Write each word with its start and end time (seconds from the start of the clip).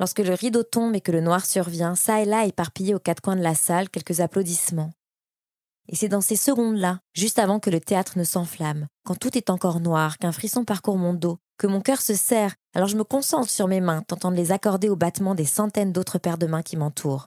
Lorsque 0.00 0.20
le 0.20 0.32
rideau 0.32 0.62
tombe 0.62 0.96
et 0.96 1.02
que 1.02 1.12
le 1.12 1.20
noir 1.20 1.44
survient, 1.44 1.94
ça 1.94 2.22
et 2.22 2.24
là 2.24 2.46
éparpillé 2.46 2.94
aux 2.94 2.98
quatre 2.98 3.20
coins 3.20 3.36
de 3.36 3.42
la 3.42 3.54
salle, 3.54 3.90
quelques 3.90 4.20
applaudissements. 4.20 4.92
Et 5.88 5.94
c'est 5.94 6.08
dans 6.08 6.22
ces 6.22 6.36
secondes-là, 6.36 7.00
juste 7.12 7.38
avant 7.38 7.60
que 7.60 7.68
le 7.68 7.80
théâtre 7.80 8.16
ne 8.16 8.24
s'enflamme, 8.24 8.86
quand 9.04 9.16
tout 9.16 9.36
est 9.36 9.50
encore 9.50 9.80
noir, 9.80 10.16
qu'un 10.16 10.32
frisson 10.32 10.64
parcourt 10.64 10.96
mon 10.96 11.12
dos, 11.12 11.36
que 11.58 11.66
mon 11.66 11.82
cœur 11.82 12.00
se 12.00 12.14
serre, 12.14 12.54
alors 12.74 12.88
je 12.88 12.96
me 12.96 13.04
concentre 13.04 13.50
sur 13.50 13.68
mes 13.68 13.82
mains, 13.82 14.00
tentant 14.00 14.30
de 14.30 14.36
les 14.36 14.52
accorder 14.52 14.88
au 14.88 14.96
battement 14.96 15.34
des 15.34 15.44
centaines 15.44 15.92
d'autres 15.92 16.18
paires 16.18 16.38
de 16.38 16.46
mains 16.46 16.62
qui 16.62 16.78
m'entourent. 16.78 17.26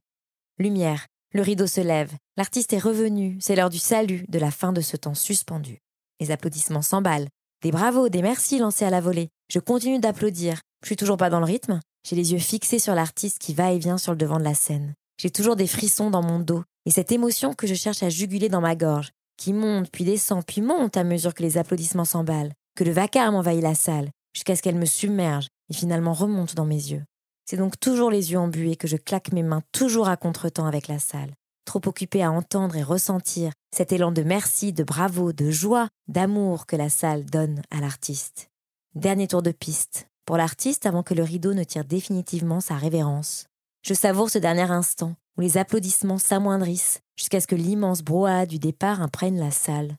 Lumière, 0.58 1.06
le 1.32 1.44
rideau 1.44 1.68
se 1.68 1.82
lève, 1.82 2.12
l'artiste 2.38 2.74
est 2.74 2.80
revenu, 2.80 3.38
c'est 3.40 3.56
l'heure 3.56 3.70
du 3.70 3.78
salut, 3.78 4.26
de 4.30 4.40
la 4.40 4.50
fin 4.50 4.74
de 4.74 4.82
ce 4.82 4.98
temps 4.98 5.14
suspendu. 5.14 5.78
Les 6.20 6.32
applaudissements 6.32 6.82
s'emballent, 6.82 7.28
des 7.62 7.72
bravos, 7.72 8.10
des 8.10 8.24
merci 8.24 8.58
lancés 8.58 8.86
à 8.86 8.90
la 8.90 9.00
volée. 9.00 9.30
Je 9.50 9.60
continue 9.60 10.00
d'applaudir. 10.00 10.62
Je 10.82 10.88
suis 10.88 10.96
toujours 10.96 11.18
pas 11.18 11.30
dans 11.30 11.40
le 11.40 11.46
rythme. 11.46 11.80
J'ai 12.06 12.18
les 12.18 12.34
yeux 12.34 12.40
fixés 12.40 12.80
sur 12.80 12.96
l'artiste 12.96 13.40
qui 13.40 13.54
va 13.54 13.72
et 13.72 13.80
vient 13.80 13.98
sur 13.98 14.12
le 14.12 14.18
devant 14.18 14.38
de 14.38 14.44
la 14.44 14.54
scène. 14.54 14.94
J'ai 15.18 15.30
toujours 15.30 15.56
des 15.56 15.68
frissons 15.68 16.10
dans 16.10 16.22
mon 16.22 16.40
dos 16.40 16.64
et 16.86 16.92
cette 16.92 17.14
émotion 17.14 17.54
que 17.54 17.66
je 17.66 17.76
cherche 17.76 18.04
à 18.04 18.10
juguler 18.10 18.50
dans 18.50 18.60
ma 18.60 18.76
gorge, 18.76 19.12
qui 19.38 19.54
monte 19.54 19.90
puis 19.90 20.04
descend 20.04 20.44
puis 20.46 20.62
monte 20.62 20.98
à 20.98 21.06
mesure 21.06 21.34
que 21.34 21.44
les 21.44 21.58
applaudissements 21.58 22.04
s'emballent, 22.04 22.52
que 22.76 22.84
le 22.84 22.92
vacarme 22.92 23.36
envahit 23.36 23.64
la 23.64 23.76
salle, 23.76 24.10
jusqu'à 24.34 24.56
ce 24.56 24.62
qu'elle 24.62 24.76
me 24.76 24.86
submerge 24.86 25.48
et 25.70 25.74
finalement 25.74 26.14
remonte 26.14 26.56
dans 26.56 26.66
mes 26.66 26.76
yeux. 26.76 27.04
C'est 27.46 27.58
donc 27.58 27.80
toujours 27.80 28.12
les 28.12 28.32
yeux 28.32 28.40
embués 28.40 28.76
que 28.76 28.88
je 28.88 28.98
claque 28.98 29.32
mes 29.32 29.44
mains 29.44 29.64
toujours 29.72 30.10
à 30.10 30.18
contretemps 30.18 30.66
avec 30.66 30.90
la 30.90 31.00
salle, 31.00 31.34
trop 31.66 31.82
occupé 31.86 32.22
à 32.22 32.32
entendre 32.32 32.76
et 32.76 32.84
ressentir 32.84 33.52
cet 33.74 33.94
élan 33.94 34.12
de 34.12 34.24
merci, 34.24 34.74
de 34.74 34.84
bravo, 34.84 35.32
de 35.32 35.52
joie, 35.52 35.88
d'amour 36.10 36.66
que 36.66 36.76
la 36.76 36.90
salle 36.90 37.26
donne 37.26 37.62
à 37.72 37.80
l'artiste. 37.80 38.50
Dernier 38.96 39.28
tour 39.28 39.42
de 39.42 39.52
piste, 39.52 40.08
pour 40.26 40.38
l'artiste 40.38 40.86
avant 40.86 41.04
que 41.04 41.14
le 41.14 41.24
rideau 41.24 41.54
ne 41.54 41.64
tire 41.64 41.86
définitivement 41.86 42.60
sa 42.60 42.76
révérence. 42.76 43.48
Je 43.82 43.94
savoure 43.94 44.30
ce 44.30 44.40
dernier 44.40 44.70
instant 44.72 45.16
où 45.38 45.42
les 45.42 45.58
applaudissements 45.58 46.18
s'amoindrissent 46.18 47.02
jusqu'à 47.16 47.40
ce 47.40 47.48
que 47.48 47.56
l'immense 47.56 48.02
brouhaha 48.02 48.46
du 48.46 48.60
départ 48.60 49.02
imprègne 49.02 49.40
la 49.40 49.52
salle. 49.52 49.98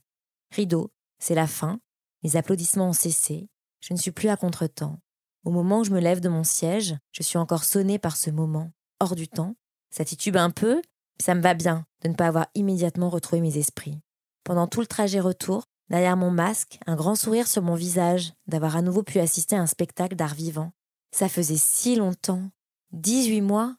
Rideau, 0.52 0.90
c'est 1.18 1.34
la 1.34 1.46
fin, 1.46 1.80
les 2.22 2.36
applaudissements 2.36 2.88
ont 2.88 2.94
cessé, 2.94 3.48
je 3.80 3.92
ne 3.92 3.98
suis 3.98 4.12
plus 4.12 4.28
à 4.28 4.36
contretemps. 4.36 4.98
Au 5.44 5.50
moment 5.50 5.80
où 5.80 5.84
je 5.84 5.90
me 5.90 6.00
lève 6.00 6.20
de 6.20 6.30
mon 6.30 6.44
siège, 6.44 6.96
je 7.12 7.22
suis 7.22 7.36
encore 7.36 7.64
sonnée 7.64 7.98
par 7.98 8.16
ce 8.16 8.30
moment, 8.30 8.70
hors 9.00 9.14
du 9.14 9.28
temps. 9.28 9.56
Ça 9.90 10.04
titube 10.04 10.36
un 10.36 10.50
peu, 10.50 10.80
ça 11.20 11.34
me 11.34 11.42
va 11.42 11.54
bien 11.54 11.84
de 12.02 12.08
ne 12.08 12.14
pas 12.14 12.26
avoir 12.26 12.46
immédiatement 12.54 13.10
retrouvé 13.10 13.42
mes 13.42 13.58
esprits. 13.58 14.00
Pendant 14.42 14.66
tout 14.66 14.80
le 14.80 14.86
trajet 14.86 15.20
retour, 15.20 15.64
derrière 15.90 16.16
mon 16.16 16.30
masque, 16.30 16.78
un 16.86 16.96
grand 16.96 17.14
sourire 17.14 17.46
sur 17.46 17.62
mon 17.62 17.74
visage, 17.74 18.32
d'avoir 18.46 18.76
à 18.76 18.82
nouveau 18.82 19.02
pu 19.02 19.18
assister 19.18 19.56
à 19.56 19.60
un 19.60 19.66
spectacle 19.66 20.16
d'art 20.16 20.34
vivant. 20.34 20.72
Ça 21.12 21.28
faisait 21.28 21.56
si 21.56 21.96
longtemps. 21.96 22.50
18 22.92 23.40
mois? 23.40 23.76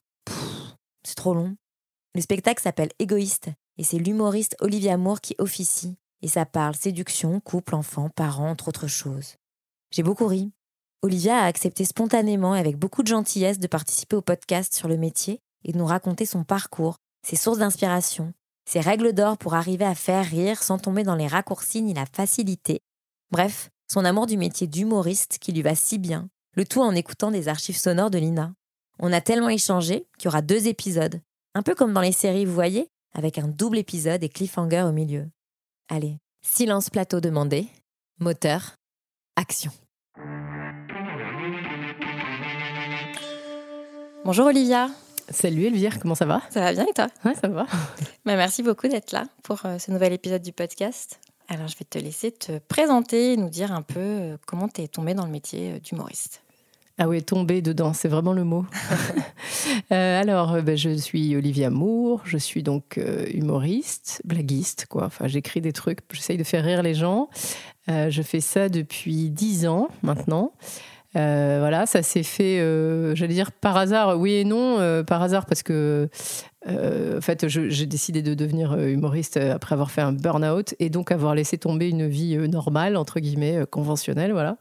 C'est 1.04 1.16
trop 1.16 1.34
long. 1.34 1.56
Le 2.14 2.22
spectacle 2.22 2.62
s'appelle 2.62 2.92
Égoïste, 3.00 3.50
et 3.78 3.84
c'est 3.84 3.98
l'humoriste 3.98 4.56
Olivia 4.60 4.98
Moore 4.98 5.22
qui 5.22 5.36
officie, 5.38 5.98
et 6.22 6.28
ça 6.28 6.46
parle 6.46 6.76
séduction, 6.76 7.40
couple, 7.40 7.76
enfants, 7.76 8.10
parents, 8.10 8.50
entre 8.50 8.70
autres 8.70 8.88
choses. 8.88 9.36
J'ai 9.92 10.04
beaucoup 10.04 10.28
ri. 10.28 10.52
Olivia 11.02 11.38
a 11.38 11.46
accepté 11.46 11.86
spontanément 11.86 12.56
et 12.56 12.60
avec 12.60 12.78
beaucoup 12.78 13.04
de 13.04 13.08
gentillesse 13.08 13.60
de 13.60 13.68
participer 13.68 14.16
au 14.16 14.22
podcast 14.22 14.74
sur 14.74 14.88
le 14.88 14.98
métier 14.98 15.42
et 15.64 15.72
de 15.72 15.78
nous 15.78 15.86
raconter 15.86 16.26
son 16.26 16.44
parcours, 16.44 16.98
ses 17.22 17.36
sources 17.36 17.60
d'inspiration, 17.60 18.34
ses 18.66 18.80
règles 18.80 19.14
d'or 19.14 19.38
pour 19.38 19.54
arriver 19.54 19.86
à 19.86 19.96
faire 19.96 20.26
rire 20.26 20.64
sans 20.64 20.78
tomber 20.78 21.04
dans 21.04 21.16
les 21.16 21.28
raccourcis 21.28 21.82
ni 21.82 21.94
la 21.94 22.06
facilité. 22.06 22.82
Bref, 23.32 23.70
son 23.92 24.06
amour 24.06 24.26
du 24.28 24.38
métier 24.38 24.68
d'humoriste 24.68 25.38
qui 25.40 25.52
lui 25.52 25.62
va 25.62 25.76
si 25.76 25.98
bien, 25.98 26.30
le 26.56 26.66
tout 26.66 26.82
en 26.82 26.96
écoutant 26.96 27.32
des 27.32 27.48
archives 27.48 27.78
sonores 27.78 28.10
de 28.10 28.18
Lina. 28.18 28.54
On 29.00 29.14
a 29.14 29.22
tellement 29.22 29.50
échangé 29.50 30.08
qu'il 30.18 30.26
y 30.26 30.28
aura 30.30 30.42
deux 30.42 30.68
épisodes, 30.68 31.22
un 31.54 31.62
peu 31.62 31.76
comme 31.76 31.94
dans 31.94 32.02
les 32.02 32.12
séries, 32.12 32.46
vous 32.46 32.54
voyez, 32.54 32.90
avec 33.14 33.38
un 33.38 33.48
double 33.48 33.78
épisode 33.78 34.24
et 34.24 34.30
cliffhanger 34.30 34.84
au 34.84 34.92
milieu. 34.92 35.28
Allez, 35.90 36.18
silence 36.42 36.90
plateau 36.90 37.20
demandé, 37.20 37.68
moteur, 38.20 38.76
action. 39.36 39.72
Bonjour 44.24 44.48
Olivia. 44.48 44.90
Salut 45.30 45.66
Elvire, 45.66 46.00
comment 46.00 46.16
ça 46.16 46.26
va? 46.26 46.42
Ça 46.50 46.62
va 46.62 46.72
bien 46.74 46.86
et 46.86 46.94
toi? 46.94 47.08
Ouais, 47.24 47.34
ça 47.34 47.48
va. 47.48 47.66
Bah, 48.26 48.36
merci 48.36 48.64
beaucoup 48.64 48.88
d'être 48.88 49.12
là 49.12 49.26
pour 49.44 49.66
euh, 49.66 49.80
ce 49.80 49.92
nouvel 49.92 50.14
épisode 50.14 50.42
du 50.42 50.52
podcast. 50.52 51.20
Alors, 51.48 51.68
je 51.68 51.78
vais 51.78 51.86
te 51.86 51.98
laisser 51.98 52.32
te 52.32 52.60
présenter 52.60 53.34
et 53.34 53.38
nous 53.38 53.50
dire 53.50 53.72
un 53.72 53.82
peu 53.82 54.00
euh, 54.00 54.38
comment 54.46 54.68
tu 54.68 54.82
es 54.82 54.88
tombée 54.88 55.14
dans 55.14 55.26
le 55.26 55.32
métier 55.32 55.74
euh, 55.74 55.80
d'humoriste. 55.80 56.42
Ah 56.98 57.10
oui, 57.10 57.22
tomber 57.22 57.62
dedans, 57.62 57.94
c'est 57.94 58.08
vraiment 58.08 58.34
le 58.34 58.44
mot. 58.44 58.66
Euh, 59.92 60.22
alors, 60.22 60.62
ben, 60.64 60.78
je 60.78 60.96
suis 60.96 61.36
Olivia 61.36 61.70
Moore, 61.70 62.22
je 62.26 62.38
suis 62.38 62.64
donc 62.64 62.98
euh, 62.98 63.26
humoriste, 63.34 64.22
blaguiste, 64.24 64.86
quoi. 64.90 65.06
Enfin, 65.06 65.28
j'écris 65.28 65.62
des 65.62 65.74
trucs, 65.74 66.00
j'essaye 66.12 66.38
de 66.38 66.44
faire 66.44 66.64
rire 66.64 66.82
les 66.82 66.94
gens. 66.96 67.30
Euh, 67.90 68.10
je 68.10 68.22
fais 68.22 68.40
ça 68.40 68.70
depuis 68.70 69.30
dix 69.30 69.68
ans 69.68 69.90
maintenant. 70.02 70.54
Euh, 71.16 71.58
voilà, 71.60 71.86
ça 71.86 72.04
s'est 72.04 72.24
fait, 72.24 72.60
euh, 72.60 73.16
j'allais 73.16 73.34
dire 73.34 73.52
par 73.52 73.78
hasard, 73.78 74.20
oui 74.20 74.34
et 74.34 74.44
non, 74.44 74.80
euh, 74.80 75.04
par 75.04 75.22
hasard 75.22 75.46
parce 75.46 75.64
que 75.64 76.10
en 76.68 77.22
fait, 77.22 77.48
j'ai 77.48 77.86
décidé 77.86 78.22
de 78.22 78.34
devenir 78.34 78.74
euh, 78.74 78.88
humoriste 78.88 79.38
euh, 79.38 79.54
après 79.54 79.74
avoir 79.74 79.92
fait 79.92 80.02
un 80.02 80.14
burn-out 80.14 80.74
et 80.80 80.90
donc 80.90 81.12
avoir 81.12 81.36
laissé 81.36 81.58
tomber 81.58 81.90
une 81.90 82.08
vie 82.08 82.36
euh, 82.36 82.48
normale, 82.48 82.98
entre 82.98 83.20
guillemets, 83.20 83.58
euh, 83.58 83.66
conventionnelle, 83.66 84.32
voilà. 84.32 84.58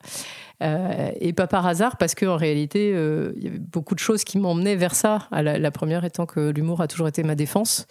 Euh, 0.62 1.10
et 1.20 1.32
pas 1.32 1.46
par 1.46 1.66
hasard, 1.66 1.96
parce 1.96 2.14
qu'en 2.14 2.36
réalité, 2.36 2.92
euh, 2.94 3.32
il 3.36 3.44
y 3.44 3.48
avait 3.48 3.58
beaucoup 3.58 3.94
de 3.94 4.00
choses 4.00 4.22
qui 4.22 4.38
m'emmenaient 4.38 4.76
vers 4.76 4.94
ça. 4.94 5.28
La, 5.32 5.70
première 5.72 6.04
étant 6.04 6.26
que 6.26 6.50
l'humour 6.50 6.80
a 6.80 6.86
toujours 6.86 7.08
été 7.08 7.24
ma 7.24 7.34
défense. 7.34 7.86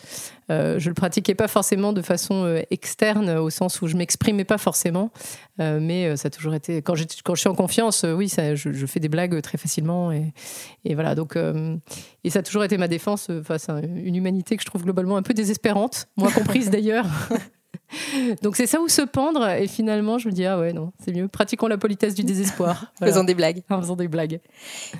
Euh, 0.49 0.79
je 0.79 0.89
le 0.89 0.93
pratiquais 0.93 1.35
pas 1.35 1.49
forcément 1.49 1.91
de 1.91 2.01
façon 2.01 2.45
euh, 2.45 2.61
externe, 2.71 3.29
au 3.31 3.49
sens 3.49 3.81
où 3.81 3.87
je 3.87 3.97
m'exprimais 3.97 4.45
pas 4.45 4.57
forcément, 4.57 5.11
euh, 5.59 5.79
mais 5.81 6.07
euh, 6.07 6.15
ça 6.15 6.27
a 6.27 6.29
toujours 6.29 6.53
été. 6.53 6.81
Quand, 6.81 6.95
je 6.95 7.05
suis 7.35 7.49
en 7.49 7.55
confiance, 7.55 8.05
euh, 8.05 8.13
oui, 8.13 8.29
je, 8.29 8.85
fais 8.85 8.99
des 8.99 9.09
blagues 9.09 9.41
très 9.41 9.57
facilement. 9.57 10.11
Et, 10.11 10.95
voilà, 10.95 11.15
donc. 11.15 11.35
euh, 11.35 11.75
et 12.23 12.29
ça 12.29 12.39
a 12.39 12.43
toujours 12.43 12.63
été 12.63 12.77
ma 12.77 12.87
défense 12.87 13.29
euh, 13.29 13.43
face 13.43 13.67
à 13.67 13.81
humanité 14.07 14.55
que 14.55 14.61
je 14.61 14.67
trouve 14.67 14.83
globalement 14.83 15.17
un 15.17 15.23
peu 15.23 15.33
désespérante, 15.33 16.07
moi 16.17 16.31
comprise 16.31 16.69
d'ailleurs. 16.71 17.07
Donc 18.41 18.55
c'est 18.55 18.65
ça 18.65 18.81
où 18.81 18.87
se 18.87 19.03
pendre 19.03 19.47
et 19.47 19.67
finalement 19.67 20.17
je 20.17 20.27
me 20.27 20.33
dis 20.33 20.45
ah 20.45 20.59
ouais 20.59 20.73
non 20.73 20.91
c'est 21.03 21.13
mieux. 21.13 21.27
Pratiquons 21.27 21.67
la 21.67 21.77
politesse 21.77 22.15
du 22.15 22.23
désespoir. 22.23 22.91
Voilà. 22.99 23.13
Faisons 23.13 23.23
des 23.23 23.35
blagues. 23.35 23.61
en 23.69 23.81
faisant 23.81 23.95
des 23.95 24.07
blagues. 24.07 24.39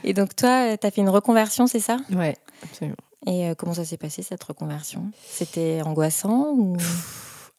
Et 0.04 0.14
donc, 0.14 0.36
toi, 0.36 0.78
tu 0.78 0.86
as 0.86 0.92
fait 0.92 1.02
une 1.02 1.10
reconversion, 1.10 1.68
c'est 1.68 1.80
ça? 1.80 1.98
Ouais 2.12 2.36
absolument. 2.64 2.98
Et 3.26 3.48
euh, 3.48 3.56
comment 3.56 3.74
ça 3.74 3.86
s'est 3.86 3.98
passé, 3.98 4.22
cette 4.22 4.44
reconversion? 4.44 5.12
C'était 5.30 5.82
angoissant 5.84 6.54
ou... 6.54 6.76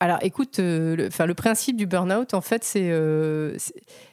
alors 0.04 0.18
écoute 0.20 0.58
euh, 0.58 0.96
le, 0.96 1.06
enfin, 1.06 1.24
le 1.24 1.32
principe 1.32 1.78
du 1.78 1.86
burn-out 1.86 2.34
en 2.34 2.42
fait 2.42 2.62
c'est 2.62 2.90
euh, 2.90 3.56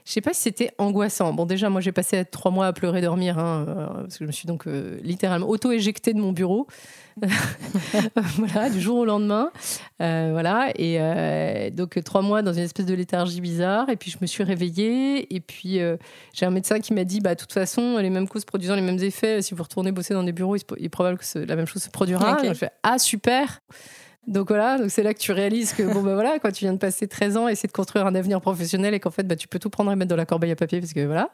je 0.06 0.12
sais 0.12 0.22
pas 0.22 0.34
si 0.34 0.44
c'était 0.44 0.72
angoissant 0.78 1.34
bon 1.34 1.46
déjà 1.46 1.70
moi 1.70 1.82
j'ai 1.82 1.92
passé 1.92 2.24
trois 2.24 2.50
mois 2.50 2.68
à 2.68 2.72
pleurer 2.72 3.02
dormir 3.02 3.38
hein, 3.38 3.66
euh, 3.68 3.88
parce 3.88 4.18
que 4.18 4.24
je 4.24 4.28
me 4.28 4.32
suis 4.32 4.48
donc 4.48 4.68
euh, 4.68 5.00
littéralement 5.04 5.50
auto-éjectée 5.50 6.14
de 6.14 6.20
mon 6.20 6.32
bureau 6.32 6.66
voilà 8.38 8.70
du 8.70 8.80
jour 8.80 9.00
au 9.00 9.06
lendemain 9.06 9.52
voilà. 10.00 10.70
Et 10.78 11.70
donc, 11.72 12.02
trois 12.04 12.22
mois 12.22 12.42
dans 12.42 12.54
une 12.54 12.64
espèce 12.64 12.86
de 12.86 12.94
léthargie 12.94 13.42
bizarre. 13.42 13.90
Et 13.90 13.98
puis, 13.98 14.10
je 14.10 14.18
me 14.22 14.26
suis 14.26 14.44
réveillée. 14.44 15.36
Et 15.36 15.42
puis, 15.42 15.80
j'ai 16.34 16.46
un 16.46 16.50
médecin 16.50 16.80
qui 16.80 16.94
m'a 16.94 17.04
dit 17.04 17.20
bah, 17.20 17.36
de 17.36 17.40
toute 17.40 17.52
façon, 17.52 17.98
les 17.98 18.10
mêmes 18.10 18.28
causes 18.28 18.46
produisant 18.46 18.76
les 18.76 18.82
mêmes 18.82 19.04
effets, 19.04 19.42
si 19.42 19.54
vous 19.54 19.62
retournez 19.62 19.92
bosser 19.92 20.14
dans 20.14 20.24
des 20.24 20.32
bureaux, 20.32 20.56
il 20.56 20.86
est 20.86 20.90
probable 20.90 21.20
que 21.20 21.40
la 21.40 21.56
même 21.56 21.68
chose 21.68 21.84
se 21.84 21.90
produira. 21.90 22.36
Donc, 22.36 22.46
je 22.46 22.54
fais 22.54 22.72
ah, 22.82 22.98
super. 22.98 23.62
Donc 24.28 24.50
voilà, 24.50 24.78
donc 24.78 24.92
c'est 24.92 25.02
là 25.02 25.16
que 25.16 25.20
tu 25.20 25.32
réalises 25.32 25.74
que 25.74 25.82
bon 25.82 26.04
bah 26.04 26.14
voilà, 26.14 26.38
quand 26.38 26.52
tu 26.52 26.66
viens 26.66 26.74
de 26.74 26.78
passer 26.78 27.08
13 27.08 27.38
ans, 27.38 27.48
essayer 27.48 27.68
de 27.68 27.74
construire 27.74 28.06
un 28.06 28.14
avenir 28.14 28.40
professionnel 28.40 28.94
et 28.94 29.00
qu'en 29.00 29.10
fait 29.10 29.24
bah 29.24 29.36
tu 29.36 29.48
peux 29.48 29.58
tout 29.58 29.72
prendre 29.72 29.92
et 29.92 29.96
mettre 29.96 30.10
dans 30.10 30.16
la 30.16 30.28
corbeille 30.28 30.52
à 30.52 30.56
papier 30.56 30.80
parce 30.80 30.94
que 30.94 31.04
voilà, 31.08 31.32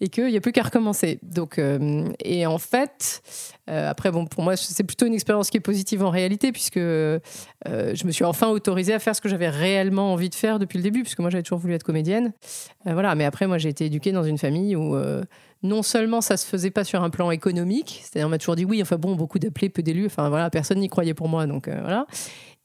et 0.00 0.08
qu'il 0.08 0.28
n'y 0.28 0.36
a 0.36 0.40
plus 0.40 0.52
qu'à 0.52 0.62
recommencer. 0.62 1.18
Donc 1.22 1.58
euh, 1.58 2.08
et 2.20 2.46
en 2.46 2.56
fait, 2.56 3.22
euh, 3.68 3.90
après 3.90 4.10
bon 4.10 4.24
pour 4.24 4.42
moi 4.42 4.56
c'est 4.56 4.84
plutôt 4.84 5.04
une 5.04 5.12
expérience 5.12 5.50
qui 5.50 5.58
est 5.58 5.60
positive 5.60 6.02
en 6.02 6.08
réalité 6.08 6.50
puisque 6.50 6.78
euh, 6.78 7.18
je 7.66 8.06
me 8.06 8.10
suis 8.10 8.24
enfin 8.24 8.48
autorisée 8.48 8.94
à 8.94 8.98
faire 8.98 9.14
ce 9.14 9.20
que 9.20 9.28
j'avais 9.28 9.50
réellement 9.50 10.14
envie 10.14 10.30
de 10.30 10.34
faire 10.34 10.58
depuis 10.58 10.78
le 10.78 10.82
début 10.82 11.02
puisque 11.02 11.18
moi 11.18 11.28
j'avais 11.28 11.42
toujours 11.42 11.58
voulu 11.58 11.74
être 11.74 11.84
comédienne. 11.84 12.32
Voilà, 12.86 13.14
mais 13.16 13.26
après 13.26 13.46
moi 13.46 13.58
j'ai 13.58 13.68
été 13.68 13.84
éduquée 13.84 14.12
dans 14.12 14.24
une 14.24 14.38
famille 14.38 14.76
où 14.76 14.96
non 15.64 15.82
seulement 15.82 16.20
ça 16.20 16.36
se 16.36 16.46
faisait 16.46 16.70
pas 16.70 16.84
sur 16.84 17.02
un 17.02 17.10
plan 17.10 17.30
économique, 17.30 18.02
c'est-à-dire 18.02 18.28
on 18.28 18.30
m'a 18.30 18.38
toujours 18.38 18.54
dit 18.54 18.64
oui, 18.64 18.80
enfin 18.82 18.96
bon, 18.96 19.16
beaucoup 19.16 19.38
d'appelés, 19.38 19.70
peu 19.70 19.82
d'élus, 19.82 20.06
enfin 20.06 20.28
voilà, 20.28 20.50
personne 20.50 20.78
n'y 20.78 20.88
croyait 20.88 21.14
pour 21.14 21.28
moi, 21.28 21.46
donc 21.46 21.66
euh, 21.66 21.80
voilà. 21.80 22.06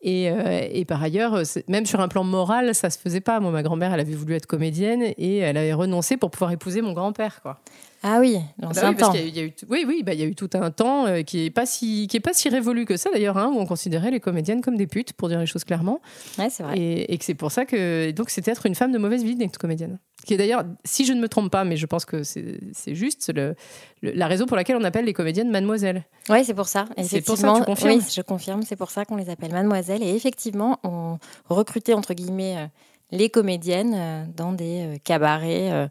Et, 0.01 0.30
euh, 0.30 0.68
et 0.72 0.86
par 0.86 1.01
ailleurs, 1.01 1.34
euh, 1.34 1.44
même 1.68 1.86
sur 1.86 2.00
un 2.01 2.07
plan 2.07 2.24
moral, 2.24 2.75
ça 2.75 2.90
se 2.90 3.00
faisait 3.00 3.22
pas. 3.22 3.40
Moi, 3.40 3.51
ma 3.51 3.63
grand-mère, 3.63 3.94
elle 3.94 4.00
avait 4.00 4.13
voulu 4.13 4.34
être 4.36 4.46
comédienne 4.46 5.01
et 5.18 5.38
elle 5.38 5.57
avait 5.57 5.74
renoncé 5.74 6.16
pour 6.16 6.31
pouvoir 6.31 6.51
épouser 6.51 6.81
mon 6.81 6.94
grand-père, 6.94 7.42
quoi. 7.42 7.60
Ah 8.01 8.18
oui, 8.22 8.38
Bah 8.57 8.69
parce 8.72 8.98
temps. 8.98 9.13
il 9.13 9.36
y 9.36 9.40
a 9.40 9.44
eu 9.44 9.51
tout- 9.51 9.66
oui, 9.69 9.84
oui, 9.86 10.04
bah, 10.04 10.13
il 10.13 10.19
y 10.19 10.24
a 10.24 10.25
eu 10.25 10.34
tout 10.36 10.50
un 10.54 10.72
temps 10.72 11.06
euh, 11.06 11.22
qui 11.22 11.46
est 11.46 11.50
pas 11.50 11.66
si 11.66 12.07
qui 12.07 12.16
est 12.16 12.22
pas 12.22 12.31
si 12.34 12.48
révolu 12.48 12.86
que 12.86 12.96
ça 12.96 13.10
d'ailleurs, 13.12 13.38
hein, 13.38 13.51
où 13.54 13.60
on 13.60 13.66
considérait 13.66 14.10
les 14.12 14.22
comédiennes 14.22 14.62
comme 14.62 14.78
des 14.78 14.88
putes, 14.88 15.12
pour 15.13 15.28
dire 15.28 15.40
les 15.40 15.46
choses 15.46 15.66
clairement. 15.66 16.00
Ouais, 16.38 16.50
c'est 16.50 16.63
vrai. 16.63 16.78
Et, 16.80 17.13
et 17.13 17.18
que 17.18 17.25
c'est 17.25 17.34
pour 17.36 17.51
ça 17.51 17.66
que 17.66 18.12
donc 18.12 18.30
c'était 18.30 18.51
être 18.51 18.66
une 18.66 18.75
femme 18.75 18.92
de 18.94 18.98
mauvaise 18.98 19.24
vie 19.24 19.36
d'être 19.36 19.57
comédienne. 19.57 20.00
Qui 20.25 20.34
est 20.34 20.38
d'ailleurs, 20.38 20.63
si 20.86 21.06
je 21.06 21.13
ne 21.13 21.22
me 21.22 21.28
trompe 21.30 21.50
pas, 21.51 21.63
mais 21.63 21.78
je 21.78 21.86
pense 21.86 22.04
que 22.06 22.24
c'est 22.24 22.60
juste 22.88 23.31
le- 23.34 23.56
le- 24.02 24.12
la 24.12 24.28
raison 24.28 24.45
pour 24.45 24.57
laquelle 24.57 24.75
on 24.78 24.84
appelle 24.84 25.06
les 25.06 25.13
comédiennes 25.13 25.50
mademoiselle. 25.50 26.04
Oui, 26.30 26.44
c'est 26.45 26.54
pour 26.54 26.68
ça. 26.68 26.86
C'est 27.04 27.22
pour 27.22 27.38
ça, 27.38 27.54
tu 27.57 27.63
confirmes 27.63 27.98
Oui, 27.98 28.02
je 28.13 28.22
confirme. 28.22 28.62
C'est 28.63 28.75
pour 28.75 28.92
ça 28.92 29.06
qu'on 29.06 29.16
les 29.16 29.30
appelle 29.30 29.52
mademoiselles. 29.52 30.04
Et 30.04 30.13
effectivement, 30.16 30.78
on 30.84 31.18
recrutait, 31.50 31.94
entre 31.94 32.13
guillemets, 32.13 32.56
euh, 32.57 32.66
les 33.12 33.30
comédiennes 33.30 33.94
euh, 33.96 34.24
dans 34.36 34.54
des 34.54 34.82
euh, 34.82 34.98
cabarets 35.04 35.72
euh, 35.72 35.88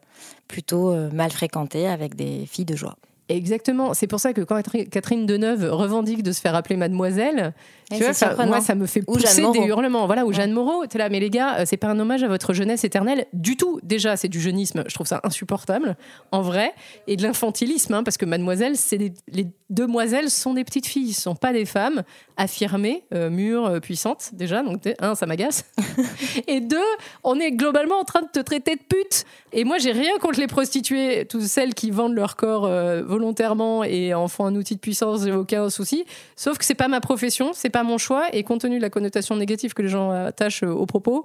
plutôt 0.46 0.94
mal 1.12 1.30
fréquentés 1.30 1.86
avec 1.86 2.14
des 2.14 2.46
filles 2.46 2.64
de 2.64 2.74
joie. 2.76 2.96
Exactement. 3.28 3.92
C'est 3.92 4.06
pour 4.06 4.20
ça 4.20 4.32
que 4.32 4.40
quand 4.40 4.60
Catherine- 4.90 5.26
Deneuve 5.26 5.70
revendique 5.70 6.22
de 6.22 6.32
se 6.32 6.40
faire 6.40 6.54
appeler 6.54 6.76
mademoiselle, 6.76 7.52
tu 7.96 8.02
vois, 8.02 8.12
ça, 8.12 8.34
moi, 8.46 8.60
ça 8.60 8.74
me 8.74 8.86
fait 8.86 9.02
pousser 9.02 9.42
des 9.52 9.60
hurlements. 9.60 10.06
Voilà, 10.06 10.26
ou. 10.26 10.32
Jeanne 10.32 10.52
Moreau, 10.52 10.86
t'es 10.86 10.98
là, 10.98 11.08
mais 11.08 11.20
les 11.20 11.30
gars, 11.30 11.60
euh, 11.60 11.62
c'est 11.66 11.76
pas 11.78 11.88
un 11.88 11.98
hommage 11.98 12.22
à 12.22 12.28
votre 12.28 12.52
jeunesse 12.52 12.84
éternelle 12.84 13.26
du 13.32 13.56
tout. 13.56 13.80
Déjà, 13.82 14.16
c'est 14.16 14.28
du 14.28 14.40
jeunisme, 14.40 14.84
je 14.86 14.94
trouve 14.94 15.06
ça 15.06 15.20
insupportable, 15.24 15.96
en 16.32 16.42
vrai, 16.42 16.72
et 17.06 17.16
de 17.16 17.22
l'infantilisme, 17.22 17.94
hein, 17.94 18.02
parce 18.02 18.16
que 18.18 18.26
mademoiselle, 18.26 18.76
c'est 18.76 18.98
des- 18.98 19.14
les 19.32 19.46
demoiselles 19.70 20.30
sont 20.30 20.54
des 20.54 20.64
petites 20.64 20.86
filles, 20.86 21.12
ce 21.12 21.22
sont 21.22 21.34
pas 21.34 21.52
des 21.52 21.64
femmes 21.64 22.02
affirmées, 22.36 23.04
euh, 23.14 23.30
mûres, 23.30 23.66
euh, 23.66 23.80
puissantes, 23.80 24.30
déjà, 24.32 24.62
donc 24.62 24.82
un, 25.00 25.14
ça 25.14 25.26
m'agace. 25.26 25.64
et 26.46 26.60
deux, 26.60 26.76
on 27.24 27.38
est 27.40 27.50
globalement 27.52 27.98
en 27.98 28.04
train 28.04 28.22
de 28.22 28.28
te 28.28 28.38
traiter 28.40 28.76
de 28.76 28.82
pute. 28.82 29.24
Et 29.52 29.64
moi, 29.64 29.78
j'ai 29.78 29.92
rien 29.92 30.18
contre 30.20 30.38
les 30.40 30.46
prostituées, 30.46 31.24
toutes 31.26 31.42
celles 31.42 31.74
qui 31.74 31.90
vendent 31.90 32.14
leur 32.14 32.36
corps 32.36 32.66
euh, 32.66 33.02
volontairement 33.02 33.82
et 33.84 34.14
en 34.14 34.28
font 34.28 34.44
un 34.44 34.54
outil 34.54 34.74
de 34.74 34.80
puissance, 34.80 35.24
j'ai 35.24 35.32
aucun 35.32 35.68
souci. 35.70 36.04
Sauf 36.36 36.58
que 36.58 36.64
c'est 36.64 36.74
pas 36.74 36.88
ma 36.88 37.00
profession, 37.00 37.50
c'est 37.54 37.70
pas 37.70 37.77
mon 37.82 37.98
choix, 37.98 38.26
et 38.32 38.42
compte 38.44 38.60
tenu 38.62 38.76
de 38.78 38.82
la 38.82 38.90
connotation 38.90 39.36
négative 39.36 39.74
que 39.74 39.82
les 39.82 39.88
gens 39.88 40.10
attachent 40.10 40.62
euh, 40.62 40.70
aux 40.72 40.86
propos, 40.86 41.24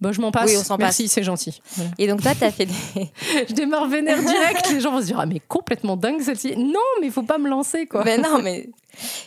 bah, 0.00 0.10
je 0.12 0.20
m'en 0.20 0.32
passe. 0.32 0.50
Oui, 0.50 0.56
on 0.58 0.64
s'en 0.64 0.76
Merci, 0.76 1.06
c'est 1.08 1.22
gentil. 1.22 1.60
Voilà. 1.76 1.90
Et 1.98 2.08
donc, 2.08 2.20
toi, 2.20 2.32
tu 2.36 2.44
as 2.44 2.50
fait 2.50 2.66
des. 2.66 2.72
Je 3.48 3.54
démarre 3.54 3.86
vénère 3.88 4.18
direct, 4.18 4.68
les 4.72 4.80
gens 4.80 4.90
vont 4.90 5.00
se 5.00 5.06
dire 5.06 5.20
Ah, 5.20 5.24
mais 5.26 5.40
complètement 5.46 5.96
dingue 5.96 6.20
celle-ci. 6.20 6.56
Non, 6.56 6.80
mais 7.00 7.06
il 7.06 7.12
faut 7.12 7.22
pas 7.22 7.38
me 7.38 7.48
lancer, 7.48 7.86
quoi. 7.86 8.02
Ben 8.02 8.20
non, 8.20 8.42
mais. 8.42 8.68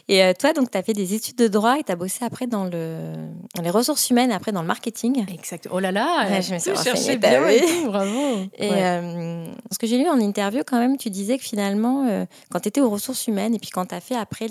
Et 0.09 0.23
euh, 0.23 0.33
toi, 0.37 0.51
donc, 0.53 0.69
tu 0.69 0.77
as 0.77 0.83
fait 0.83 0.93
des 0.93 1.13
études 1.13 1.37
de 1.37 1.47
droit 1.47 1.77
et 1.79 1.83
tu 1.83 1.91
as 1.91 1.95
bossé 1.95 2.23
après 2.23 2.47
dans, 2.47 2.65
le... 2.65 2.99
dans 3.55 3.61
les 3.63 3.69
ressources 3.69 4.09
humaines, 4.09 4.31
après 4.31 4.51
dans 4.51 4.61
le 4.61 4.67
marketing. 4.67 5.25
Exact. 5.33 5.67
Oh 5.71 5.79
là 5.79 5.91
là, 5.91 6.25
Ouais, 6.29 6.41
je 6.41 6.53
me 6.53 6.59
suis 6.59 6.71
renseignée, 6.71 7.17
bah 7.17 7.29
bien 7.29 7.43
oui. 7.45 7.59
bravo. 7.85 8.37
Et 8.57 8.69
Ouais. 8.69 8.75
euh, 8.83 9.45
ce 9.71 9.77
que 9.79 9.87
j'ai 9.87 9.97
lu 9.97 10.07
en 10.09 10.19
interview, 10.19 10.61
quand 10.67 10.79
même, 10.79 10.97
tu 10.97 11.09
disais 11.09 11.37
que 11.37 11.43
finalement, 11.43 12.07
euh, 12.09 12.25
quand 12.51 12.59
tu 12.59 12.67
étais 12.67 12.81
aux 12.81 12.89
ressources 12.89 13.25
humaines 13.27 13.55
et 13.55 13.59
puis 13.59 13.69
quand 13.71 13.85
tu 13.87 13.95
as 13.95 14.01
fait 14.01 14.15
après 14.15 14.47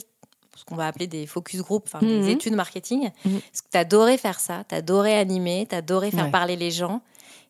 ce 0.56 0.64
qu'on 0.64 0.74
va 0.76 0.86
appeler 0.86 1.06
des 1.06 1.26
focus 1.26 1.60
group, 1.62 1.84
enfin 1.86 2.00
Mhm. 2.04 2.08
des 2.20 2.30
études 2.30 2.54
marketing, 2.54 3.10
Mhm. 3.24 3.40
parce 3.40 3.62
que 3.62 3.68
tu 3.70 3.78
adorais 3.78 4.18
faire 4.18 4.40
ça, 4.40 4.64
tu 4.68 4.74
adorais 4.74 5.14
animer, 5.16 5.66
tu 5.68 5.74
adorais 5.74 6.10
faire 6.10 6.24
Ouais. 6.26 6.30
parler 6.30 6.56
les 6.56 6.70
gens. 6.70 7.00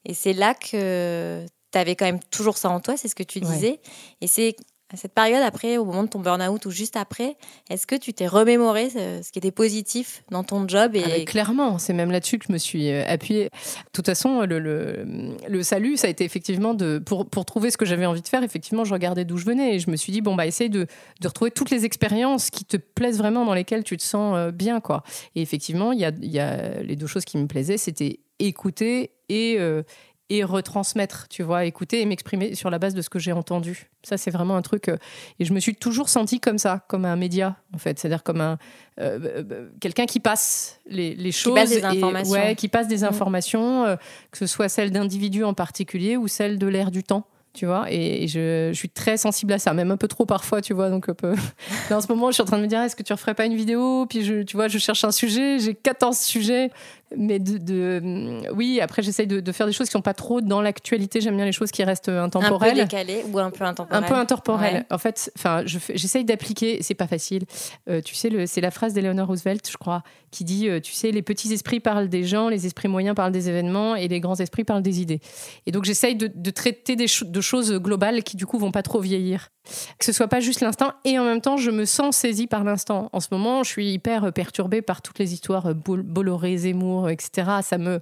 Et 0.04 0.14
c'est 0.14 0.32
là 0.34 0.54
que 0.54 1.44
tu 1.72 1.78
avais 1.78 1.96
quand 1.96 2.04
même 2.06 2.20
toujours 2.30 2.58
ça 2.58 2.70
en 2.70 2.80
toi, 2.80 2.96
c'est 2.96 3.08
ce 3.08 3.14
que 3.14 3.22
tu 3.22 3.38
Ouais. 3.40 3.46
disais. 3.46 3.80
Et 4.20 4.26
c'est 4.26 4.56
cette 4.94 5.12
période 5.12 5.42
après, 5.42 5.78
au 5.78 5.84
moment 5.84 6.04
de 6.04 6.08
ton 6.08 6.20
burn-out 6.20 6.64
ou 6.64 6.70
juste 6.70 6.96
après, 6.96 7.36
est-ce 7.68 7.86
que 7.86 7.96
tu 7.96 8.14
t'es 8.14 8.28
remémoré 8.28 8.90
ce, 8.90 9.32
qui 9.32 9.38
était 9.38 9.50
positif 9.50 10.22
dans 10.30 10.44
ton 10.44 10.68
job 10.68 10.94
et 10.94 11.02
Ah, 11.04 11.24
clairement, 11.24 11.78
c'est 11.78 11.92
même 11.92 12.12
là-dessus 12.12 12.38
que 12.38 12.46
je 12.46 12.52
me 12.52 12.58
suis 12.58 12.90
euh, 12.90 13.04
appuyée. 13.06 13.44
De 13.46 13.90
toute 13.92 14.06
façon, 14.06 14.42
le, 14.42 15.62
salut, 15.62 15.96
ça 15.96 16.06
a 16.06 16.10
été 16.10 16.24
effectivement 16.24 16.74
de 16.74 16.98
pour, 16.98 17.26
pour 17.26 17.44
trouver 17.44 17.70
ce 17.70 17.76
que 17.76 17.84
j'avais 17.84 18.06
envie 18.06 18.22
de 18.22 18.28
faire. 18.28 18.44
Effectivement, 18.44 18.84
je 18.84 18.92
regardais 18.92 19.24
d'où 19.24 19.38
je 19.38 19.44
venais 19.44 19.74
et 19.74 19.78
je 19.80 19.90
me 19.90 19.96
suis 19.96 20.12
dit 20.12 20.20
bon 20.20 20.36
bah 20.36 20.46
essaye 20.46 20.70
de, 20.70 20.86
de 21.20 21.28
retrouver 21.28 21.50
toutes 21.50 21.70
les 21.70 21.84
expériences 21.84 22.50
qui 22.50 22.64
te 22.64 22.76
plaisent 22.76 23.18
vraiment, 23.18 23.44
dans 23.44 23.54
lesquelles 23.54 23.82
tu 23.82 23.96
te 23.96 24.04
sens 24.04 24.36
euh, 24.36 24.50
bien 24.52 24.80
quoi. 24.80 25.02
Et 25.34 25.42
effectivement, 25.42 25.90
il 25.90 25.98
y 25.98 26.04
a, 26.04 26.12
y 26.20 26.38
a 26.38 26.80
les 26.82 26.94
deux 26.94 27.08
choses 27.08 27.24
qui 27.24 27.38
me 27.38 27.46
plaisaient, 27.46 27.78
c'était 27.78 28.20
écouter 28.38 29.12
et 29.28 29.56
euh, 29.58 29.82
et 30.28 30.42
retransmettre, 30.42 31.26
tu 31.28 31.42
vois, 31.44 31.64
écouter 31.66 32.00
et 32.00 32.06
m'exprimer 32.06 32.54
sur 32.56 32.68
la 32.70 32.78
base 32.80 32.94
de 32.94 33.02
ce 33.02 33.08
que 33.08 33.18
j'ai 33.20 33.30
entendu. 33.32 33.90
Ça, 34.02 34.16
c'est 34.16 34.30
vraiment 34.32 34.56
un 34.56 34.62
truc. 34.62 34.88
euh, 34.88 34.96
et 35.38 35.44
je 35.44 35.52
me 35.52 35.60
suis 35.60 35.74
toujours 35.76 36.08
sentie 36.08 36.40
comme 36.40 36.58
ça, 36.58 36.84
comme 36.88 37.04
un 37.04 37.14
média, 37.16 37.56
en 37.74 37.78
fait. 37.78 37.98
C'est-à-dire 37.98 38.22
comme 38.24 38.40
un 38.40 38.58
euh, 39.00 39.18
euh, 39.50 39.68
quelqu'un 39.80 40.06
qui 40.06 40.18
passe 40.20 40.80
les, 40.86 41.14
les 41.14 41.32
choses. 41.32 41.54
passe 41.54 41.70
des 41.70 41.78
et- 41.78 41.84
informations. 41.84 42.32
ouais, 42.32 42.54
qui 42.56 42.68
passe 42.68 42.88
des 42.88 43.02
Mm. 43.02 43.04
informations, 43.04 43.84
euh, 43.84 43.96
que 44.32 44.38
ce 44.38 44.46
soit 44.46 44.68
celles 44.68 44.90
d'individus 44.90 45.44
en 45.44 45.54
particulier 45.54 46.16
ou 46.16 46.26
celles 46.28 46.58
de 46.58 46.66
l'ère 46.66 46.90
du 46.90 47.02
temps. 47.04 47.26
Tu 47.54 47.64
vois, 47.64 47.86
et, 47.90 48.24
et 48.24 48.28
je, 48.28 48.68
je 48.70 48.76
suis 48.76 48.90
très 48.90 49.16
sensible 49.16 49.50
à 49.54 49.58
ça, 49.58 49.72
même 49.72 49.90
un 49.90 49.96
peu 49.96 50.08
trop 50.08 50.26
parfois, 50.26 50.60
tu 50.60 50.74
vois. 50.74 50.90
Donc, 50.90 51.08
un 51.08 51.14
peu... 51.14 51.34
Là, 51.90 51.96
en 51.96 52.00
ce 52.02 52.06
moment, 52.08 52.28
je 52.28 52.34
suis 52.34 52.42
en 52.42 52.44
train 52.44 52.58
de 52.58 52.62
me 52.62 52.66
dire, 52.66 52.82
est-ce 52.82 52.94
que 52.94 53.02
tu 53.02 53.14
referais 53.14 53.32
pas 53.32 53.46
une 53.46 53.54
vidéo? 53.56 54.04
Puis, 54.04 54.24
je, 54.26 54.42
tu 54.42 54.56
vois, 54.58 54.68
je 54.68 54.76
cherche 54.76 55.04
un 55.04 55.10
sujet, 55.10 55.58
j'ai 55.58 55.74
14 55.74 56.18
sujets. 56.18 56.70
Mais 57.16 57.38
de, 57.38 57.58
de- 57.58 58.50
oui, 58.52 58.80
après, 58.80 59.02
j'essaye 59.02 59.26
de, 59.28 59.38
de 59.40 59.52
faire 59.52 59.66
des 59.66 59.72
choses 59.72 59.86
qui 59.86 59.92
sont 59.92 60.00
pas 60.02 60.14
trop 60.14 60.40
dans 60.40 60.60
l'actualité. 60.60 61.20
J'aime 61.20 61.36
bien 61.36 61.44
les 61.44 61.52
choses 61.52 61.70
qui 61.70 61.84
restent 61.84 62.08
un 62.08 62.28
peu 62.28 62.38
intemporelles. 62.38 62.74
décalé 62.76 63.22
ou 63.32 63.38
un 63.38 63.50
peu 63.50 63.64
intemporel 63.64 64.02
Un 64.04 64.06
peu 64.06 64.14
intemporel. 64.14 64.74
Ouais. 64.74 64.86
En 64.90 64.98
fait, 64.98 65.30
enfin, 65.36 65.62
je 65.66 65.78
j'essaye 65.94 66.24
d'appliquer. 66.24 66.78
C'est 66.82 66.94
pas 66.94 67.06
facile. 67.06 67.44
Euh, 67.88 68.00
tu 68.00 68.14
sais, 68.16 68.46
c'est 68.46 68.60
la 68.60 68.70
phrase 68.72 68.92
d'Eleanor 68.92 69.28
Roosevelt, 69.28 69.68
je 69.70 69.76
crois, 69.76 70.02
qui 70.32 70.42
dit, 70.44 70.68
euh, 70.68 70.80
tu 70.80 70.92
sais, 70.92 71.12
les 71.12 71.22
petits 71.22 71.52
esprits 71.52 71.78
parlent 71.80 72.08
des 72.08 72.24
gens, 72.24 72.48
les 72.48 72.66
esprits 72.66 72.88
moyens 72.88 73.14
parlent 73.14 73.32
des 73.32 73.48
événements, 73.48 73.94
et 73.94 74.08
les 74.08 74.18
grands 74.20 74.34
esprits 74.40 74.64
parlent 74.64 74.82
des 74.82 75.00
idées. 75.00 75.20
Et 75.66 75.72
donc, 75.72 75.84
j'essaye 75.84 76.16
de, 76.16 76.28
de 76.34 76.50
traiter 76.50 76.96
des 76.96 77.06
cho- 77.06 77.24
de 77.24 77.40
choses 77.40 77.72
globales 77.74 78.22
qui, 78.24 78.36
du 78.36 78.46
coup, 78.46 78.58
vont 78.58 78.72
pas 78.72 78.82
trop 78.82 79.00
vieillir. 79.00 79.48
Que 79.98 80.04
ce 80.04 80.12
soit 80.12 80.28
pas 80.28 80.40
juste 80.40 80.60
l'instant, 80.60 80.92
et 81.04 81.18
en 81.18 81.24
même 81.24 81.40
temps, 81.40 81.56
je 81.56 81.70
me 81.70 81.84
sens 81.84 82.16
saisie 82.16 82.46
par 82.46 82.64
l'instant. 82.64 83.08
En 83.12 83.20
ce 83.20 83.28
moment, 83.32 83.62
je 83.64 83.70
suis 83.70 83.92
hyper 83.92 84.24
euh, 84.24 84.30
perturbée 84.30 84.82
par 84.82 85.02
toutes 85.02 85.18
les 85.18 85.32
histoires 85.32 85.66
euh, 85.66 85.74
Bol- 85.74 86.02
Bolloré, 86.02 86.56
Zemmour, 86.56 87.08
etc. 87.10 87.50
Ça 87.62 87.78
me 87.78 88.00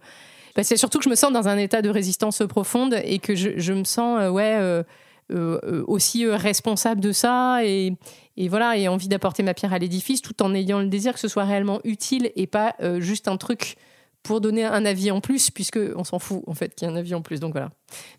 bah, 0.56 0.62
c'est 0.62 0.76
surtout 0.76 0.99
que 0.99 1.04
je 1.04 1.11
me 1.11 1.16
sens 1.16 1.33
dans 1.33 1.49
un 1.49 1.59
état 1.59 1.83
de 1.83 1.90
résistance 1.90 2.42
profonde 2.49 2.97
et 3.04 3.18
que 3.18 3.35
je, 3.35 3.73
me 3.73 3.85
sens 3.85 4.21
euh, 4.21 4.28
ouais 4.30 4.54
euh, 4.56 4.83
euh, 5.33 5.59
euh, 5.64 5.85
aussi 5.88 6.25
euh, 6.25 6.37
responsable 6.37 7.00
de 7.00 7.11
ça 7.11 7.64
et, 7.64 7.97
et 8.37 8.49
voilà 8.49 8.76
et 8.76 8.87
envie 8.87 9.09
d'apporter 9.09 9.42
ma 9.42 9.54
pierre 9.54 9.73
à 9.73 9.78
l'édifice 9.78 10.23
tout 10.23 10.40
en 10.42 10.54
ayant 10.54 10.78
le 10.80 10.87
désir 10.87 11.14
que 11.14 11.18
ce 11.18 11.28
soit 11.28 11.44
réellement 11.44 11.80
utile 11.83 12.30
et 12.37 12.47
pas 12.47 12.75
euh, 12.83 13.00
juste 13.00 13.26
un 13.26 13.37
truc 13.37 13.76
pour 14.25 14.40
donner 14.40 14.64
un 14.64 14.85
avis 14.85 15.12
en 15.12 15.21
plus 15.21 15.50
puisque 15.50 15.78
on 15.95 16.02
s'en 16.02 16.19
fout 16.19 16.43
en 16.49 16.54
fait 16.54 16.75
qu'il 16.75 16.88
y 16.88 16.90
ait 16.90 16.93
un 16.93 16.97
avis 16.97 17.14
en 17.14 17.23
plus 17.23 17.38
donc 17.38 17.52
voilà 17.52 17.71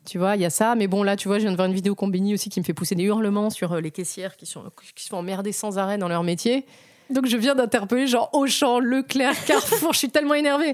tu 0.05 0.17
vois 0.17 0.35
il 0.37 0.41
y 0.41 0.45
a 0.45 0.49
ça 0.49 0.75
mais 0.75 0.87
bon 0.87 1.03
là 1.03 1.17
tu 1.17 1.27
vois 1.27 1.37
je 1.39 1.43
viens 1.43 1.51
de 1.51 1.57
voir 1.57 1.67
une 1.67 1.73
vidéo 1.73 1.95
Combini 1.95 2.33
aussi 2.33 2.49
qui 2.49 2.59
me 2.61 2.65
fait 2.65 2.73
pousser 2.73 2.95
des 2.95 3.03
hurlements 3.03 3.49
sur 3.49 3.73
euh, 3.73 3.81
les 3.81 3.91
caissières 3.91 4.37
qui 4.37 4.45
sont 4.45 4.63
qui 4.95 5.03
se 5.03 5.09
font 5.09 5.17
emmerder 5.17 5.51
sans 5.51 5.77
arrêt 5.77 5.97
dans 5.97 6.07
leur 6.07 6.23
métier 6.23 6.65
donc 7.09 7.27
je 7.27 7.37
viens 7.37 7.53
d'interpeller 7.53 8.07
genre 8.07 8.31
Auchan, 8.33 8.79
Leclerc, 8.79 9.35
Carrefour, 9.45 9.93
je 9.93 9.99
suis 9.99 10.09
tellement 10.09 10.33
énervée. 10.33 10.73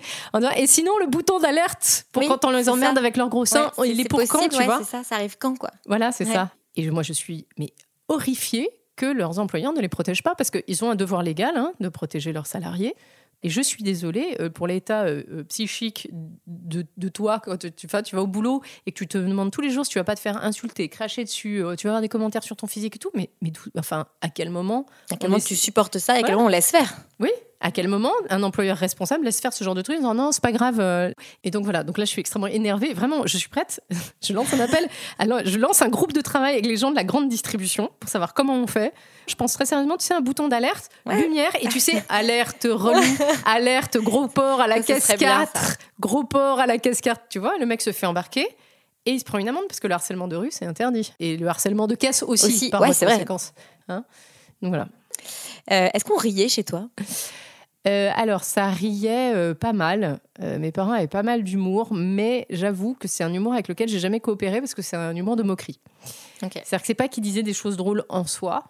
Et 0.55 0.65
sinon 0.65 0.97
le 1.01 1.07
bouton 1.07 1.39
d'alerte 1.39 2.05
pour 2.13 2.23
Oui, 2.23 2.29
quand 2.29 2.45
on 2.45 2.51
les 2.51 2.69
emmerde 2.69 2.93
ça. 2.95 3.01
avec 3.01 3.17
leurs 3.17 3.27
gros 3.27 3.43
Ouais, 3.77 3.89
il 3.89 3.99
est 3.99 4.07
pour 4.07 4.21
quand 4.29 4.47
tu 4.47 4.57
ouais, 4.57 4.63
vois 4.63 4.77
c'est 4.77 4.85
ça 4.85 5.03
ça 5.03 5.15
arrive 5.15 5.35
quand 5.37 5.57
quoi 5.57 5.71
Voilà, 5.87 6.13
c'est 6.13 6.25
Ouais. 6.25 6.31
ça. 6.33 6.51
Et 6.77 6.89
moi 6.89 7.03
je 7.03 7.11
suis 7.11 7.47
mais 7.57 7.73
horrifiée 8.07 8.69
que 8.95 9.05
leurs 9.05 9.39
employeurs 9.39 9.73
ne 9.73 9.81
les 9.81 9.89
protègent 9.89 10.23
pas 10.23 10.35
parce 10.35 10.51
qu'ils 10.51 10.85
ont 10.85 10.89
un 10.91 10.95
devoir 10.95 11.23
légal 11.23 11.57
hein, 11.57 11.73
de 11.79 11.89
protéger 11.89 12.31
leurs 12.31 12.47
salariés. 12.47 12.95
Et 13.43 13.49
je 13.49 13.61
suis 13.61 13.83
désolée 13.83 14.35
euh, 14.39 14.49
pour 14.49 14.67
l'état 14.67 15.03
euh, 15.03 15.23
euh, 15.31 15.43
psychique 15.45 16.09
de, 16.47 16.85
de 16.97 17.09
toi 17.09 17.39
quand 17.39 17.57
tu, 17.57 17.85
enfin, 17.85 18.03
tu 18.03 18.15
vas 18.15 18.21
au 18.21 18.27
boulot 18.27 18.61
et 18.85 18.91
que 18.91 18.97
tu 18.97 19.07
te 19.07 19.17
demandes 19.17 19.51
tous 19.51 19.61
les 19.61 19.69
jours 19.69 19.85
si 19.85 19.91
tu 19.91 19.99
vas 19.99 20.03
pas 20.03 20.15
te 20.15 20.19
faire 20.19 20.43
insulter, 20.43 20.89
cracher 20.89 21.23
dessus, 21.23 21.63
tu 21.77 21.87
vas 21.87 21.91
avoir 21.91 22.01
des 22.01 22.09
commentaires 22.09 22.43
sur 22.43 22.55
ton 22.55 22.67
physique 22.67 22.95
et 22.95 22.99
tout. 22.99 23.11
Mais, 23.13 23.31
mais 23.41 23.51
enfin, 23.77 24.07
à 24.21 24.29
quel 24.29 24.49
moment 24.49 24.85
à 25.11 25.17
quel 25.17 25.29
moment 25.29 25.41
tu 25.41 25.55
supportes 25.55 25.97
ça 25.97 26.15
et 26.15 26.19
à 26.19 26.23
quel 26.23 26.35
moment 26.35 26.45
on 26.45 26.49
laisse 26.49 26.71
faire? 26.71 26.97
Oui, 27.19 27.29
À 27.63 27.71
quel 27.71 27.87
moment 27.87 28.11
un 28.29 28.41
employeur 28.43 28.75
responsable 28.75 29.23
laisse 29.25 29.39
faire 29.39 29.53
ce 29.53 29.63
genre 29.63 29.75
de 29.75 29.81
truc 29.83 29.97
en 29.97 29.99
disant 29.99 30.13
non, 30.15 30.31
c'est 30.31 30.41
pas 30.41 30.51
grave. 30.51 30.79
euh. 30.79 31.11
Et 31.43 31.51
donc 31.51 31.63
voilà, 31.63 31.83
donc 31.83 31.97
là 31.99 32.05
je 32.05 32.09
suis 32.09 32.19
extrêmement 32.19 32.47
énervée. 32.47 32.93
Vraiment, 32.93 33.27
je 33.27 33.37
suis 33.37 33.49
prête. 33.49 33.81
Je 34.21 34.33
lance 34.33 34.51
un 34.53 34.59
appel. 34.59 34.87
Alors, 35.19 35.41
je 35.45 35.57
lance 35.57 35.81
un 35.81 35.89
groupe 35.89 36.13
de 36.13 36.21
travail 36.21 36.53
avec 36.53 36.65
les 36.65 36.77
gens 36.77 36.89
de 36.91 36.95
la 36.95 37.03
grande 37.03 37.29
distribution 37.29 37.89
pour 37.99 38.09
savoir 38.09 38.33
comment 38.33 38.55
on 38.55 38.67
fait. 38.67 38.93
Je 39.27 39.35
pense 39.35 39.53
très 39.53 39.65
sérieusement, 39.65 39.97
tu 39.97 40.05
sais, 40.05 40.13
un 40.13 40.21
bouton 40.21 40.47
d'alerte, 40.47 40.89
lumière, 41.07 41.51
et 41.61 41.67
tu 41.67 41.79
sais, 41.79 42.03
alerte 42.09 42.67
relou, 42.69 43.01
alerte 43.45 43.97
gros 43.97 44.27
porc 44.27 44.59
à 44.61 44.67
la 44.67 44.81
caisse 44.81 45.03
serait 45.05 45.17
bien, 45.17 45.45
4, 45.53 45.77
gros 45.99 46.23
porc 46.23 46.59
à 46.59 46.65
la 46.65 46.77
caisse 46.79 47.01
4. 47.01 47.21
Tu 47.29 47.39
vois, 47.39 47.57
le 47.59 47.65
mec 47.65 47.81
se 47.81 47.91
fait 47.91 48.05
embarquer. 48.07 48.47
Et 49.05 49.11
il 49.11 49.19
se 49.19 49.25
prend 49.25 49.39
une 49.39 49.49
amende 49.49 49.63
parce 49.67 49.79
que 49.79 49.87
le 49.87 49.93
harcèlement 49.95 50.27
de 50.27 50.35
rue, 50.35 50.49
c'est 50.51 50.65
interdit. 50.65 51.11
Et 51.19 51.35
le 51.37 51.47
harcèlement 51.47 51.87
de 51.87 51.95
caisse 51.95 52.21
aussi, 52.23 52.45
Aussi, 52.45 52.69
par 52.69 52.81
ouais, 52.81 52.89
conséquence. 52.89 53.53
Hein 53.87 54.03
Donc 54.61 54.69
voilà. 54.69 54.87
Euh, 55.71 55.89
Est-ce 55.93 56.05
qu'on 56.05 56.17
riait 56.17 56.49
chez 56.49 56.63
toi? 56.63 56.87
Euh, 57.87 58.11
alors, 58.15 58.43
ça 58.43 58.67
riait 58.69 59.33
euh, 59.33 59.53
pas 59.53 59.73
mal. 59.73 60.19
Euh, 60.41 60.59
mes 60.59 60.71
parents 60.71 60.91
avaient 60.91 61.07
pas 61.07 61.23
mal 61.23 61.43
d'humour, 61.43 61.93
mais 61.93 62.45
j'avoue 62.49 62.93
que 62.93 63.07
c'est 63.07 63.23
un 63.23 63.33
humour 63.33 63.53
avec 63.53 63.67
lequel 63.67 63.89
j'ai 63.89 63.99
jamais 63.99 64.19
coopéré 64.19 64.59
parce 64.59 64.75
que 64.75 64.81
c'est 64.81 64.95
un 64.95 65.15
humour 65.15 65.35
de 65.35 65.43
moquerie. 65.43 65.79
C'est-à-dire 66.39 66.81
que 66.81 66.87
c'est 66.87 66.93
pas 66.93 67.07
qu'ils 67.07 67.23
disaient 67.23 67.43
des 67.43 67.53
choses 67.53 67.77
drôles 67.77 68.03
en 68.09 68.25
soi. 68.25 68.63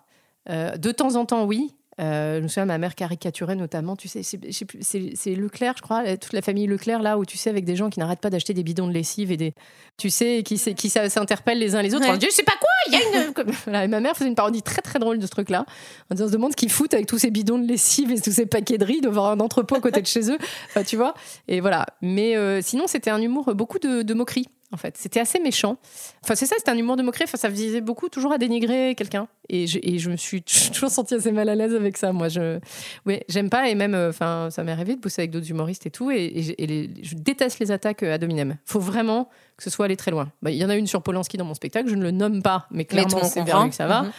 De 0.47 0.91
temps 0.91 1.15
en 1.15 1.25
temps, 1.25 1.45
oui. 1.45 1.75
Euh, 2.01 2.37
je 2.37 2.43
me 2.43 2.47
souviens, 2.47 2.65
ma 2.65 2.77
mère 2.77 2.95
caricaturait 2.95 3.55
notamment, 3.55 3.95
tu 3.95 4.07
sais, 4.07 4.23
c'est- 4.23 5.35
Leclerc, 5.35 5.75
je 5.77 5.81
crois, 5.81 6.17
toute 6.17 6.33
la 6.33 6.41
famille 6.41 6.65
Leclerc, 6.67 7.01
là, 7.01 7.17
où 7.17 7.25
tu 7.25 7.37
sais, 7.37 7.49
avec 7.49 7.63
des 7.65 7.75
gens 7.75 7.89
qui 7.89 7.99
n'arrêtent 7.99 8.21
pas 8.21 8.29
d'acheter 8.29 8.53
des 8.53 8.63
bidons 8.63 8.87
de 8.87 8.93
lessive 8.93 9.31
et 9.31 9.37
des. 9.37 9.53
Tu 9.97 10.09
sais, 10.09 10.41
qui, 10.43 10.57
s'interpellent 10.57 11.59
les 11.59 11.75
uns 11.75 11.81
les 11.81 11.93
autres 11.93 12.05
Ouais. 12.05 12.11
en 12.11 12.17
disant, 12.17 12.29
je 12.31 12.35
sais 12.35 12.43
pas 12.43 12.53
quoi, 12.59 12.69
il 12.87 12.93
y 12.93 12.95
a 12.95 12.99
une. 13.27 13.33
Voilà, 13.65 13.83
et 13.85 13.87
ma 13.87 13.99
mère 13.99 14.15
faisait 14.15 14.29
une 14.29 14.35
parodie 14.35 14.63
très 14.63 14.81
très 14.81 14.97
drôle 14.99 15.19
de 15.19 15.25
ce 15.25 15.31
truc-là, 15.31 15.65
en 16.09 16.15
disant, 16.15 16.25
on 16.25 16.27
se 16.29 16.33
demande 16.33 16.51
ce 16.51 16.57
qu'ils 16.57 16.71
foutent 16.71 16.93
avec 16.93 17.05
tous 17.05 17.19
ces 17.19 17.29
bidons 17.31 17.59
de 17.59 17.67
lessive 17.67 18.11
et 18.11 18.19
tous 18.19 18.31
ces 18.31 18.45
paquets 18.45 18.77
de 18.77 18.85
riz, 18.85 19.01
avoir 19.05 19.31
un 19.31 19.39
entrepôt 19.39 19.75
à 19.75 19.79
côté 19.79 20.01
de 20.01 20.07
chez 20.07 20.31
eux. 20.31 20.37
Enfin, 20.69 20.83
tu 20.83 20.95
vois. 20.97 21.13
Et 21.47 21.59
voilà. 21.61 21.85
Mais 22.01 22.35
euh, 22.35 22.61
sinon, 22.61 22.85
c'était 22.87 23.11
un 23.11 23.21
humour, 23.21 23.53
beaucoup 23.53 23.77
de, 23.79 24.01
de 24.01 24.13
moquerie. 24.13 24.47
En 24.73 24.77
fait, 24.77 24.95
c'était 24.97 25.19
assez 25.19 25.39
méchant. 25.39 25.77
Enfin, 26.23 26.35
c'est 26.35 26.45
ça, 26.45 26.55
c'était 26.57 26.71
un 26.71 26.77
humour 26.77 26.95
de 26.95 27.03
moquerie. 27.03 27.25
Enfin, 27.25 27.37
ça 27.37 27.49
visait 27.49 27.81
beaucoup 27.81 28.07
toujours 28.07 28.31
à 28.31 28.37
dénigrer 28.37 28.95
quelqu'un. 28.95 29.27
Et 29.49 29.67
je, 29.67 29.79
et 29.83 29.99
je 29.99 30.09
me 30.09 30.15
suis 30.15 30.41
toujours 30.73 30.89
sentie 30.89 31.13
assez 31.15 31.31
mal 31.33 31.49
à 31.49 31.55
l'aise 31.55 31.75
avec 31.75 31.97
ça. 31.97 32.13
Moi, 32.13 32.29
je, 32.29 32.59
oui, 33.05 33.19
j'aime 33.27 33.49
pas. 33.49 33.67
Et 33.69 33.75
même, 33.75 33.93
euh, 33.95 34.09
enfin, 34.09 34.47
ça 34.49 34.63
m'est 34.63 34.71
arrivé 34.71 34.95
de 34.95 35.01
bosser 35.01 35.21
avec 35.23 35.31
d'autres 35.31 35.49
humoristes 35.49 35.85
et 35.85 35.91
tout. 35.91 36.09
Et, 36.09 36.23
et 36.35 36.41
j'ai- 36.43 36.63
et 36.63 36.67
les- 36.67 36.89
je 37.03 37.15
déteste 37.15 37.59
les 37.59 37.71
attaques 37.71 38.03
euh, 38.03 38.13
à 38.13 38.17
dominem. 38.17 38.57
Faut 38.65 38.79
vraiment 38.79 39.29
que 39.57 39.63
ce 39.63 39.69
soit 39.69 39.85
aller 39.85 39.97
très 39.97 40.11
loin. 40.11 40.31
Bah, 40.41 40.51
Il 40.51 40.57
y 40.57 40.63
en 40.63 40.69
a 40.69 40.75
une 40.75 40.87
sur 40.87 41.01
Polanski 41.03 41.35
dans 41.37 41.45
mon 41.45 41.53
spectacle. 41.53 41.89
Je 41.89 41.95
ne 41.95 42.03
le 42.03 42.11
nomme 42.11 42.41
pas, 42.41 42.67
mais 42.71 42.77
Mais 42.77 42.85
clairement, 42.85 43.23
c'est 43.25 43.43
vers 43.43 43.61
lui 43.63 43.69
que 43.71 43.75
ça 43.75 43.87
va. 43.87 44.03
Mhm. 44.03 44.11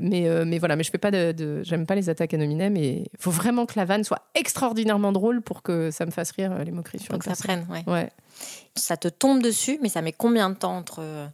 Mais, 0.00 0.26
euh, 0.26 0.46
mais 0.46 0.58
voilà, 0.58 0.74
mais 0.74 0.84
je 0.84 0.90
fais 0.90 0.96
pas 0.96 1.10
de, 1.10 1.32
de- 1.32 1.60
j'aime 1.64 1.84
pas 1.84 1.94
les 1.94 2.08
attaques 2.08 2.32
à 2.32 2.38
nominem 2.38 2.78
et 2.78 3.00
il 3.12 3.18
faut 3.20 3.30
vraiment 3.30 3.66
que 3.66 3.74
la 3.76 3.84
vanne 3.84 4.04
soit 4.04 4.22
extraordinairement 4.34 5.12
drôle 5.12 5.42
pour 5.42 5.62
que 5.62 5.90
ça 5.90 6.06
me 6.06 6.10
fasse 6.10 6.30
rire 6.30 6.64
les 6.64 6.70
moqueries 6.70 6.98
sur 6.98 7.08
Pour 7.08 7.16
une 7.16 7.20
que 7.20 7.36
ça 7.36 7.44
prenne, 7.44 7.66
ouais. 7.70 7.84
Ouais. 7.86 8.08
Ça 8.74 8.96
te 8.96 9.08
tombe 9.08 9.42
dessus, 9.42 9.78
mais 9.82 9.88
ça 9.88 10.02
met 10.02 10.12
combien 10.12 10.50
de 10.50 10.54
temps 10.56 10.76
entre 10.76 11.00
euh, 11.00 11.26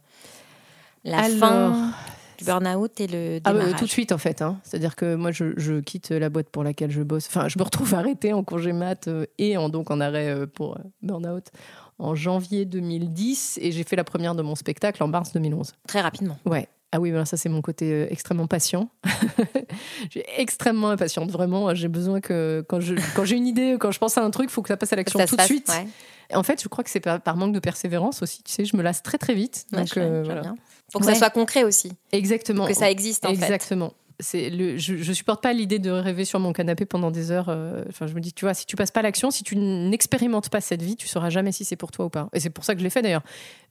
la 1.03 1.19
Alors- 1.19 1.37
fin 1.39 1.91
du 2.37 2.45
burn-out 2.45 2.99
et 3.01 3.07
le 3.07 3.39
Ah 3.43 3.51
bah, 3.51 3.59
démarrage 3.59 3.79
tout 3.79 3.85
de 3.85 3.89
suite 3.89 4.11
en 4.13 4.17
fait. 4.17 4.41
hein. 4.41 4.59
C'est-à-dire 4.63 4.95
que 4.95 5.15
moi 5.15 5.31
je, 5.31 5.53
je 5.57 5.79
quitte 5.81 6.09
la 6.11 6.29
boîte 6.29 6.49
pour 6.49 6.63
laquelle 6.63 6.89
je 6.91 7.01
bosse. 7.03 7.27
Enfin, 7.27 7.47
je 7.49 7.59
me 7.59 7.63
retrouve 7.63 7.93
arrêtée 7.95 8.31
en 8.33 8.43
congé 8.43 8.71
mat 8.73 9.07
euh, 9.07 9.25
et 9.37 9.57
en, 9.57 9.67
donc 9.69 9.91
en 9.91 9.99
arrêt 9.99 10.29
euh, 10.29 10.45
pour 10.47 10.77
burn-out 11.01 11.47
en 11.97 12.15
janvier 12.15 12.63
2010 12.65 13.59
et 13.61 13.71
j'ai 13.73 13.83
fait 13.83 13.97
la 13.97 14.05
première 14.05 14.35
de 14.35 14.41
mon 14.41 14.55
spectacle 14.55 15.03
en 15.03 15.07
mars 15.09 15.33
2011. 15.33 15.73
Très 15.87 15.99
rapidement. 16.01 16.37
Ouais. 16.45 16.67
Ah 16.91 16.99
oui, 16.99 17.11
voilà, 17.11 17.25
ça 17.25 17.37
c'est 17.37 17.49
mon 17.49 17.61
côté 17.61 17.91
euh, 17.91 18.07
extrêmement 18.09 18.47
patient. 18.47 18.89
j'ai 20.09 20.25
extrêmement 20.37 20.89
impatiente, 20.89 21.29
vraiment. 21.31 21.73
J'ai 21.75 21.87
besoin 21.87 22.19
que 22.19 22.65
quand 22.67 22.79
je 22.79 22.95
quand 23.15 23.25
j'ai 23.25 23.35
une 23.35 23.47
idée, 23.47 23.77
quand 23.79 23.91
je 23.91 23.99
pense 23.99 24.17
à 24.17 24.23
un 24.23 24.31
truc, 24.31 24.49
il 24.49 24.53
faut 24.53 24.61
que 24.61 24.69
ça 24.69 24.77
passe 24.77 24.91
à 24.93 24.95
l'action 24.95 25.19
tout 25.25 25.35
de 25.35 25.41
suite. 25.43 25.69
ouais. 25.69 25.87
En 26.35 26.43
fait, 26.43 26.61
je 26.61 26.67
crois 26.67 26.83
que 26.83 26.89
c'est 26.89 26.99
par, 26.99 27.19
par 27.21 27.37
manque 27.37 27.53
de 27.53 27.59
persévérance 27.59 28.21
aussi. 28.21 28.43
Tu 28.43 28.51
sais, 28.51 28.65
je 28.65 28.75
me 28.77 28.83
lasse 28.83 29.01
très 29.03 29.17
très 29.17 29.33
vite. 29.33 29.65
Ouais, 29.71 29.79
Donc 29.79 29.87
je- 29.93 29.99
euh, 29.99 30.07
je 30.07 30.09
vois 30.17 30.23
voilà. 30.25 30.41
bien. 30.41 30.55
Faut 30.91 30.99
que 30.99 31.05
Ouais. 31.05 31.13
ça 31.13 31.19
soit 31.19 31.29
concret 31.29 31.63
aussi, 31.63 31.91
Exactement. 32.11 32.65
que 32.67 32.73
ça 32.73 32.89
existe 32.89 33.25
en 33.25 33.29
fait. 33.29 33.35
Exactement. 33.35 33.93
Je, 34.21 34.77
je 34.77 35.13
supporte 35.13 35.41
pas 35.41 35.53
l'idée 35.53 35.79
de 35.79 35.89
rêver 35.91 36.25
sur 36.25 36.39
mon 36.39 36.51
canapé 36.51 36.85
pendant 36.85 37.09
des 37.09 37.31
heures. 37.31 37.47
euh, 37.49 37.85
Enfin, 37.87 38.05
je 38.05 38.13
me 38.13 38.19
dis, 38.19 38.33
tu 38.33 38.43
vois, 38.45 38.53
si 38.53 38.65
tu 38.65 38.75
passes 38.75 38.91
pas 38.91 39.01
l'action, 39.01 39.31
si 39.31 39.43
tu 39.43 39.55
n'expérimentes 39.55 40.49
pas 40.49 40.59
cette 40.61 40.81
vie, 40.81 40.95
tu 40.97 41.07
sauras 41.07 41.29
jamais 41.29 41.51
si 41.53 41.63
c'est 41.63 41.77
pour 41.77 41.91
toi 41.91 42.05
ou 42.05 42.09
pas. 42.09 42.29
Et 42.33 42.39
c'est 42.41 42.49
pour 42.49 42.65
ça 42.65 42.73
que 42.73 42.79
je 42.79 42.83
l'ai 42.83 42.89
fait 42.89 43.01
d'ailleurs. 43.01 43.23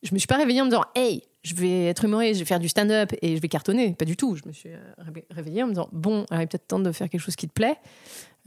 Je 0.02 0.14
me 0.14 0.18
suis 0.18 0.26
pas 0.26 0.36
réveillée 0.38 0.60
en 0.62 0.64
me 0.64 0.70
disant, 0.70 0.84
hey, 0.94 1.22
je 1.42 1.54
vais 1.54 1.86
être 1.86 2.04
humoriste, 2.04 2.34
je 2.34 2.38
vais 2.44 2.48
faire 2.48 2.60
du 2.60 2.68
stand-up 2.68 3.12
et 3.20 3.36
je 3.36 3.40
vais 3.42 3.48
cartonner. 3.48 3.92
Pas 3.94 4.04
du 4.06 4.16
tout. 4.16 4.36
Je 4.36 4.42
me 4.46 4.52
suis 4.52 4.70
euh, 4.70 4.78
réve- 4.98 5.24
réveillée 5.30 5.62
en 5.62 5.66
me 5.66 5.72
disant, 5.72 5.88
bon, 5.92 6.24
il 6.32 6.40
est 6.40 6.46
peut-être 6.46 6.66
temps 6.66 6.78
de 6.80 6.92
faire 6.92 7.08
quelque 7.10 7.20
chose 7.20 7.36
qui 7.36 7.46
te 7.48 7.52
plaît. 7.52 7.76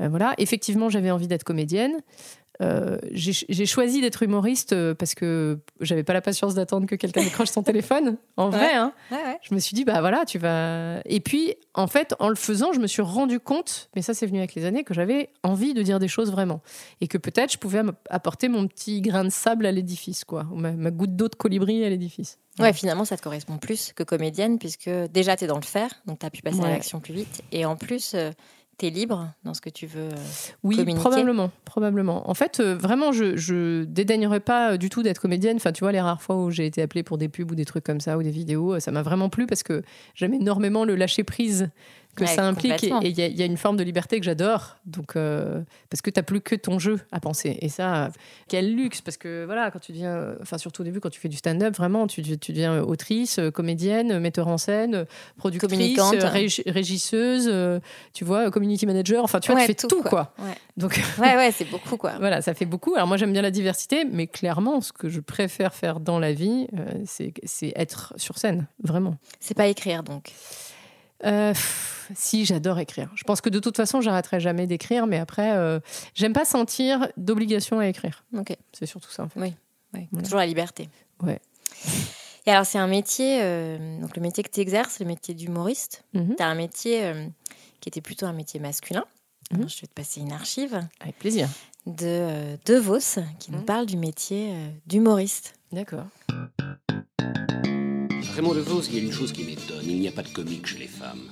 Euh, 0.02 0.10
voilà. 0.10 0.34
Effectivement, 0.38 0.90
j'avais 0.90 1.12
envie 1.12 1.28
d'être 1.28 1.44
comédienne. 1.44 2.02
Euh, 2.62 2.98
j'ai 3.12 3.66
choisi 3.66 4.02
d'être 4.02 4.22
humoriste 4.22 4.74
euh, 4.74 4.94
parce 4.94 5.16
que 5.16 5.60
j'avais 5.80 6.04
pas 6.04 6.14
la 6.14 6.22
patience 6.22 6.54
d'attendre 6.54 6.86
que 6.86 6.94
quelqu'un 6.94 7.24
décroche 7.24 7.50
son 7.50 7.64
téléphone. 7.64 8.18
En 8.38 8.50
vrai, 8.50 8.74
hein. 8.76 8.94
Ouais, 9.10 9.18
ouais. 9.18 9.40
Je 9.42 9.56
me 9.56 9.60
suis 9.60 9.74
dit, 9.74 9.84
bah 9.84 10.00
voilà, 10.00 10.26
tu 10.26 10.38
vas. 10.38 11.00
Et 11.06 11.22
puis, 11.22 11.56
en 11.74 11.88
fait, 11.88 12.14
en 12.20 12.30
le 12.30 12.36
faisant, 12.36 12.72
je 12.72 12.80
me 12.80 12.86
suis 12.86 13.02
rendu 13.02 13.40
compte, 13.40 13.90
mais 13.96 14.04
ça, 14.04 14.14
c'est 14.14 14.28
venu 14.28 14.40
avec 14.40 14.54
les 14.54 14.66
années, 14.66 14.84
que 14.84 14.94
j'avais 14.94 15.30
envie 15.42 15.74
de 15.74 15.82
dire 15.82 15.98
des 15.98 16.08
choses 16.08 16.32
vraiment. 16.32 16.62
Et 17.00 17.08
que 17.08 17.18
peut-être 17.18 17.52
je 17.52 17.58
pouvais 17.58 17.82
apporter 18.10 18.48
mon 18.48 18.68
petit 18.68 19.02
grain 19.02 19.24
de 19.24 19.30
sable 19.32 19.66
à 19.66 19.72
l'édifice, 19.72 20.24
quoi. 20.24 20.46
Ou 20.52 20.56
ma, 20.58 20.72
ma 20.74 20.92
goutte 20.92 21.16
d'eau 21.16 21.30
de 21.30 21.36
colibri 21.36 21.84
à 21.84 21.90
l'édifice. 21.90 22.38
Ouais, 22.60 22.74
finalement, 22.74 23.06
ça 23.06 23.18
te 23.18 23.24
correspond 23.24 23.58
plus 23.58 23.92
que 23.94 24.04
comédienne, 24.04 24.60
puisque 24.60 24.90
déjà, 25.12 25.36
tu 25.36 25.46
es 25.46 25.48
dans 25.48 25.56
le 25.56 25.64
faire, 25.64 25.90
donc 26.06 26.20
tu 26.20 26.26
as 26.28 26.30
pu 26.30 26.44
passer 26.44 26.62
à 26.62 26.70
l'action 26.70 27.00
plus 27.00 27.14
vite. 27.14 27.42
Et 27.52 27.66
en 27.66 27.76
plus, 27.76 28.16
tu 28.82 28.88
es 28.88 28.90
libre 28.90 29.28
dans 29.44 29.54
ce 29.54 29.62
que 29.62 29.70
tu 29.70 29.86
veux. 29.88 30.10
euh, 30.10 30.16
Oui, 30.64 30.76
Communiquer. 30.76 31.00
probablement, 31.02 31.52
probablement. 31.66 32.30
En 32.30 32.34
fait, 32.34 32.60
euh, 32.60 32.76
vraiment, 32.76 33.12
je, 33.12 33.38
je 33.38 33.84
dédaignerais 33.84 34.40
pas 34.40 34.78
du 34.78 34.90
tout 34.90 35.04
d'être 35.04 35.20
comédienne. 35.22 35.58
Enfin, 35.58 35.72
tu 35.72 35.84
vois, 35.84 35.92
les 35.92 36.02
rares 36.02 36.22
fois 36.22 36.36
où 36.38 36.52
j'ai 36.52 36.66
été 36.66 36.82
appelée 36.82 37.04
pour 37.04 37.18
des 37.18 37.30
pubs 37.30 37.52
ou 37.52 37.56
des 37.56 37.66
trucs 37.66 37.84
comme 37.84 38.00
ça 38.02 38.18
ou 38.18 38.24
des 38.24 38.32
vidéos, 38.32 38.74
euh, 38.76 38.80
ça 38.80 38.92
m'a 38.92 39.02
vraiment 39.04 39.30
plu 39.30 39.46
parce 39.48 39.64
que 39.64 39.84
j'aime 40.16 40.34
énormément 40.34 40.84
le 40.86 40.96
lâcher 40.96 41.24
prise 41.24 41.70
que 42.16 42.24
Ouais, 42.26 42.30
ça 42.36 42.46
implique 42.46 42.84
et 42.84 42.92
il 43.04 43.18
y, 43.18 43.22
a- 43.22 43.28
il 43.28 43.38
y 43.38 43.42
a 43.42 43.46
une 43.46 43.58
forme 43.58 43.78
de 43.78 43.84
liberté 43.84 44.20
que 44.20 44.26
j'adore. 44.26 44.78
Donc, 44.86 45.16
euh, 45.16 45.62
parce 45.90 46.02
que 46.02 46.10
t'as 46.10 46.24
plus 46.24 46.42
que 46.42 46.56
ton 46.56 46.78
jeu 46.80 47.00
à 47.12 47.20
penser. 47.20 47.58
Et 47.62 47.70
ça, 47.70 48.10
quel 48.48 48.76
luxe 48.76 49.02
Parce 49.02 49.18
que 49.18 49.46
voilà, 49.46 49.72
quand 49.72 49.80
tu 49.80 49.92
deviens, 49.92 50.36
enfin 50.42 50.58
surtout 50.58 50.82
au 50.82 50.86
début, 50.86 51.00
quand 51.00 51.10
tu 51.10 51.20
fais 51.20 51.30
du 51.30 51.38
stand-up, 51.38 51.76
vraiment, 51.76 52.08
tu, 52.08 52.22
tu 52.38 52.52
deviens 52.52 52.82
autrice, 52.82 53.40
euh, 53.40 53.52
comédienne, 53.52 54.20
metteur 54.20 54.48
en 54.48 54.58
scène, 54.58 54.96
euh, 54.96 55.06
productrice, 55.38 55.98
régi- 56.00 56.70
régisseuse, 56.70 57.82
tu 58.14 58.26
vois, 58.26 58.52
community 58.52 58.86
manager. 58.86 59.24
Enfin, 59.24 59.40
tu 59.40 59.52
vois, 59.52 59.56
Ouais, 59.62 59.66
tu 59.66 59.68
fais 59.68 59.76
tout, 59.76 59.88
tout, 59.88 60.02
quoi. 60.02 60.34
quoi. 60.36 60.46
Ouais, 60.46 60.56
Donc 60.78 61.00
ouais, 61.20 61.36
ouais 61.36 61.52
c'est 61.52 61.70
beaucoup, 61.70 61.98
quoi. 61.98 62.14
voilà, 62.20 62.42
ça 62.42 62.54
fait 62.54 62.66
beaucoup. 62.66 62.96
Alors 62.96 63.08
moi 63.08 63.18
j'aime 63.18 63.34
bien 63.34 63.42
la 63.42 63.52
diversité, 63.52 64.06
mais 64.06 64.28
clairement 64.28 64.82
ce 64.82 64.92
que 64.92 65.10
je 65.10 65.20
préfère 65.20 65.74
faire 65.74 66.00
dans 66.00 66.20
la 66.20 66.34
vie, 66.34 66.68
euh, 66.78 66.86
c'est 67.06 67.34
c'est 67.44 67.74
être 67.76 68.14
sur 68.18 68.38
scène, 68.38 68.68
vraiment. 68.84 69.16
C'est 69.40 69.56
pas 69.56 69.68
écrire, 69.68 70.04
donc. 70.04 70.32
Euh, 71.26 71.52
pff, 71.54 72.12
si 72.16 72.46
j'adore 72.46 72.80
écrire. 72.80 73.10
Je 73.16 73.24
pense 73.24 73.42
que 73.42 73.50
de 73.50 73.60
toute 73.60 73.78
façon 73.78 74.02
j'arrêterai 74.02 74.40
jamais 74.40 74.68
d'écrire, 74.68 75.08
mais 75.08 75.18
après 75.18 75.52
euh, 75.54 75.80
j'aime 76.16 76.34
pas 76.34 76.46
sentir 76.46 77.08
d'obligation 77.18 77.80
à 77.80 77.88
écrire. 77.88 78.24
Ok. 78.38 78.56
C'est 78.74 78.86
surtout 78.86 79.12
ça 79.12 79.24
en 79.24 79.30
fait. 79.30 79.40
Oui. 79.40 79.54
Voilà. 80.12 80.24
Toujours 80.24 80.40
la 80.40 80.46
liberté. 80.48 80.90
Ouais. 81.22 81.40
Et 82.48 82.52
alors, 82.52 82.66
c'est 82.66 82.80
un 82.80 82.88
métier, 82.88 83.40
euh, 83.42 84.00
donc 84.00 84.16
le 84.16 84.22
métier 84.22 84.42
que 84.44 84.50
tu 84.50 84.62
exerces, 84.62 85.00
le 85.00 85.06
métier 85.06 85.34
d'humoriste. 85.36 86.04
Mhm. 86.14 86.36
Tu 86.38 86.44
as 86.44 86.48
un 86.48 86.56
métier 86.56 87.14
qui 87.82 87.90
était 87.90 88.02
plutôt 88.02 88.26
un 88.26 88.34
métier 88.34 88.60
masculin. 88.60 89.06
Mhm. 89.52 89.58
Alors, 89.60 89.70
je 89.70 89.82
vais 89.82 89.88
te 89.88 89.94
passer 89.94 90.22
une 90.22 90.32
archive 90.32 90.80
Avec 91.02 91.20
plaisir. 91.20 91.48
de 91.86 92.58
De 92.66 92.76
Vos 92.76 92.98
qui 93.40 93.52
nous 93.52 93.60
Mhm. 93.60 93.66
parle 93.66 93.86
du 93.86 93.98
métier 93.98 94.54
d'humoriste. 94.88 95.54
D'accord. 95.72 96.06
Raymond 98.34 98.54
DeVos, 98.54 98.84
il 98.84 98.96
y 98.96 99.00
a 99.00 99.02
une 99.02 99.12
chose 99.12 99.34
qui 99.34 99.44
m'étonne. 99.44 99.84
Il 99.84 100.00
n'y 100.00 100.08
a 100.08 100.12
pas 100.12 100.24
de 100.24 100.30
comiques 100.30 100.66
chez 100.66 100.78
les 100.80 100.88
femmes. 100.88 101.30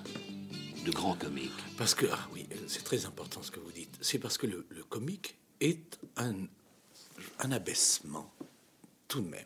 De 0.86 0.92
grands 0.92 1.16
comiques. 1.16 1.52
Parce 1.78 1.96
que, 1.96 2.06
ah 2.12 2.28
oui, 2.34 2.46
c'est 2.68 2.84
très 2.84 3.06
important 3.06 3.42
ce 3.42 3.52
que 3.52 3.60
vous 3.60 3.72
dites. 3.72 3.98
C'est 4.02 4.20
parce 4.20 4.38
que 4.38 4.48
le, 4.48 4.66
le 4.70 4.84
comique 4.84 5.36
est 5.62 5.98
un, 6.18 6.36
un 7.40 7.52
abaissement, 7.52 8.34
tout 9.08 9.22
de 9.22 9.30
même. 9.30 9.46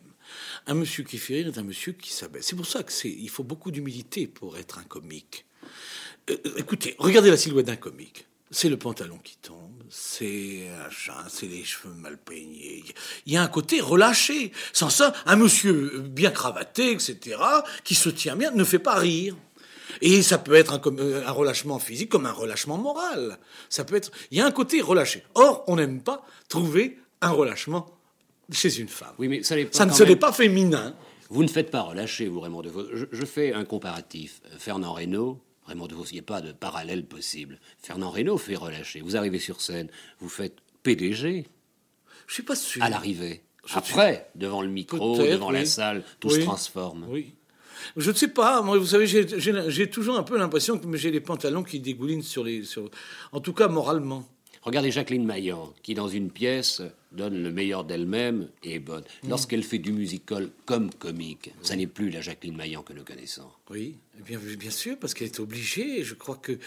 Un 0.66 0.74
monsieur 0.74 1.04
qui 1.04 1.20
fait 1.20 1.36
rire 1.36 1.48
est 1.48 1.58
un 1.60 1.64
monsieur 1.64 1.94
qui 1.94 2.12
s'abaisse. 2.12 2.48
C'est 2.48 2.56
pour 2.56 2.66
ça 2.66 2.82
que 2.82 2.92
c'est, 2.92 3.12
il 3.12 3.30
faut 3.30 3.44
beaucoup 3.44 3.70
d'humilité 3.70 4.26
pour 4.26 4.58
être 4.58 4.80
un 4.80 4.84
comique. 4.84 5.46
Euh, 6.30 6.38
euh, 6.46 6.54
écoutez, 6.58 6.96
regardez 6.98 7.30
la 7.30 7.38
silhouette 7.38 7.68
d'un 7.68 7.76
comique. 7.76 8.26
C'est 8.56 8.70
le 8.70 8.78
pantalon 8.78 9.18
qui 9.24 9.36
tombe, 9.38 9.84
c'est 9.90 10.68
c'est 11.28 11.48
les 11.48 11.64
cheveux 11.64 11.94
mal 11.96 12.18
peignés. 12.20 12.84
Il 13.26 13.34
y 13.34 13.38
a 13.38 13.42
un 13.42 13.48
côté 13.48 13.82
relâché. 13.82 14.52
Sans 14.74 14.92
ça, 14.92 15.12
un 15.26 15.36
monsieur 15.36 16.00
bien 16.08 16.30
cravaté, 16.30 16.92
etc., 16.92 17.38
qui 17.84 17.96
se 17.96 18.10
tient 18.10 18.36
bien, 18.36 18.52
ne 18.52 18.64
fait 18.64 18.78
pas 18.80 18.94
rire. 18.96 19.36
Et 20.02 20.22
ça 20.22 20.38
peut 20.38 20.54
être 20.54 20.74
un, 20.74 20.82
euh, 21.00 21.26
un 21.26 21.32
relâchement 21.32 21.80
physique 21.80 22.10
comme 22.10 22.26
un 22.28 22.32
relâchement 22.32 22.78
moral. 22.78 23.40
Ça 23.70 23.86
peut 23.86 23.96
être. 23.96 24.12
Il 24.30 24.38
y 24.38 24.42
a 24.42 24.46
un 24.46 24.52
côté 24.52 24.82
relâché. 24.82 25.24
Or, 25.34 25.64
on 25.68 25.76
n'aime 25.76 26.02
pas 26.04 26.24
trouver 26.48 27.00
un 27.22 27.32
relâchement 27.32 27.90
chez 28.52 28.78
une 28.80 28.88
femme. 28.88 29.14
Oui, 29.18 29.28
mais 29.30 29.42
ça 29.42 29.56
n'est 29.56 29.66
pas. 29.66 29.78
Ça 29.78 29.86
ne 29.88 29.94
se 29.94 30.04
même- 30.04 30.20
pas 30.20 30.32
féminin. 30.32 30.96
Vous 31.30 31.42
ne 31.44 31.48
faites 31.48 31.72
pas 31.72 31.82
relâcher, 31.82 32.28
vous, 32.28 32.40
Raymond 32.40 32.62
DeVos. 32.62 32.86
Je, 32.94 33.06
je 33.12 33.26
fais 33.26 33.52
un 33.54 33.66
comparatif. 33.66 34.42
Fernand 34.60 34.94
Reynaud, 34.94 35.40
Raymond 35.66 35.88
DeVos, 35.88 36.06
il 36.12 36.14
n'y 36.16 36.20
a 36.20 36.24
pas 36.24 36.42
de 36.42 36.52
parallèle 36.52 37.06
possible. 37.06 37.60
Fernand 37.80 38.10
Reynaud 38.10 38.38
fait 38.38 38.56
relâcher. 38.56 39.02
Vous 39.02 39.16
arrivez 39.16 39.40
sur 39.40 39.62
scène, 39.62 39.90
vous 40.20 40.30
faites 40.30 40.58
PDG. 40.84 41.46
Je 42.28 42.34
suis 42.34 42.44
pas 42.44 42.56
sûr. 42.56 42.84
À 42.84 42.90
l'arrivée. 42.90 43.44
Après, 43.74 44.30
devant 44.36 44.62
le 44.62 44.68
micro, 44.68 45.18
devant 45.18 45.52
la 45.52 45.66
salle, 45.66 46.04
tout 46.20 46.28
Oui. 46.30 46.36
se 46.36 46.40
transforme. 46.42 47.06
Oui. 47.10 47.34
Je 47.98 48.12
ne 48.12 48.16
sais 48.16 48.28
pas. 48.28 48.62
Moi, 48.62 48.78
vous 48.78 48.88
savez, 48.88 49.08
j'ai 49.08 49.90
toujours 49.90 50.18
un 50.18 50.24
peu 50.24 50.38
l'impression 50.38 50.78
que 50.78 50.98
j'ai 50.98 51.12
les 51.12 51.22
pantalons 51.22 51.64
qui 51.64 51.80
dégoulinent 51.80 52.24
sur 52.24 52.44
les. 52.44 52.64
Sur... 52.64 52.90
En 53.32 53.40
tout 53.40 53.54
cas, 53.54 53.68
moralement. 53.68 54.28
Regardez 54.64 54.92
Jacqueline 54.92 55.26
Maillan, 55.26 55.74
qui 55.84 55.94
dans 55.94 56.08
une 56.08 56.32
pièce 56.32 56.82
donne 57.12 57.44
le 57.44 57.52
meilleur 57.52 57.84
d'elle-même 57.84 58.48
et 58.64 58.76
est 58.76 58.80
bonne. 58.80 59.04
Mm. 59.24 59.30
Lorsqu'elle 59.30 59.64
fait 59.64 59.78
du 59.78 59.92
musical 59.92 60.50
comme 60.66 60.90
comique, 60.94 61.52
ça 61.62 61.76
n'est 61.76 61.88
plus 61.88 62.10
la 62.10 62.22
Jacqueline 62.22 62.56
Maillan 62.56 62.82
que 62.82 62.94
nous 62.94 63.04
connaissons. 63.04 63.50
Oui, 63.70 63.98
bien, 64.26 64.40
bien 64.58 64.72
sûr, 64.72 64.98
parce 64.98 65.14
qu'elle 65.14 65.28
est 65.28 65.40
obligée. 65.42 66.04
Je 66.04 66.14
crois 66.14 66.38
que 66.38 66.58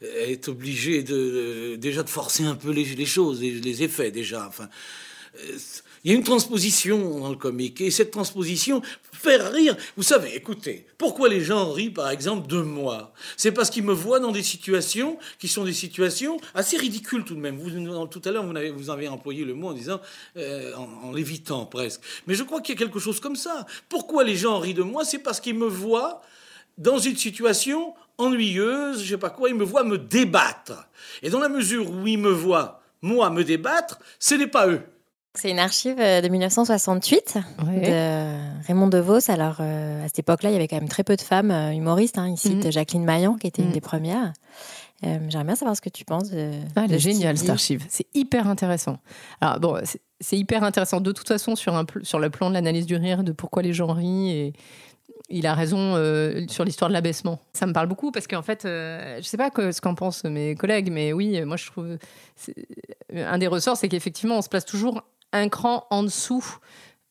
elle 0.00 0.30
est 0.30 0.48
obligée 0.48 1.02
de 1.02 1.76
déjà 1.76 2.02
de 2.02 2.08
forcer 2.08 2.44
un 2.44 2.54
peu 2.54 2.70
les, 2.70 2.84
les 2.84 3.06
choses, 3.06 3.42
les, 3.42 3.52
les 3.52 3.82
effets 3.82 4.10
déjà. 4.10 4.48
Enfin, 4.48 4.70
il 6.04 6.10
y 6.10 6.14
a 6.14 6.16
une 6.16 6.24
transposition 6.24 7.18
dans 7.20 7.30
le 7.30 7.36
comique 7.36 7.80
et 7.80 7.90
cette 7.90 8.10
transposition 8.10 8.82
faire 9.12 9.52
rire. 9.52 9.76
Vous 9.96 10.02
savez, 10.02 10.34
écoutez, 10.34 10.86
pourquoi 10.98 11.28
les 11.28 11.40
gens 11.40 11.72
rient 11.72 11.90
par 11.90 12.10
exemple 12.10 12.48
de 12.48 12.60
moi? 12.60 13.12
C'est 13.36 13.52
parce 13.52 13.70
qu'ils 13.70 13.84
me 13.84 13.92
voient 13.92 14.20
dans 14.20 14.32
des 14.32 14.42
situations 14.42 15.18
qui 15.38 15.48
sont 15.48 15.64
des 15.64 15.72
situations 15.72 16.38
assez 16.54 16.76
ridicules 16.76 17.24
tout 17.24 17.34
de 17.34 17.40
même. 17.40 17.58
Tout 18.08 18.22
à 18.24 18.30
l'heure, 18.30 18.44
vous 18.74 18.90
avez 18.90 19.08
employé 19.08 19.44
le 19.44 19.54
mot 19.54 19.68
en 19.68 19.72
disant 19.72 20.00
euh, 20.36 20.74
en, 20.74 21.08
en 21.08 21.12
l'évitant 21.12 21.66
presque. 21.66 22.00
Mais 22.26 22.34
je 22.34 22.42
crois 22.42 22.60
qu'il 22.60 22.74
y 22.74 22.78
a 22.78 22.84
quelque 22.84 22.98
chose 22.98 23.20
comme 23.20 23.36
ça. 23.36 23.66
Pourquoi 23.88 24.24
les 24.24 24.36
gens 24.36 24.58
rient 24.58 24.74
de 24.74 24.82
moi? 24.82 25.04
C'est 25.04 25.20
parce 25.20 25.40
qu'ils 25.40 25.56
me 25.56 25.66
voient 25.66 26.20
dans 26.78 26.98
une 26.98 27.16
situation 27.16 27.94
ennuyeuse, 28.18 29.02
je 29.02 29.10
sais 29.10 29.18
pas 29.18 29.30
quoi, 29.30 29.48
ils 29.48 29.54
me 29.54 29.64
voient 29.64 29.84
me 29.84 29.98
débattre. 29.98 30.88
Et 31.22 31.30
dans 31.30 31.40
la 31.40 31.48
mesure 31.48 31.90
où 31.90 32.06
ils 32.06 32.18
me 32.18 32.30
voient, 32.30 32.82
moi, 33.02 33.30
me 33.30 33.44
débattre, 33.44 33.98
ce 34.18 34.34
n'est 34.34 34.46
pas 34.46 34.68
eux. 34.68 34.82
C'est 35.34 35.50
une 35.50 35.58
archive 35.58 35.96
euh, 35.98 36.20
de 36.20 36.28
1968 36.28 37.38
Ouais. 37.66 37.80
de 37.80 38.66
Raymond 38.66 38.88
DeVos. 38.88 39.30
Alors, 39.30 39.56
euh, 39.60 40.04
à 40.04 40.06
cette 40.08 40.18
époque-là, 40.18 40.50
il 40.50 40.52
y 40.52 40.56
avait 40.56 40.68
quand 40.68 40.76
même 40.76 40.88
très 40.90 41.04
peu 41.04 41.16
de 41.16 41.22
femmes 41.22 41.50
euh, 41.50 41.72
humoristes. 41.72 42.18
hein. 42.18 42.28
Il 42.28 42.36
cite 42.36 42.64
Mhm. 42.66 42.70
Jacqueline 42.72 43.04
Maillan, 43.04 43.36
qui 43.36 43.46
était 43.46 43.62
Mhm. 43.62 43.68
une 43.68 43.72
des 43.74 43.80
premières. 43.80 44.34
Euh, 45.04 45.18
J'aimerais 45.30 45.44
bien 45.46 45.54
savoir 45.56 45.74
ce 45.76 45.80
que 45.80 45.88
tu 45.88 46.04
penses 46.04 46.30
de. 46.30 46.50
Ah, 46.76 46.82
elle 46.84 46.92
est 46.92 46.98
géniale 46.98 47.38
cette 47.38 47.48
archive. 47.50 47.84
C'est 47.88 48.06
hyper 48.14 48.46
intéressant. 48.46 48.98
Alors 49.40 49.58
bon, 49.58 49.80
c'est- 50.20 50.36
hyper 50.36 50.62
intéressant 50.64 51.00
de 51.00 51.10
toute 51.12 51.26
façon 51.26 51.56
sur, 51.56 51.74
un, 51.74 51.84
pl- 51.86 52.04
sur 52.04 52.18
le 52.20 52.28
plan 52.30 52.48
de 52.50 52.54
l'analyse 52.54 52.86
du 52.86 52.94
rire, 52.96 53.24
de 53.24 53.32
pourquoi 53.32 53.62
les 53.62 53.72
gens 53.72 53.92
rient. 53.92 54.30
Et 54.30 54.52
il 55.30 55.46
a 55.46 55.54
raison 55.54 55.94
euh, 55.96 56.44
sur 56.48 56.64
l'histoire 56.64 56.88
de 56.90 56.92
l'abaissement. 56.92 57.40
Ça 57.54 57.66
me 57.66 57.72
parle 57.72 57.88
beaucoup 57.88 58.12
parce 58.12 58.26
qu'en 58.28 58.42
fait, 58.42 58.64
euh, 58.66 59.16
je 59.16 59.22
sais 59.26 59.38
pas 59.38 59.50
que- 59.50 59.72
ce 59.72 59.80
qu'en 59.80 59.94
pensent 59.94 60.22
mes 60.24 60.54
collègues, 60.54 60.92
mais 60.92 61.12
oui, 61.14 61.42
moi 61.44 61.56
je 61.56 61.66
trouve 61.66 61.96
un 63.16 63.38
des 63.38 63.46
ressorts, 63.48 63.78
c'est 63.78 63.88
qu'effectivement, 63.88 64.36
on 64.36 64.42
se 64.42 64.48
place 64.50 64.66
toujours 64.66 65.02
un 65.32 65.48
cran 65.48 65.86
en 65.90 66.02
dessous. 66.02 66.44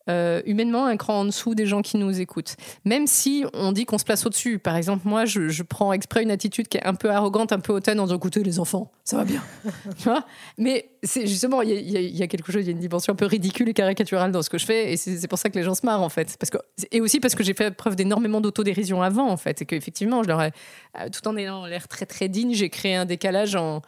euh, 0.10 0.42
humainement, 0.48 0.88
un 0.88 0.98
cran 0.98 1.20
en 1.20 1.26
dessous 1.26 1.54
des 1.54 1.68
gens 1.68 1.84
qui 1.84 1.96
nous 1.98 2.20
écoutent. 2.20 2.56
Même 2.86 3.06
si 3.06 3.46
on 3.54 3.72
dit 3.72 3.86
qu'on 3.86 4.00
se 4.00 4.04
place 4.04 4.26
au-dessus. 4.26 4.58
Par 4.58 4.76
exemple, 4.76 5.08
moi, 5.08 5.26
je, 5.26 5.50
je 5.50 5.62
prends 5.62 5.94
exprès 5.94 6.24
une 6.24 6.32
attitude 6.32 6.68
qui 6.68 6.78
est 6.80 6.86
un 6.86 6.96
peu 6.96 7.12
arrogante, 7.12 7.54
un 7.54 7.60
peu 7.60 7.72
hautaine 7.72 8.00
en 8.00 8.06
disant 8.06 8.18
écoutez, 8.18 8.42
les 8.44 8.60
enfants, 8.60 8.92
ça 9.06 9.18
va 9.18 9.26
bien. 9.26 9.42
tu 10.00 10.04
vois? 10.06 10.26
Mais 10.58 10.90
c'est 11.04 11.28
justement, 11.28 11.62
il 11.62 11.70
y, 11.70 11.74
y 11.92 11.98
a- 11.98 12.02
il 12.02 12.18
y 12.18 12.24
a 12.24 12.28
quelque 12.28 12.52
chose, 12.52 12.64
il 12.64 12.66
y 12.66 12.70
a 12.70 12.72
une 12.72 12.80
dimension 12.80 13.14
un 13.14 13.16
peu 13.16 13.28
ridicule 13.28 13.70
et 13.70 13.74
caricaturale 13.76 14.32
dans 14.32 14.42
ce 14.42 14.50
que 14.50 14.58
je 14.58 14.66
fais. 14.66 14.92
Et 14.92 14.98
c'est 14.98 15.28
pour 15.28 15.38
ça 15.38 15.52
que 15.52 15.58
les 15.58 15.64
gens 15.64 15.76
se 15.76 15.86
marrent, 15.86 16.02
en 16.02 16.10
fait. 16.10 16.36
Parce 16.40 16.50
que, 16.50 16.58
et 16.92 17.00
aussi 17.00 17.20
parce 17.20 17.36
que 17.36 17.44
j'ai 17.44 17.54
fait 17.54 17.70
preuve 17.70 17.96
d'énormément 17.96 18.42
d'autodérision 18.42 19.04
avant, 19.04 19.30
en 19.30 19.38
fait. 19.38 19.62
Et 19.62 19.66
qu'effectivement, 19.66 20.24
je 20.24 20.30
leur 20.30 20.42
ai, 20.42 20.52
euh, 21.00 21.10
tout 21.10 21.26
en 21.28 21.38
ayant 21.38 21.68
l'air 21.68 21.88
très, 21.88 22.08
très 22.08 22.28
digne, 22.28 22.54
j'ai 22.56 22.70
créé 22.72 22.96
un 22.96 23.06
décalage 23.06 23.56
en 23.56 23.84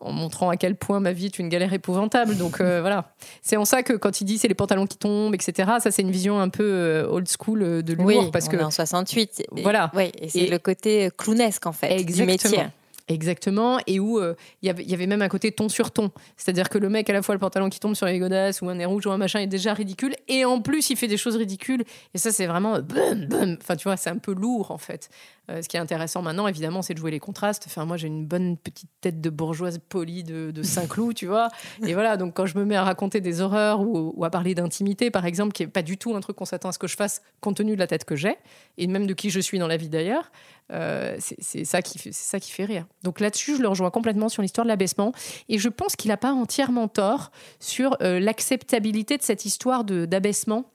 en 0.00 0.12
montrant 0.12 0.50
à 0.50 0.56
quel 0.56 0.76
point 0.76 1.00
ma 1.00 1.12
vie 1.12 1.26
est 1.26 1.38
une 1.38 1.48
galère 1.48 1.72
épouvantable. 1.72 2.36
Donc 2.36 2.60
euh, 2.60 2.80
voilà. 2.80 3.12
C'est 3.42 3.56
en 3.56 3.64
ça 3.64 3.82
que 3.82 3.92
quand 3.92 4.20
il 4.20 4.24
dit 4.24 4.38
c'est 4.38 4.48
les 4.48 4.54
pantalons 4.54 4.86
qui 4.86 4.98
tombent, 4.98 5.34
etc., 5.34 5.72
ça 5.80 5.90
c'est 5.90 6.02
une 6.02 6.10
vision 6.10 6.40
un 6.40 6.48
peu 6.48 6.64
euh, 6.64 7.06
old 7.08 7.28
school 7.28 7.62
euh, 7.62 7.82
de 7.82 7.92
l'humour. 7.94 8.06
Oui, 8.24 8.30
parce 8.32 8.46
on 8.46 8.50
que 8.50 8.56
est 8.56 8.62
en 8.62 8.70
68. 8.70 9.44
Et- 9.56 9.62
Voilà. 9.62 9.90
Oui, 9.94 10.10
et 10.20 10.28
c'est 10.28 10.40
Et- 10.40 10.50
le 10.50 10.58
côté 10.58 11.08
clownesque, 11.16 11.66
en 11.66 11.72
fait, 11.72 12.02
du 12.04 12.24
métier. 12.24 12.58
Exactement, 13.06 13.78
et 13.86 14.00
où 14.00 14.18
euh, 14.18 14.34
il 14.62 14.66
y 14.66 14.94
avait- 14.94 15.06
même 15.06 15.20
un 15.20 15.28
côté 15.28 15.52
ton 15.52 15.68
sur 15.68 15.90
ton. 15.90 16.10
C'est-à-dire 16.38 16.70
que 16.70 16.78
le 16.78 16.88
mec, 16.88 17.10
à 17.10 17.12
la 17.12 17.20
fois 17.20 17.34
le 17.34 17.38
pantalon 17.38 17.68
qui 17.68 17.78
tombe 17.78 17.94
sur 17.94 18.06
les 18.06 18.18
godasses 18.18 18.62
ou 18.62 18.68
un 18.70 18.76
nez 18.76 18.86
rouge 18.86 19.06
ou 19.06 19.10
un 19.10 19.18
machin, 19.18 19.40
est 19.40 19.46
déjà 19.46 19.74
ridicule, 19.74 20.14
et 20.26 20.46
en 20.46 20.62
plus, 20.62 20.88
il 20.88 20.96
fait 20.96 21.06
des 21.06 21.18
choses 21.18 21.36
ridicules. 21.36 21.84
Et 22.14 22.18
ça, 22.18 22.32
c'est 22.32 22.46
vraiment. 22.46 22.76
euh, 22.76 22.80
bum. 22.80 23.58
Enfin, 23.60 23.76
tu 23.76 23.84
vois, 23.84 23.98
c'est 23.98 24.08
un 24.08 24.16
peu 24.16 24.32
lourd, 24.32 24.70
en 24.70 24.78
fait. 24.78 25.10
Euh, 25.50 25.60
ce 25.60 25.68
qui 25.68 25.76
est 25.76 25.80
intéressant 25.80 26.22
maintenant, 26.22 26.48
évidemment, 26.48 26.80
c'est 26.80 26.94
de 26.94 26.98
jouer 26.98 27.10
les 27.10 27.20
contrastes. 27.20 27.64
Enfin, 27.66 27.84
moi, 27.84 27.98
j'ai 27.98 28.06
une 28.06 28.24
bonne 28.24 28.56
petite 28.56 28.88
tête 29.02 29.20
de 29.20 29.28
bourgeoise 29.28 29.78
polie 29.86 30.24
de, 30.24 30.62
Saint-Cloud, 30.62 31.14
tu 31.14 31.26
vois. 31.26 31.48
Et 31.86 31.92
voilà, 31.92 32.16
donc 32.16 32.32
quand 32.32 32.46
je 32.46 32.56
me 32.56 32.64
mets 32.64 32.76
à 32.76 32.84
raconter 32.84 33.20
des 33.20 33.42
horreurs 33.42 33.82
ou, 33.82 34.14
ou 34.16 34.24
à 34.24 34.30
parler 34.30 34.54
d'intimité, 34.54 35.10
par 35.10 35.26
exemple, 35.26 35.52
qui 35.52 35.62
est 35.62 35.66
pas 35.66 35.82
du 35.82 35.98
tout 35.98 36.16
un 36.16 36.20
truc 36.20 36.36
qu'on 36.36 36.46
s'attend 36.46 36.70
à 36.70 36.72
ce 36.72 36.78
que 36.78 36.86
je 36.86 36.96
fasse 36.96 37.20
compte 37.42 37.58
tenu 37.58 37.74
de 37.74 37.78
la 37.80 37.86
tête 37.86 38.06
que 38.06 38.16
j'ai, 38.16 38.36
et 38.78 38.86
même 38.86 39.06
de 39.06 39.12
qui 39.12 39.28
je 39.28 39.40
suis 39.40 39.58
dans 39.58 39.66
la 39.66 39.76
vie 39.76 39.90
d'ailleurs, 39.90 40.32
euh, 40.72 41.16
c'est 41.18 41.64
ça, 41.64 41.82
qui 41.82 41.98
fait- 41.98 42.12
ça 42.12 42.40
qui 42.40 42.50
fait 42.50 42.64
rire. 42.64 42.86
Donc 43.02 43.20
là-dessus, 43.20 43.56
je 43.56 43.62
le 43.62 43.68
rejoins 43.68 43.90
complètement 43.90 44.28
sur 44.28 44.42
l'histoire 44.42 44.64
de 44.64 44.68
l'abaissement. 44.70 45.12
Et 45.48 45.58
je 45.58 45.68
pense 45.68 45.94
qu'il 45.96 46.08
n'a 46.08 46.16
pas 46.16 46.32
entièrement 46.32 46.88
tort 46.88 47.30
sur 47.60 47.96
euh, 48.00 48.18
l'acceptabilité 48.20 49.18
de 49.18 49.22
cette 49.22 49.44
histoire 49.44 49.84
de- 49.84 50.06
d'abaissement 50.06 50.70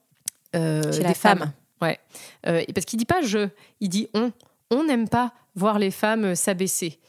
euh, 0.56 0.84
Chez 0.92 1.00
des 1.00 1.04
la 1.04 1.14
femmes. 1.14 1.40
femme. 1.40 1.52
Ouais. 1.82 2.00
Euh, 2.48 2.64
parce 2.74 2.86
qu'il 2.86 3.00
dit 3.00 3.06
pas 3.06 3.22
je, 3.22 3.50
il 3.80 3.90
dit 3.90 4.10
on. 4.14 4.32
On 4.72 4.84
n'aime 4.84 5.10
pas 5.10 5.34
voir 5.56 5.80
les 5.80 5.90
femmes 5.90 6.26
euh, 6.26 6.36
s'abaisser. 6.36 7.00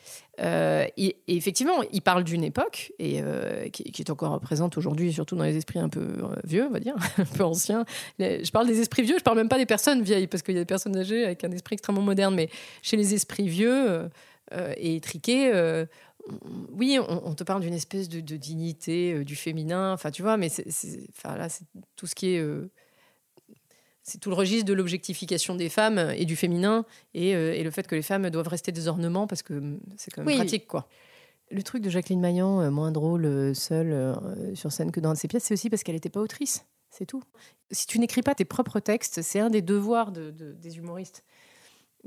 Euh, 0.40 0.86
et, 0.96 1.16
effectivement, 1.28 1.82
il 1.92 2.02
parle 2.02 2.24
d'une 2.24 2.44
époque 2.44 2.92
et 2.98 3.20
euh, 3.22 3.68
qui, 3.68 4.00
est 4.00 4.10
encore 4.10 4.40
présente 4.40 4.78
aujourd'hui, 4.78 5.12
surtout 5.12 5.36
dans 5.36 5.44
les 5.44 5.56
esprits 5.56 5.78
un 5.78 5.88
peu 5.88 6.00
euh, 6.00 6.34
vieux, 6.44 6.66
on 6.66 6.70
va 6.70 6.80
dire, 6.80 6.94
un 7.18 7.24
peu 7.24 7.44
anciens. 7.44 7.84
Je 8.18 8.50
parle 8.50 8.66
des 8.66 8.80
esprits 8.80 9.02
vieux, 9.02 9.18
je 9.18 9.22
parle 9.22 9.36
même 9.36 9.48
pas 9.48 9.58
des 9.58 9.66
personnes 9.66 10.02
vieilles, 10.02 10.26
parce 10.26 10.42
qu'il 10.42 10.54
y 10.54 10.58
a 10.58 10.62
des 10.62 10.66
personnes 10.66 10.96
âgées 10.96 11.24
avec 11.24 11.44
un 11.44 11.50
esprit 11.50 11.74
extrêmement 11.74 12.02
moderne, 12.02 12.34
mais 12.34 12.48
chez 12.82 12.96
les 12.96 13.14
esprits 13.14 13.48
vieux 13.48 14.08
et 14.76 14.96
étriqués, 14.96 15.52
oui, 16.72 16.98
on, 16.98 17.34
te 17.34 17.44
parle 17.44 17.60
d'une 17.60 17.74
espèce 17.74 18.08
de, 18.08 18.20
dignité 18.20 19.24
du 19.24 19.36
féminin, 19.36 19.92
enfin 19.92 20.10
tu 20.10 20.22
vois, 20.22 20.36
mais 20.36 20.48
c'est, 20.48 20.66
là, 21.24 21.48
c'est 21.48 21.64
tout 21.96 22.06
ce 22.06 22.14
qui 22.14 22.34
est 22.34 22.44
c'est 24.10 24.18
tout 24.18 24.28
le 24.30 24.36
registre 24.36 24.66
de 24.66 24.72
l'objectification 24.74 25.54
des 25.54 25.68
femmes 25.68 26.12
et 26.16 26.24
du 26.24 26.36
féminin 26.36 26.84
et, 27.14 27.34
euh, 27.34 27.54
et 27.54 27.62
le 27.62 27.70
fait 27.70 27.86
que 27.86 27.94
les 27.94 28.02
femmes 28.02 28.28
doivent 28.30 28.48
rester 28.48 28.72
des 28.72 28.88
ornements 28.88 29.26
parce 29.26 29.42
que 29.42 29.54
hum, 29.54 29.80
c'est 29.96 30.10
quand 30.10 30.22
même 30.22 30.28
Oui. 30.28 30.36
pratique 30.36 30.66
quoi. 30.66 30.88
Le 31.52 31.62
truc 31.64 31.82
de 31.82 31.90
Jacqueline 31.90 32.20
Maillan, 32.20 32.60
euh, 32.60 32.70
moins 32.70 32.92
drôle 32.92 33.24
euh, 33.24 33.54
seule 33.54 33.92
euh, 33.92 34.54
sur 34.54 34.70
scène 34.70 34.92
que 34.92 35.00
dans 35.00 35.14
ses 35.14 35.26
pièces, 35.28 35.44
c'est 35.44 35.54
aussi 35.54 35.68
parce 35.70 35.82
qu'elle 35.82 35.96
n'était 35.96 36.08
pas 36.10 36.20
autrice. 36.20 36.64
C'est 36.90 37.06
tout. 37.06 37.22
Si 37.70 37.86
tu 37.86 37.98
n'écris 37.98 38.22
pas 38.22 38.34
tes 38.34 38.44
propres 38.44 38.80
textes, 38.80 39.22
c'est 39.22 39.40
un 39.40 39.50
des 39.50 39.62
devoirs 39.62 40.12
de- 40.12 40.30
de- 40.30 40.52
des 40.52 40.76
humoristes. 40.78 41.24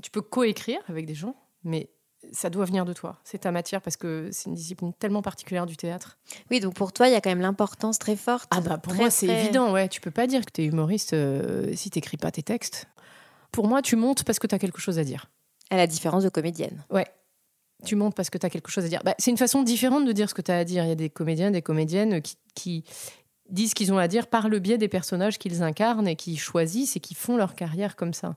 Tu 0.02 0.12
peux 0.12 0.22
coécrire 0.22 0.80
avec 0.88 1.06
des 1.06 1.14
gens, 1.16 1.36
mais 1.64 1.90
ça 2.32 2.50
doit 2.50 2.66
venir 2.66 2.86
de 2.86 2.94
toi. 2.94 3.18
C'est 3.24 3.40
ta 3.40 3.52
matière 3.52 3.82
parce 3.82 3.98
que 3.98 4.30
c'est 4.32 4.50
une 4.50 4.56
discipline 4.56 4.94
tellement 4.94 5.22
particulière 5.22 5.66
du 5.66 5.78
théâtre. 5.78 6.18
Oui, 6.50 6.60
donc 6.60 6.74
pour 6.74 6.94
toi, 6.94 7.08
il 7.08 7.12
y 7.12 7.16
a 7.16 7.22
quand 7.22 7.30
même 7.30 7.42
l'importance 7.42 8.00
très 8.00 8.16
forte. 8.16 8.48
Ah 8.52 8.62
bah 8.62 8.78
pour 8.78 8.94
Très, 8.94 9.02
moi 9.04 9.10
c'est 9.10 9.28
très- 9.28 9.44
évident, 9.44 9.72
ouais. 9.72 9.90
Tu 9.90 10.02
peux 10.02 10.12
pas 10.12 10.28
dire 10.28 10.46
que 10.46 10.52
tu 10.52 10.62
es 10.62 10.66
humoriste 10.66 11.14
euh, 11.14 11.72
si 11.76 11.90
t'écris 11.90 12.18
pas 12.18 12.32
tes 12.32 12.44
textes. 12.44 12.88
Pour 13.52 13.68
moi, 13.68 13.82
tu 13.82 13.96
montes 13.96 14.24
parce 14.24 14.40
que 14.40 14.48
tu 14.48 14.56
as 14.56 14.60
quelque 14.60 14.80
chose 14.82 14.98
à 15.00 15.04
dire. 15.04 15.30
À 15.70 15.78
la 15.78 15.86
différence 15.88 16.24
de 16.24 16.30
comédienne. 16.30 16.84
Ouais. 16.90 17.06
Tu 17.86 17.96
montes 17.96 18.16
parce 18.16 18.30
que 18.30 18.38
tu 18.38 18.46
as 18.46 18.50
quelque 18.50 18.72
chose 18.72 18.86
à 18.86 18.88
dire. 18.88 19.02
Bah, 19.04 19.14
c'est 19.20 19.30
une 19.32 19.38
façon 19.38 19.62
différente 19.62 20.06
de 20.06 20.12
dire 20.14 20.30
ce 20.30 20.34
que 20.34 20.42
tu 20.42 20.52
as 20.52 20.58
à 20.58 20.64
dire. 20.64 20.84
Il 20.86 20.88
y 20.90 20.92
a 20.92 20.96
des 20.96 21.10
comédiens, 21.10 21.52
des 21.52 21.62
comédiennes 21.62 22.22
qui, 22.22 22.36
qui 22.56 22.84
disent 23.54 23.70
ce 23.70 23.76
qu'ils 23.76 23.94
ont 23.94 23.98
à 23.98 24.08
dire 24.08 24.28
par 24.28 24.50
le 24.50 24.60
biais 24.60 24.78
des 24.78 24.88
personnages 24.88 25.38
qu'ils 25.38 25.64
incarnent 25.64 26.08
et 26.08 26.16
qui 26.16 26.36
choisissent 26.38 26.98
et 26.98 27.00
qui 27.00 27.14
font 27.14 27.38
leur 27.38 27.56
carrière 27.56 27.96
comme 27.96 28.14
ça. 28.14 28.36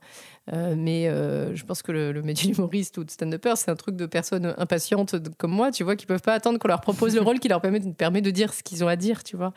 Euh, 0.53 0.75
mais 0.77 1.09
euh, 1.09 1.55
je 1.57 1.65
pense 1.65 1.83
que 1.83 1.91
le, 1.91 2.13
le 2.13 2.23
métier 2.23 2.53
d'humoriste 2.53 2.99
ou 2.99 3.05
de 3.05 3.11
stand-upper, 3.11 3.55
c'est 3.57 3.71
un 3.71 3.77
truc 3.77 3.97
de 3.97 4.07
personnes 4.07 4.55
impatientes 4.59 5.17
comme 5.39 5.51
moi, 5.51 5.73
tu 5.73 5.83
vois, 5.85 5.97
qui 5.97 6.07
peuvent 6.07 6.23
pas 6.23 6.35
attendre 6.35 6.59
qu'on 6.59 6.69
leur 6.69 6.83
propose 6.83 7.15
le 7.15 7.23
rôle 7.23 7.41
qui 7.41 7.49
leur 7.49 7.61
permet 7.61 7.81
permet 7.81 8.21
de 8.21 8.31
dire 8.31 8.53
ce 8.53 8.63
qu'ils 8.63 8.85
ont 8.85 8.89
à 8.89 8.97
dire, 8.97 9.25
tu 9.25 9.37
vois. 9.37 9.53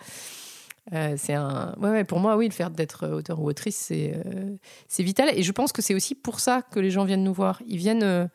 Euh, 0.93 1.15
un 1.29 1.75
ouais, 1.79 1.89
ouais, 1.89 2.03
pour 2.03 2.19
moi 2.19 2.35
oui 2.35 2.47
le 2.47 2.53
fait 2.53 2.71
d'être 2.71 3.07
auteur 3.07 3.39
ou 3.39 3.47
autrice 3.47 3.75
c'est 3.75 4.15
c'est 4.87 5.03
vital 5.03 5.29
et 5.35 5.43
je 5.43 5.51
pense 5.51 5.71
que 5.71 5.83
c'est 5.83 5.93
aussi 5.93 6.15
pour 6.15 6.39
ça 6.39 6.63
que 6.63 6.79
les 6.79 6.89
gens 6.89 7.03
viennent 7.03 7.23
nous 7.23 7.33
voir 7.33 7.61
ils 7.67 7.77
viennent 7.77 8.27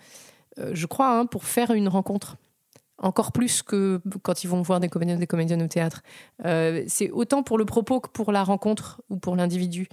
je 0.58 0.86
crois 0.86 1.18
hein, 1.18 1.26
pour 1.26 1.46
faire 1.46 1.72
une 1.72 1.88
rencontre 1.88 2.36
encore 2.98 3.32
plus 3.32 3.62
que 3.62 4.00
quand 4.22 4.44
ils 4.44 4.46
vont 4.48 4.62
voir 4.62 4.78
des 4.78 4.88
comédiens 4.88 5.16
des 5.16 5.26
comédiennes 5.26 5.62
au 5.62 5.68
théâtre. 5.68 6.02
Euh, 6.44 6.84
c'est 6.86 7.10
autant 7.10 7.42
pour 7.42 7.58
le 7.58 7.64
propos 7.64 8.00
que 8.00 8.08
pour 8.08 8.30
la 8.30 8.44
rencontre 8.44 9.02
ou 9.10 9.16
pour 9.16 9.34
l'individu. 9.34 9.88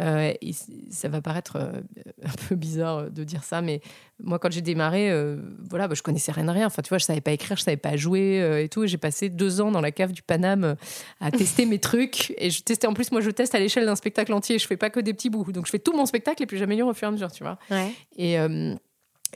Euh, 0.00 0.32
et 0.40 0.52
ça 0.90 1.08
va 1.08 1.20
paraître 1.20 1.56
euh, 1.56 1.80
un 2.24 2.48
peu 2.48 2.54
bizarre 2.56 3.10
de 3.10 3.24
dire 3.24 3.42
ça 3.42 3.60
mais 3.60 3.80
moi 4.22 4.38
quand 4.38 4.50
j'ai 4.52 4.60
démarré 4.60 5.10
euh, 5.10 5.36
voilà 5.68 5.88
bah, 5.88 5.94
je 5.94 6.02
connaissais 6.02 6.32
rien 6.32 6.44
de 6.44 6.50
rien. 6.50 6.66
Enfin 6.66 6.82
tu 6.82 6.88
vois 6.88 6.98
je 6.98 7.04
savais 7.04 7.20
pas 7.20 7.32
écrire 7.32 7.56
je 7.56 7.62
savais 7.62 7.76
pas 7.76 7.96
jouer 7.96 8.62
et 8.64 8.68
tout. 8.68 8.82
Et 8.82 8.88
j'ai 8.88 8.98
passé 8.98 9.28
deux 9.28 9.60
ans 9.60 9.70
dans 9.70 9.80
la 9.80 9.92
cave 9.92 10.10
du 10.10 10.22
Paname 10.22 10.74
à 11.20 11.30
tester 11.30 11.66
mes 11.66 11.78
trucs. 11.78 12.34
Et 12.36 12.50
je 12.50 12.62
testais 12.64 12.88
en 12.88 12.94
plus 12.94 13.12
moi 13.12 13.20
je 13.20 13.30
teste 13.30 13.54
à 13.54 13.60
l'échelle 13.60 13.86
d'un 13.86 13.96
spectacle 13.96 14.32
entier. 14.32 14.58
Je 14.58 14.66
fais 14.66 14.76
pas 14.76 14.90
que 14.90 14.98
des 14.98 15.14
petits 15.14 15.30
bouts. 15.30 15.52
Donc 15.52 15.66
je 15.66 15.70
fais 15.70 15.78
tout 15.78 15.92
mon 15.92 16.06
spectacle 16.06 16.42
et 16.42 16.46
puis 16.46 16.58
j'améliore 16.58 16.88
au 16.88 16.94
fur 16.94 17.06
et 17.06 17.10
à 17.10 17.12
mesure 17.12 17.30
tu 17.30 17.44
vois. 17.44 17.58
Ouais. 17.70 17.92
et, 18.16 18.36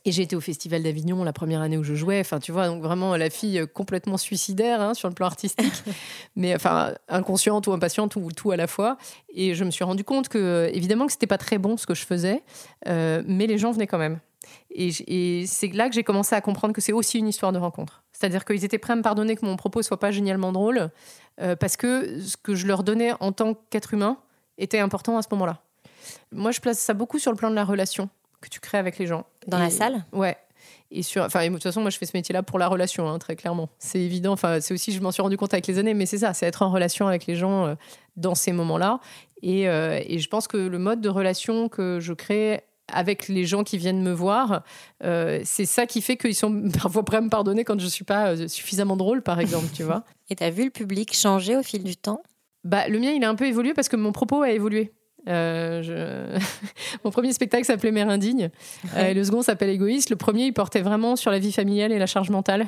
Et 0.04 0.12
j'ai 0.12 0.22
été 0.22 0.36
au 0.36 0.40
Festival 0.40 0.82
d'Avignon 0.82 1.24
la 1.24 1.32
première 1.32 1.60
année 1.60 1.78
où 1.78 1.84
je 1.84 1.94
jouais. 1.94 2.20
Enfin, 2.20 2.40
tu 2.40 2.52
vois, 2.52 2.66
donc 2.68 2.82
vraiment 2.82 3.16
la 3.16 3.30
fille 3.30 3.58
euh, 3.58 3.66
complètement 3.66 4.16
suicidaire 4.16 4.80
hein, 4.80 4.94
sur 4.94 5.08
le 5.08 5.14
plan 5.14 5.26
artistique, 5.26 5.82
mais 6.36 6.54
enfin 6.54 6.94
inconsciente 7.08 7.66
ou 7.66 7.72
impatiente 7.72 8.16
ou 8.16 8.30
tout 8.32 8.50
à 8.50 8.56
la 8.56 8.66
fois. 8.66 8.98
Et 9.34 9.54
je 9.54 9.64
me 9.64 9.70
suis 9.70 9.84
rendu 9.84 10.04
compte 10.04 10.28
que, 10.28 10.70
évidemment, 10.72 11.06
que 11.06 11.12
c'était 11.12 11.26
pas 11.26 11.38
très 11.38 11.58
bon 11.58 11.76
ce 11.76 11.86
que 11.86 11.94
je 11.94 12.04
faisais, 12.04 12.42
euh, 12.88 13.22
mais 13.26 13.46
les 13.46 13.58
gens 13.58 13.72
venaient 13.72 13.86
quand 13.86 13.98
même. 13.98 14.20
Et, 14.70 15.46
c'est 15.46 15.68
là 15.68 15.88
que 15.88 15.94
j'ai 15.94 16.04
commencé 16.04 16.34
à 16.34 16.40
comprendre 16.40 16.74
que 16.74 16.80
c'est 16.80 16.92
aussi 16.92 17.18
une 17.18 17.28
histoire 17.28 17.52
de 17.52 17.58
rencontre. 17.58 18.02
C'est-à-dire 18.12 18.44
qu'ils 18.44 18.64
étaient 18.64 18.78
prêts 18.78 18.92
à 18.92 18.96
me 18.96 19.02
pardonner 19.02 19.36
que 19.36 19.44
mon 19.46 19.56
propos 19.56 19.82
soit 19.82 19.98
pas 19.98 20.10
génialement 20.10 20.52
drôle, 20.52 20.90
euh, 21.40 21.56
parce 21.56 21.76
que 21.76 22.20
ce 22.20 22.36
que 22.36 22.54
je 22.54 22.66
leur 22.66 22.82
donnais 22.82 23.12
en 23.20 23.32
tant 23.32 23.54
qu'être 23.70 23.94
humain 23.94 24.18
était 24.58 24.78
important 24.78 25.16
à 25.16 25.22
ce 25.22 25.28
moment-là. 25.32 25.62
Moi, 26.32 26.50
je 26.50 26.60
place 26.60 26.78
ça 26.78 26.94
beaucoup 26.94 27.18
sur 27.18 27.30
le 27.30 27.36
plan 27.36 27.50
de 27.50 27.54
la 27.54 27.64
relation 27.64 28.08
que 28.40 28.48
tu 28.48 28.60
crées 28.60 28.78
avec 28.78 28.98
les 28.98 29.06
gens. 29.06 29.24
Dans 29.46 29.58
la 29.58 29.70
salle 29.70 30.04
Ouais. 30.12 30.36
Et 30.90 31.02
sur, 31.02 31.22
enfin, 31.24 31.44
de 31.46 31.52
toute 31.52 31.62
façon, 31.62 31.80
moi, 31.80 31.90
je 31.90 31.98
fais 31.98 32.06
ce 32.06 32.16
métier-là 32.16 32.42
pour 32.42 32.58
la 32.58 32.68
relation, 32.68 33.08
hein, 33.08 33.18
très 33.18 33.36
clairement. 33.36 33.68
C'est 33.78 34.00
évident. 34.00 34.32
Enfin, 34.32 34.60
c'est 34.60 34.72
aussi, 34.74 34.92
je 34.92 35.00
m'en 35.00 35.10
suis 35.10 35.22
rendu 35.22 35.36
compte 35.36 35.52
avec 35.52 35.66
les 35.66 35.78
années, 35.78 35.94
mais 35.94 36.06
c'est 36.06 36.18
ça, 36.18 36.32
c'est 36.34 36.46
être 36.46 36.62
en 36.62 36.70
relation 36.70 37.08
avec 37.08 37.26
les 37.26 37.34
gens 37.34 37.66
euh, 37.66 37.74
dans 38.16 38.34
ces 38.34 38.52
moments-là. 38.52 39.00
Et, 39.42 39.68
euh, 39.68 40.00
et 40.06 40.18
je 40.18 40.28
pense 40.28 40.46
que 40.46 40.56
le 40.56 40.78
mode 40.78 41.00
de 41.00 41.08
relation 41.08 41.68
que 41.68 41.98
je 42.00 42.12
crée 42.12 42.62
avec 42.92 43.28
les 43.28 43.44
gens 43.44 43.64
qui 43.64 43.78
viennent 43.78 44.02
me 44.02 44.12
voir, 44.12 44.62
euh, 45.02 45.40
c'est 45.44 45.66
ça 45.66 45.86
qui 45.86 46.00
fait 46.00 46.16
qu'ils 46.16 46.34
sont 46.34 46.70
parfois 46.82 47.04
prêts 47.04 47.16
à 47.16 47.22
me 47.22 47.30
pardonner 47.30 47.64
quand 47.64 47.80
je 47.80 47.86
suis 47.86 48.04
pas 48.04 48.48
suffisamment 48.48 48.96
drôle, 48.96 49.22
par 49.22 49.40
exemple, 49.40 49.66
tu 49.74 49.82
vois. 49.82 50.04
Et 50.30 50.36
tu 50.36 50.44
as 50.44 50.50
vu 50.50 50.64
le 50.64 50.70
public 50.70 51.14
changer 51.14 51.56
au 51.56 51.62
fil 51.62 51.82
du 51.82 51.96
temps? 51.96 52.22
Bah, 52.62 52.88
le 52.88 52.98
mien, 52.98 53.10
il 53.10 53.24
a 53.24 53.28
un 53.28 53.34
peu 53.34 53.46
évolué 53.46 53.74
parce 53.74 53.88
que 53.88 53.96
mon 53.96 54.12
propos 54.12 54.42
a 54.42 54.50
évolué. 54.50 54.92
Euh, 55.28 55.82
je- 55.82 56.38
Mon 57.04 57.10
premier 57.10 57.32
spectacle 57.32 57.64
s'appelait 57.64 57.90
Mère 57.92 58.08
indigne. 58.08 58.50
Euh, 58.96 59.06
et 59.08 59.14
le 59.14 59.24
second 59.24 59.42
s'appelle 59.42 59.70
Égoïste. 59.70 60.10
Le 60.10 60.16
premier, 60.16 60.44
il 60.46 60.52
portait 60.52 60.82
vraiment 60.82 61.16
sur 61.16 61.30
la 61.30 61.38
vie 61.38 61.52
familiale 61.52 61.92
et 61.92 61.98
la 61.98 62.06
charge 62.06 62.30
mentale. 62.30 62.66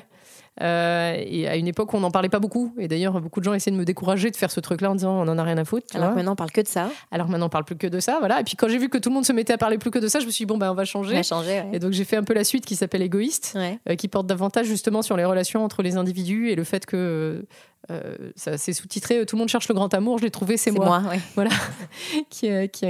Euh, 0.63 1.15
et 1.19 1.47
à 1.47 1.57
une 1.57 1.67
époque, 1.69 1.93
on 1.95 2.01
n'en 2.01 2.11
parlait 2.11 2.29
pas 2.31 2.39
beaucoup. 2.39 2.73
Et 2.79 2.89
d'ailleurs, 2.89 3.21
beaucoup 3.21 3.41
de 3.41 3.45
gens 3.45 3.53
essayaient 3.55 3.75
de 3.75 3.79
me 3.81 3.85
décourager 3.85 4.31
de 4.31 4.37
faire 4.37 4.51
ce 4.51 4.61
truc-là 4.61 4.91
en 4.91 4.95
disant 4.95 5.13
on 5.13 5.29
en 5.29 5.37
a 5.39 5.43
rien 5.43 5.59
à 5.59 5.65
foutre. 5.65 5.87
Alors 5.95 6.15
maintenant, 6.15 6.33
on 6.33 6.37
parle 6.37 6.51
que 6.51 6.61
de 6.63 6.67
ça. 6.69 6.89
Alors 7.11 7.29
maintenant, 7.29 7.47
on 7.47 7.51
parle 7.51 7.65
plus 7.65 7.77
que 7.77 7.87
de 7.87 8.01
ça. 8.01 8.17
Voilà. 8.21 8.41
Et 8.41 8.45
puis 8.45 8.57
quand 8.57 8.69
j'ai 8.69 8.79
vu 8.79 8.89
que 8.89 8.99
tout 8.99 9.11
le 9.11 9.15
monde 9.15 9.27
se 9.27 9.33
mettait 9.33 9.53
à 9.53 9.59
parler 9.59 9.77
plus 9.79 9.91
que 9.91 9.99
de 9.99 10.09
ça, 10.09 10.21
je 10.21 10.27
me 10.27 10.31
suis 10.31 10.45
dit 10.45 10.47
bon, 10.47 10.57
ben, 10.59 10.71
on 10.71 10.75
va 10.75 10.83
On 10.83 10.85
changer. 10.87 11.15
ouais. 11.17 11.67
Et 11.73 11.79
donc 11.79 11.93
j'ai 11.93 12.05
fait 12.05 12.17
un 12.17 12.25
peu 12.25 12.33
la 12.35 12.45
suite 12.45 12.65
qui 12.65 12.75
s'appelle 12.77 13.03
Égoïste 13.03 13.53
Ouais. 13.55 13.79
euh, 13.89 13.95
qui 13.97 14.09
porte 14.09 14.27
davantage 14.27 14.67
justement 14.67 15.03
sur 15.03 15.17
les 15.17 15.25
relations 15.25 15.65
entre 15.65 15.83
les 15.83 15.97
individus 15.97 16.51
et 16.51 16.55
le 16.55 16.65
fait 16.65 16.87
que 16.87 17.45
euh, 17.91 18.17
ça 18.35 18.57
c'est 18.59 18.73
sous-titré 18.73 19.25
Tout 19.27 19.37
le 19.37 19.41
monde 19.41 19.49
cherche 19.49 19.69
le 19.69 19.75
grand 19.75 19.93
amour, 19.95 20.19
je 20.19 20.25
l'ai 20.25 20.31
trouvé, 20.31 20.57
c'est 20.57 20.71
C'est 20.71 20.77
moi. 20.77 21.01
moi. 21.01 21.11
ouais. 21.11 21.21
Voilà. 21.35 21.51
qui, 22.31 22.49
qui 22.71 22.87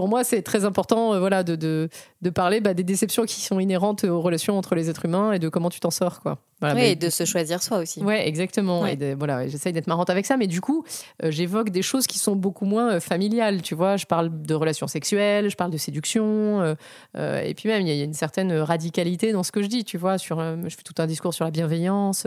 pour 0.00 0.08
moi, 0.08 0.24
c'est 0.24 0.40
très 0.40 0.64
important 0.64 1.12
euh, 1.12 1.20
voilà, 1.20 1.42
de, 1.42 1.56
de, 1.56 1.90
de 2.22 2.30
parler 2.30 2.62
bah, 2.62 2.72
des 2.72 2.84
déceptions 2.84 3.26
qui 3.26 3.42
sont 3.42 3.60
inhérentes 3.60 4.04
aux 4.04 4.22
relations 4.22 4.56
entre 4.56 4.74
les 4.74 4.88
êtres 4.88 5.04
humains 5.04 5.32
et 5.32 5.38
de 5.38 5.50
comment 5.50 5.68
tu 5.68 5.78
t'en 5.78 5.90
sors. 5.90 6.20
Quoi. 6.20 6.38
Voilà, 6.60 6.74
Oui, 6.74 6.80
mais- 6.80 6.92
et 6.92 6.96
de 6.96 7.10
se 7.10 7.26
choisir 7.26 7.62
soi 7.62 7.76
aussi. 7.76 8.02
Ouais, 8.02 8.26
exactement. 8.26 8.80
Ouais. 8.80 8.94
Et 8.94 8.96
de- 8.96 9.14
voilà, 9.14 9.46
j'essaye 9.46 9.74
d'être 9.74 9.88
marrante 9.88 10.08
avec 10.08 10.24
ça, 10.24 10.38
mais 10.38 10.46
du 10.46 10.62
coup, 10.62 10.84
euh, 11.22 11.30
j'évoque 11.30 11.68
des 11.68 11.82
choses 11.82 12.06
qui 12.06 12.18
sont 12.18 12.34
beaucoup 12.34 12.64
moins 12.64 12.92
euh, 12.94 13.00
familiales. 13.00 13.60
Tu 13.60 13.74
vois, 13.74 13.98
je 13.98 14.06
parle 14.06 14.30
de 14.40 14.54
relations 14.54 14.86
sexuelles, 14.86 15.50
je 15.50 15.56
parle 15.56 15.70
de 15.70 15.76
séduction, 15.76 16.74
euh, 17.18 17.42
et 17.42 17.52
puis 17.52 17.68
même 17.68 17.82
il 17.82 17.92
y, 17.92 17.94
y 17.98 18.00
a 18.00 18.04
une 18.04 18.14
certaine 18.14 18.52
radicalité 18.54 19.32
dans 19.32 19.42
ce 19.42 19.52
que 19.52 19.60
je 19.62 19.66
dis. 19.68 19.84
Tu 19.84 19.98
vois, 19.98 20.16
sur, 20.16 20.40
je 20.40 20.74
fais 20.74 20.82
tout 20.82 20.94
un 20.96 21.06
discours 21.06 21.34
sur 21.34 21.44
la 21.44 21.50
bienveillance. 21.50 22.26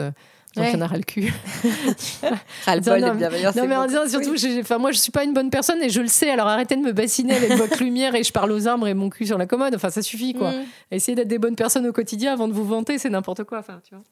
Donc 0.55 0.65
il 0.67 0.73
y 0.73 0.75
en 0.75 0.81
a 0.81 0.87
ras 0.87 0.97
le 0.97 1.03
cul. 1.03 1.33
Ras-le-bol 2.65 2.99
Non, 2.99 3.07
de 3.07 3.11
mais- 3.13 3.17
bienveillance. 3.17 3.55
Non, 3.55 3.63
c'est 3.63 3.67
mais 3.67 3.75
en 3.75 3.87
disant 3.87 4.07
surtout, 4.07 4.35
enfin, 4.59 4.77
moi, 4.77 4.91
je 4.91 4.99
suis 4.99 5.11
pas 5.11 5.23
une 5.23 5.33
bonne 5.33 5.49
personne 5.49 5.81
et 5.81 5.89
je 5.89 6.01
le 6.01 6.07
sais. 6.07 6.29
Alors 6.29 6.47
arrêtez 6.47 6.75
de 6.75 6.81
me 6.81 6.91
bassiner 6.91 7.35
avec 7.35 7.53
votre 7.53 7.79
lumière 7.83 8.13
et 8.15 8.23
je 8.23 8.31
parle 8.31 8.51
aux 8.51 8.67
arbres 8.67 8.87
et 8.87 8.93
mon 8.93 9.09
cul 9.09 9.25
sur 9.25 9.37
la 9.37 9.45
commode. 9.47 9.73
Enfin, 9.75 9.89
ça 9.89 10.01
suffit, 10.01 10.33
quoi. 10.33 10.51
Mm. 10.51 10.65
Essayez 10.91 11.15
d'être 11.15 11.27
des 11.27 11.39
bonnes 11.39 11.55
personnes 11.55 11.87
au 11.87 11.91
quotidien 11.93 12.33
avant 12.33 12.47
de 12.47 12.53
vous 12.53 12.65
vanter, 12.65 12.97
c'est 12.97 13.09
n'importe 13.09 13.43
quoi. 13.43 13.59
Enfin, 13.59 13.81
tu 13.87 13.95
vois. 13.95 14.03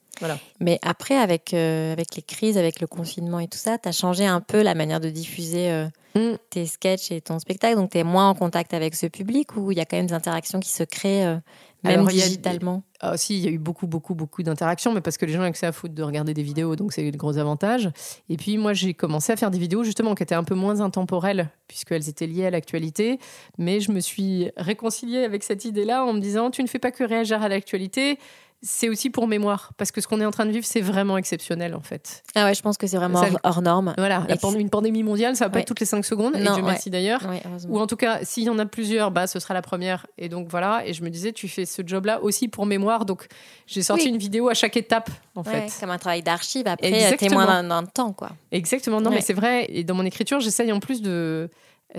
Mais 0.59 0.79
après, 0.83 1.15
avec, 1.17 1.53
euh, 1.53 1.93
avec 1.93 2.15
les 2.15 2.21
crises, 2.21 2.57
avec 2.57 2.79
le 2.79 2.87
confinement 2.87 3.39
et 3.39 3.47
tout 3.47 3.57
ça, 3.57 3.77
tu 3.77 3.89
as 3.89 3.91
changé 3.91 4.25
un 4.25 4.39
peu 4.41 4.61
la 4.61 4.75
manière 4.75 4.99
de 4.99 5.09
diffuser 5.09 5.71
euh, 5.71 5.87
Mm. 6.15 6.35
tes 6.49 6.65
sketchs 6.65 7.11
et 7.11 7.21
ton 7.21 7.39
spectacle. 7.39 7.75
Donc, 7.75 7.91
tu 7.91 7.97
es 7.97 8.03
moins 8.03 8.29
en 8.29 8.33
contact 8.35 8.73
avec 8.73 8.95
ce 8.95 9.05
public 9.07 9.55
ou 9.55 9.71
il 9.71 9.77
y 9.77 9.81
a 9.81 9.85
quand 9.85 9.95
même 9.97 10.07
des 10.07 10.13
interactions 10.13 10.59
qui 10.59 10.69
se 10.71 10.83
créent, 10.83 11.25
euh, 11.25 11.35
même 11.83 11.99
Alors, 11.99 12.11
il 12.11 12.17
y 12.17 12.21
a- 12.21 12.25
digitalement? 12.25 12.83
Ah, 12.99 13.17
si, 13.17 13.35
il 13.37 13.43
y 13.43 13.47
a 13.47 13.51
eu 13.51 13.57
beaucoup, 13.57 13.87
beaucoup, 13.87 14.13
beaucoup 14.13 14.43
d'interactions, 14.43 14.93
mais 14.93 15.01
parce 15.01 15.17
que 15.17 15.25
les 15.25 15.31
gens 15.33 15.39
ont 15.39 15.45
accès 15.45 15.65
à 15.65 15.71
foutre 15.71 15.95
de 15.95 16.03
regarder 16.03 16.33
des 16.35 16.43
vidéos, 16.43 16.75
donc 16.75 16.93
c'est 16.93 17.09
le 17.09 17.17
gros 17.17 17.37
avantage. 17.37 17.89
Et 18.29 18.37
puis 18.37 18.57
moi, 18.57 18.73
j'ai 18.73 18.93
commencé 18.93 19.31
à 19.31 19.37
faire 19.37 19.49
des 19.51 19.57
vidéos 19.57 19.83
justement 19.83 20.13
qui 20.13 20.21
étaient 20.21 20.35
un 20.35 20.43
peu 20.43 20.53
moins 20.53 20.81
intemporelles, 20.81 21.49
puisqu'elles 21.67 22.09
étaient 22.09 22.27
liées 22.27 22.45
à 22.45 22.51
l'actualité. 22.51 23.17
Mais 23.57 23.79
je 23.79 23.91
me 23.91 23.99
suis 24.01 24.51
réconciliée 24.57 25.23
avec 25.23 25.43
cette 25.43 25.65
idée-là 25.65 26.05
en 26.05 26.13
me 26.13 26.19
disant, 26.19 26.51
tu 26.51 26.61
ne 26.61 26.67
fais 26.67 26.77
pas 26.79 26.91
que 26.91 27.03
réagir 27.03 27.41
à 27.41 27.49
l'actualité, 27.49 28.19
c'est 28.63 28.89
aussi 28.89 29.09
pour 29.09 29.27
mémoire, 29.27 29.71
parce 29.77 29.91
que 29.91 30.01
ce 30.01 30.07
qu'on 30.07 30.21
est 30.21 30.25
en 30.25 30.29
train 30.31 30.45
de 30.45 30.51
vivre, 30.51 30.65
c'est 30.65 30.81
vraiment 30.81 31.17
exceptionnel 31.17 31.73
en 31.73 31.81
fait. 31.81 32.23
Ah 32.35 32.45
ouais, 32.45 32.53
je 32.53 32.61
pense 32.61 32.77
que 32.77 32.85
c'est 32.85 32.97
vraiment 32.97 33.19
Ça- 33.21 33.29
hors, 33.31 33.39
hors 33.57 33.61
norme. 33.63 33.93
Voilà, 33.97 34.23
la 34.27 34.35
Et 34.35 34.37
pand- 34.37 34.53
une 34.59 34.69
pandémie 34.69 35.01
mondiale, 35.01 35.35
ça 35.35 35.45
va 35.45 35.49
pas 35.49 35.55
Ouais. 35.55 35.61
être 35.61 35.67
toutes 35.67 35.79
les 35.79 35.85
5 35.87 36.05
secondes, 36.05 36.35
et 36.35 36.39
Non, 36.43 36.53
Dieu 36.53 36.61
ouais. 36.63 36.69
merci 36.69 36.89
d'ailleurs. 36.91 37.27
Ouais. 37.27 37.41
Ou 37.69 37.79
en 37.79 37.87
tout 37.87 37.95
cas, 37.95 38.19
s'il 38.23 38.43
y 38.43 38.49
en 38.49 38.59
a 38.59 38.65
plusieurs, 38.67 39.09
bah, 39.09 39.25
ce 39.25 39.39
sera 39.39 39.53
la 39.55 39.61
première. 39.63 40.05
Et 40.19 40.29
donc 40.29 40.47
voilà, 40.49 40.83
et 40.85 40.93
je 40.93 41.03
me 41.03 41.09
disais, 41.09 41.31
tu 41.33 41.47
fais 41.47 41.65
ce 41.65 41.81
job-là 41.85 42.21
aussi 42.21 42.47
pour 42.47 42.65
mémoire. 42.67 43.05
Donc 43.05 43.27
j'ai 43.65 43.81
sorti 43.81 44.03
Oui. 44.05 44.09
une 44.11 44.17
vidéo 44.17 44.47
à 44.49 44.53
chaque 44.53 44.77
étape, 44.77 45.09
en 45.35 45.43
fait. 45.43 45.67
comme 45.79 45.89
un 45.89 45.97
travail 45.97 46.21
d'archive. 46.21 46.67
Après, 46.67 46.87
Exactement. 46.93 47.29
témoin 47.41 47.63
d'un- 47.63 47.85
temps, 47.85 48.13
quoi. 48.13 48.29
Exactement, 48.51 49.01
non, 49.01 49.09
mais 49.09 49.21
c'est 49.21 49.33
vrai. 49.33 49.65
Et 49.69 49.83
dans 49.83 49.95
mon 49.95 50.05
écriture, 50.05 50.39
j'essaye 50.39 50.71
en 50.71 50.79
plus 50.79 51.01
de. 51.01 51.49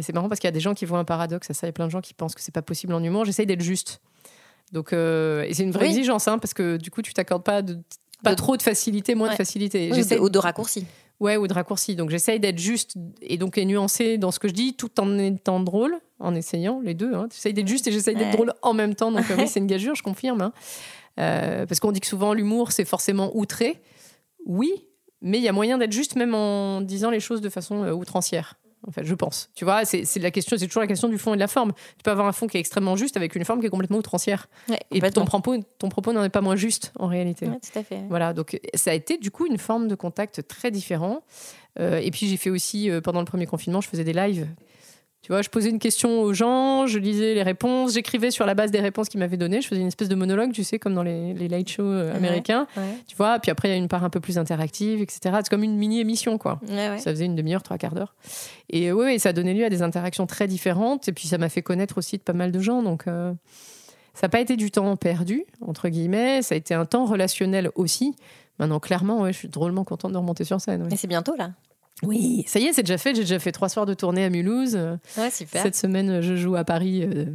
C'est 0.00 0.14
marrant 0.14 0.28
parce 0.28 0.40
qu'il 0.40 0.46
y 0.46 0.48
a 0.48 0.52
des 0.52 0.60
gens 0.60 0.72
qui 0.74 0.84
voient 0.86 1.00
un 1.00 1.04
paradoxe 1.04 1.50
à 1.50 1.54
ça. 1.54 1.66
Il 1.66 1.68
y 1.68 1.70
a 1.70 1.72
plein 1.72 1.86
de 1.86 1.90
gens 1.90 2.00
qui 2.00 2.14
pensent 2.14 2.34
que 2.34 2.40
c'est 2.40 2.54
pas 2.54 2.62
possible 2.62 2.94
en 2.94 3.02
humour. 3.02 3.24
J'essaye 3.26 3.44
d'être 3.46 3.60
juste. 3.62 4.00
Donc, 4.72 4.92
euh, 4.92 5.44
et 5.44 5.54
c'est 5.54 5.62
une 5.62 5.70
vraie 5.70 5.84
Oui. 5.86 5.90
exigence, 5.90 6.26
hein, 6.28 6.38
parce 6.38 6.54
que 6.54 6.76
du 6.76 6.90
coup, 6.90 7.02
tu 7.02 7.12
t'accordes 7.14 7.44
pas 7.44 7.62
de, 7.62 7.78
pas 8.24 8.30
De- 8.30 8.36
trop 8.36 8.56
de 8.56 8.62
facilité, 8.62 9.14
moins 9.14 9.28
Ouais. 9.28 9.34
de 9.34 9.36
facilité. 9.36 9.90
Oui, 9.92 10.16
ou 10.18 10.28
de 10.30 10.38
raccourcis. 10.38 10.86
Ouais, 11.20 11.36
ou 11.36 11.46
de 11.46 11.52
raccourci. 11.54 11.94
Donc 11.94 12.10
j'essaye 12.10 12.40
d'être 12.40 12.58
juste 12.58 12.94
et 13.20 13.36
donc 13.38 13.56
et 13.58 13.64
nuancé 13.64 14.18
dans 14.18 14.32
ce 14.32 14.40
que 14.40 14.48
je 14.48 14.54
dis, 14.54 14.74
tout 14.74 14.98
en 15.00 15.18
étant 15.18 15.60
drôle, 15.60 15.96
en 16.18 16.34
essayant 16.34 16.80
les 16.82 16.94
deux. 16.94 17.14
Hein. 17.14 17.28
J'essaye 17.32 17.52
d'être 17.54 17.68
juste 17.68 17.86
et 17.86 17.92
j'essaye 17.92 18.16
d'être 18.16 18.26
Ouais. 18.30 18.32
drôle 18.32 18.52
en 18.62 18.72
même 18.74 18.94
temps. 18.96 19.12
Donc 19.12 19.30
euh, 19.30 19.36
oui, 19.38 19.46
c'est 19.46 19.60
une 19.60 19.66
gageure, 19.68 19.94
je 19.94 20.02
confirme. 20.02 20.40
hein. 20.40 20.52
Euh, 21.20 21.64
parce 21.66 21.78
qu'on 21.78 21.92
dit 21.92 22.00
que 22.00 22.06
souvent 22.08 22.32
l'humour, 22.34 22.72
c'est 22.72 22.84
forcément 22.86 23.30
outré. 23.36 23.80
Oui, 24.46 24.72
mais 25.20 25.38
il 25.38 25.44
y 25.44 25.48
a 25.48 25.52
moyen 25.52 25.78
d'être 25.78 25.92
juste 25.92 26.16
même 26.16 26.34
en 26.34 26.80
disant 26.80 27.10
les 27.10 27.20
choses 27.20 27.40
de 27.40 27.48
façon 27.50 27.86
outrancière. 27.90 28.54
En 28.86 28.90
fait, 28.90 29.04
je 29.04 29.14
pense. 29.14 29.50
Tu 29.54 29.64
vois, 29.64 29.84
c'est 29.84 30.16
la 30.16 30.30
question, 30.30 30.56
c'est 30.58 30.66
toujours 30.66 30.82
la 30.82 30.88
question 30.88 31.08
du 31.08 31.18
fond 31.18 31.32
et 31.32 31.36
de 31.36 31.40
la 31.40 31.48
forme. 31.48 31.72
Tu 31.72 32.02
peux 32.02 32.10
avoir 32.10 32.26
un 32.26 32.32
fond 32.32 32.46
qui 32.46 32.56
est 32.56 32.60
extrêmement 32.60 32.96
juste 32.96 33.16
avec 33.16 33.34
une 33.36 33.44
forme 33.44 33.60
qui 33.60 33.66
est 33.66 33.70
complètement 33.70 33.98
outrancière. 33.98 34.48
Ouais, 34.68 34.80
Et 34.90 35.00
ton 35.10 35.24
propos, 35.24 35.56
ton 35.78 35.88
propos 35.88 36.12
n'en 36.12 36.24
est 36.24 36.30
pas 36.30 36.40
moins 36.40 36.56
juste 36.56 36.92
en 36.98 37.06
réalité. 37.06 37.46
Ouais, 37.46 37.60
tout 37.60 37.78
à 37.78 37.82
fait. 37.82 38.02
Voilà, 38.08 38.32
donc 38.32 38.58
ça 38.74 38.90
a 38.90 38.94
été 38.94 39.18
du 39.18 39.30
coup 39.30 39.46
une 39.46 39.58
forme 39.58 39.88
de 39.88 39.94
contact 39.94 40.46
très 40.48 40.70
différent. 40.70 41.22
Euh, 41.80 41.98
et 41.98 42.10
puis 42.10 42.26
j'ai 42.26 42.36
fait 42.36 42.50
aussi, 42.50 42.90
euh, 42.90 43.00
pendant 43.00 43.20
le 43.20 43.24
premier 43.24 43.46
confinement, 43.46 43.80
je 43.80 43.88
faisais 43.88 44.04
des 44.04 44.12
lives. 44.12 44.46
Tu 45.22 45.30
vois, 45.30 45.40
je 45.40 45.48
posais 45.48 45.70
une 45.70 45.78
question 45.78 46.20
aux 46.20 46.32
gens, 46.32 46.88
je 46.88 46.98
lisais 46.98 47.34
les 47.34 47.44
réponses, 47.44 47.94
j'écrivais 47.94 48.32
sur 48.32 48.44
la 48.44 48.54
base 48.54 48.72
des 48.72 48.80
réponses 48.80 49.08
qu'ils 49.08 49.20
m'avaient 49.20 49.36
données. 49.36 49.60
Je 49.60 49.68
faisais 49.68 49.80
une 49.80 49.86
espèce 49.86 50.08
de 50.08 50.16
monologue, 50.16 50.50
tu 50.50 50.64
sais, 50.64 50.80
comme 50.80 50.94
dans 50.94 51.04
les, 51.04 51.32
les 51.32 51.46
light 51.46 51.68
shows 51.70 51.84
euh, 51.84 52.10
Ouais, 52.10 52.16
américains. 52.16 52.66
Ouais, 52.76 52.82
Tu 53.06 53.14
vois, 53.14 53.38
puis 53.38 53.52
après, 53.52 53.68
il 53.68 53.70
y 53.70 53.74
a 53.74 53.76
une 53.76 53.86
part 53.86 54.02
un 54.02 54.10
peu 54.10 54.18
plus 54.18 54.36
interactive, 54.36 55.00
etc. 55.00 55.20
C'est 55.36 55.48
comme 55.48 55.62
une 55.62 55.76
mini-émission, 55.76 56.38
quoi. 56.38 56.60
ouais. 56.68 56.98
Ça 56.98 57.12
faisait 57.12 57.26
une 57.26 57.36
demi-heure, 57.36 57.62
trois 57.62 57.78
quarts 57.78 57.94
d'heure. 57.94 58.16
Et 58.68 58.90
oui, 58.90 59.20
ça 59.20 59.28
a 59.28 59.32
donné 59.32 59.54
lieu 59.54 59.64
à 59.64 59.70
des 59.70 59.82
interactions 59.82 60.26
très 60.26 60.48
différentes. 60.48 61.06
Et 61.06 61.12
puis 61.12 61.28
ça 61.28 61.38
m'a 61.38 61.48
fait 61.48 61.62
connaître 61.62 61.98
aussi 61.98 62.18
de 62.18 62.22
pas 62.22 62.32
mal 62.32 62.50
de 62.50 62.58
gens. 62.58 62.82
Donc 62.82 63.06
euh, 63.06 63.32
ça 64.14 64.26
n'a 64.26 64.28
pas 64.28 64.40
été 64.40 64.56
du 64.56 64.72
temps 64.72 64.96
perdu, 64.96 65.44
entre 65.60 65.88
guillemets. 65.88 66.42
Ça 66.42 66.56
a 66.56 66.58
été 66.58 66.74
un 66.74 66.84
temps 66.84 67.04
relationnel 67.04 67.70
aussi. 67.76 68.16
Maintenant, 68.58 68.80
clairement, 68.80 69.24
je 69.28 69.32
suis 69.32 69.48
drôlement 69.48 69.84
contente 69.84 70.10
de 70.10 70.16
remonter 70.18 70.42
sur 70.42 70.60
scène. 70.60 70.88
Et 70.90 70.96
c'est 70.96 71.06
bientôt, 71.06 71.36
là. 71.36 71.52
Oui, 72.02 72.44
ça 72.48 72.58
y 72.58 72.64
est, 72.64 72.72
c'est 72.72 72.82
déjà 72.82 72.98
fait. 72.98 73.14
J'ai 73.14 73.22
déjà 73.22 73.38
fait 73.38 73.52
trois 73.52 73.68
soirs 73.68 73.86
de 73.86 73.94
tournée 73.94 74.24
à 74.24 74.30
Mulhouse. 74.30 74.76
Ouais, 75.16 75.30
super. 75.30 75.62
Cette 75.62 75.76
semaine, 75.76 76.20
je 76.20 76.34
joue 76.36 76.56
à 76.56 76.64
Paris. 76.64 77.02
euh, 77.04 77.26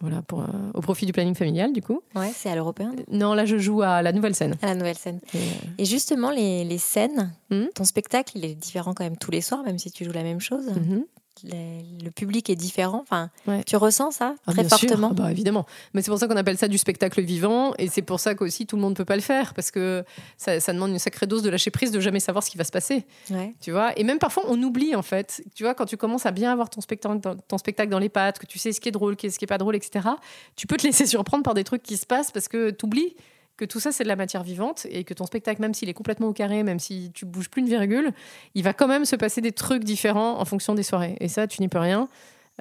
voilà, 0.00 0.20
pour, 0.22 0.40
euh, 0.40 0.46
au 0.74 0.80
profit 0.80 1.06
du 1.06 1.12
planning 1.12 1.34
familial, 1.34 1.72
du 1.72 1.80
coup. 1.80 2.00
Ouais, 2.16 2.32
c'est 2.34 2.50
à 2.50 2.56
l'européen, 2.56 2.92
Non, 3.10 3.34
là, 3.34 3.44
je 3.46 3.56
joue 3.56 3.82
à 3.82 4.02
la 4.02 4.12
nouvelle 4.12 4.34
scène. 4.34 4.56
à 4.60 4.66
la 4.66 4.74
nouvelle 4.74 4.98
scène. 4.98 5.20
Et, 5.32 5.38
euh, 5.38 5.40
Et 5.78 5.84
justement, 5.84 6.30
les, 6.30 6.64
les 6.64 6.78
scènes, 6.78 7.32
Mhm. 7.50 7.68
ton 7.74 7.84
spectacle, 7.84 8.32
il 8.36 8.44
est 8.44 8.54
différent 8.54 8.94
quand 8.94 9.04
même 9.04 9.16
tous 9.16 9.30
les 9.30 9.40
soirs, 9.40 9.62
même 9.62 9.78
si 9.78 9.90
tu 9.92 10.04
joues 10.04 10.12
la 10.12 10.24
même 10.24 10.40
chose? 10.40 10.66
mhm. 10.66 11.04
Les- 11.44 11.84
le 12.04 12.10
public 12.10 12.48
est 12.50 12.56
différent. 12.56 13.00
Enfin, 13.02 13.30
Ouais. 13.46 13.64
tu 13.64 13.76
ressens 13.76 14.12
ça 14.12 14.34
Ah, 14.46 14.52
très 14.52 14.64
fortement. 14.64 15.08
Ah 15.10 15.14
bah, 15.14 15.30
évidemment. 15.32 15.66
Mais 15.94 16.02
c'est 16.02 16.10
pour 16.10 16.18
ça 16.18 16.28
qu'on 16.28 16.36
appelle 16.36 16.58
ça 16.58 16.68
du 16.68 16.78
spectacle 16.78 17.20
vivant. 17.22 17.72
Et 17.78 17.88
c'est 17.88 18.02
pour 18.02 18.20
ça 18.20 18.34
qu'aussi 18.34 18.66
tout 18.66 18.76
le 18.76 18.82
monde 18.82 18.92
ne 18.92 18.96
peut 18.96 19.04
pas 19.04 19.16
le 19.16 19.22
faire. 19.22 19.54
Parce 19.54 19.70
que 19.70 20.04
ça, 20.36 20.60
ça 20.60 20.72
demande 20.72 20.90
une 20.90 20.98
sacrée 20.98 21.26
dose 21.26 21.42
de 21.42 21.50
lâcher 21.50 21.70
prise, 21.70 21.90
de 21.90 22.00
jamais 22.00 22.20
savoir 22.20 22.44
ce 22.44 22.50
qui 22.50 22.58
va 22.58 22.64
se 22.64 22.70
passer. 22.70 23.04
Ouais. 23.30 23.54
Tu 23.60 23.72
vois? 23.72 23.98
Et 23.98 24.04
même 24.04 24.18
parfois, 24.18 24.44
on 24.48 24.62
oublie, 24.62 24.94
en 24.94 25.02
fait. 25.02 25.42
Tu 25.54 25.62
vois, 25.64 25.74
quand 25.74 25.86
tu 25.86 25.96
commences 25.96 26.26
à 26.26 26.30
bien 26.30 26.52
avoir 26.52 26.70
ton 26.70 26.80
spectacle 26.80 27.18
dans, 27.20 27.36
ton 27.36 27.58
spectacle 27.58 27.90
dans 27.90 27.98
les 27.98 28.08
pattes, 28.08 28.38
que 28.38 28.46
tu 28.46 28.58
sais 28.58 28.72
ce 28.72 28.80
qui 28.80 28.88
est 28.88 28.92
drôle, 28.92 29.16
ce 29.20 29.26
qui 29.38 29.44
est 29.44 29.46
pas 29.46 29.58
drôle, 29.58 29.74
etc., 29.74 30.08
tu 30.54 30.66
peux 30.66 30.76
te 30.76 30.86
laisser 30.86 31.06
surprendre 31.06 31.42
par 31.42 31.54
des 31.54 31.64
trucs 31.64 31.82
qui 31.82 31.96
se 31.96 32.06
passent 32.06 32.30
parce 32.30 32.46
que 32.48 32.70
tu 32.70 32.84
oublies 32.86 33.16
que 33.56 33.64
tout 33.64 33.80
ça, 33.80 33.92
c'est 33.92 34.02
de 34.04 34.08
la 34.08 34.16
matière 34.16 34.42
vivante 34.42 34.86
et 34.90 35.04
que 35.04 35.14
ton 35.14 35.26
spectacle, 35.26 35.60
même 35.60 35.74
s'il 35.74 35.88
est 35.88 35.94
complètement 35.94 36.28
au 36.28 36.32
carré, 36.32 36.62
même 36.62 36.78
si 36.78 37.10
tu 37.12 37.24
bouges 37.26 37.50
plus 37.50 37.60
une 37.60 37.68
virgule, 37.68 38.12
il 38.54 38.64
va 38.64 38.72
quand 38.72 38.88
même 38.88 39.04
se 39.04 39.16
passer 39.16 39.40
des 39.40 39.52
trucs 39.52 39.84
différents 39.84 40.40
en 40.40 40.44
fonction 40.44 40.74
des 40.74 40.82
soirées. 40.82 41.16
Et 41.20 41.28
ça, 41.28 41.46
tu 41.46 41.60
n'y 41.60 41.68
peux 41.68 41.78
rien. 41.78 42.08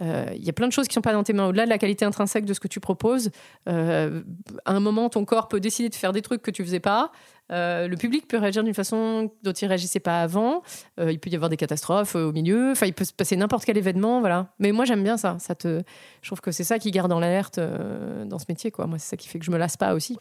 euh, 0.02 0.26
il 0.36 0.44
y 0.44 0.50
a 0.50 0.54
plein 0.54 0.68
de 0.68 0.74
choses 0.74 0.88
qui 0.88 0.94
sont 0.94 1.02
pas 1.02 1.14
dans 1.14 1.24
tes 1.24 1.34
mains. 1.34 1.48
Au-delà 1.48 1.66
de 1.66 1.70
la 1.70 1.78
qualité 1.78 2.06
intrinsèque 2.06 2.46
de 2.46 2.54
ce 2.54 2.60
que 2.60 2.68
tu 2.68 2.80
proposes, 2.80 3.32
euh, 3.68 4.22
à 4.66 4.72
un 4.72 4.80
moment, 4.80 5.10
ton 5.10 5.26
corps 5.26 5.48
peut 5.48 5.60
décider 5.60 5.90
de 5.90 5.96
faire 5.96 6.14
des 6.14 6.22
trucs 6.22 6.42
que 6.42 6.52
tu 6.52 6.64
faisais 6.64 6.80
pas. 6.80 7.12
Euh, 7.52 7.90
le 7.90 7.98
public 7.98 8.28
peut 8.28 8.38
réagir 8.38 8.64
d'une 8.64 8.74
façon 8.74 9.30
dont 9.44 9.52
il 9.52 9.66
réagissait 9.68 10.00
pas 10.00 10.22
avant. 10.22 10.64
Il 10.98 11.20
peut 11.20 11.30
y 11.30 11.36
avoir 11.36 11.50
des 11.50 11.58
catastrophes 11.58 12.16
au 12.16 12.32
milieu. 12.32 12.72
Enfin, 12.72 12.86
il 12.86 12.94
peut 12.94 13.04
se 13.04 13.12
passer 13.12 13.36
n'importe 13.36 13.66
quel 13.66 13.78
événement, 13.78 14.22
voilà. 14.22 14.48
Mais 14.60 14.72
moi, 14.72 14.86
j'aime 14.86 15.04
bien 15.04 15.18
ça. 15.18 15.38
Je 15.50 15.82
trouve 16.24 16.40
que 16.40 16.52
c'est 16.52 16.64
ça 16.64 16.80
qui 16.80 16.92
garde 16.92 17.12
en 17.12 17.20
l'alerte 17.20 17.60
dans 17.60 18.40
ce 18.40 18.46
métier. 18.48 18.72
Moi, 18.78 18.98
c'est 18.98 19.10
ça 19.10 19.18
qui 19.18 19.28
fait 19.28 19.40
que 19.40 19.46
je 19.46 19.52
me 19.52 19.58
lasse 19.58 19.76
pas 19.76 19.94
aussi. 19.94 20.18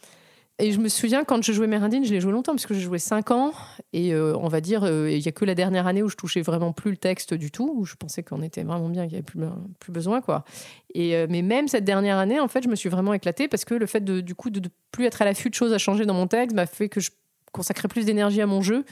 Et 0.61 0.71
je 0.71 0.79
me 0.79 0.89
souviens 0.89 1.23
quand 1.23 1.41
je 1.43 1.53
jouais 1.53 1.65
Mérindine, 1.65 2.05
je 2.05 2.13
l'ai 2.13 2.21
joué 2.21 2.31
longtemps 2.31 2.51
parce 2.51 2.67
que 2.67 2.75
j'ai 2.75 2.81
joué 2.81 2.99
5 2.99 3.31
ans 3.31 3.51
et 3.93 4.13
euh, 4.13 4.37
on 4.37 4.47
va 4.47 4.61
dire 4.61 4.83
euh, 4.83 5.09
il 5.09 5.17
y 5.17 5.27
a 5.27 5.31
que 5.31 5.43
la 5.43 5.55
dernière 5.55 5.87
année 5.87 6.03
où 6.03 6.07
je 6.07 6.15
touchais 6.15 6.41
vraiment 6.41 6.71
plus 6.71 6.91
le 6.91 6.97
texte 6.97 7.33
du 7.33 7.49
tout, 7.49 7.73
où 7.75 7.83
je 7.83 7.95
pensais 7.95 8.21
qu'on 8.21 8.43
était 8.43 8.61
vraiment 8.61 8.87
bien, 8.87 9.07
qu'il 9.07 9.13
n'y 9.13 9.23
avait 9.23 9.49
plus, 9.79 9.91
besoin 9.91 10.21
quoi. 10.21 10.45
Et 10.93 11.15
euh, 11.15 11.25
mais 11.27 11.41
même 11.41 11.67
cette 11.67 11.83
dernière 11.83 12.19
année, 12.19 12.39
en 12.39 12.47
fait, 12.47 12.63
je 12.63 12.69
me 12.69 12.75
suis 12.75 12.89
vraiment 12.89 13.15
éclatée 13.15 13.47
parce 13.47 13.65
que 13.65 13.73
le 13.73 13.87
fait 13.87 14.01
de 14.01 14.21
du 14.21 14.35
coup 14.35 14.51
de, 14.51 14.59
de 14.59 14.69
plus 14.91 15.05
être 15.05 15.23
à 15.23 15.25
l'affût 15.25 15.49
de 15.49 15.55
choses 15.55 15.73
à 15.73 15.79
changer 15.79 16.05
dans 16.05 16.13
mon 16.13 16.27
texte 16.27 16.55
m'a 16.55 16.67
fait 16.67 16.89
que 16.89 16.99
je 16.99 17.09
consacrais 17.51 17.87
plus 17.87 18.05
d'énergie 18.05 18.41
à 18.41 18.45
mon 18.45 18.61
jeu. 18.61 18.85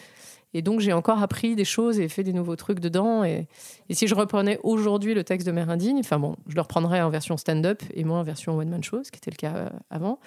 Et 0.54 0.62
donc, 0.62 0.80
j'ai 0.80 0.94
encore 0.94 1.22
appris 1.22 1.56
des 1.56 1.66
choses 1.66 2.00
et 2.00 2.10
fait 2.10 2.24
des 2.24 2.34
nouveaux 2.34 2.56
trucs 2.56 2.80
dedans. 2.80 3.24
Et, 3.24 3.48
et 3.88 3.94
si 3.94 4.08
je 4.08 4.16
reprenais 4.16 4.60
aujourd'hui 4.64 5.14
le 5.14 5.24
texte 5.24 5.46
de 5.46 5.52
Mérindine, 5.52 5.98
enfin 6.00 6.18
bon, 6.18 6.36
je 6.48 6.56
le 6.56 6.62
reprendrais 6.62 7.02
en 7.02 7.10
version 7.10 7.38
stand-up 7.38 7.84
et 7.94 8.04
moi 8.04 8.18
en 8.18 8.24
version 8.24 8.58
one-man 8.58 8.84
show, 8.84 9.04
ce 9.04 9.12
qui 9.12 9.18
était 9.18 9.32
le 9.32 9.36
cas 9.36 9.56
euh, 9.56 9.70
avant. 9.90 10.20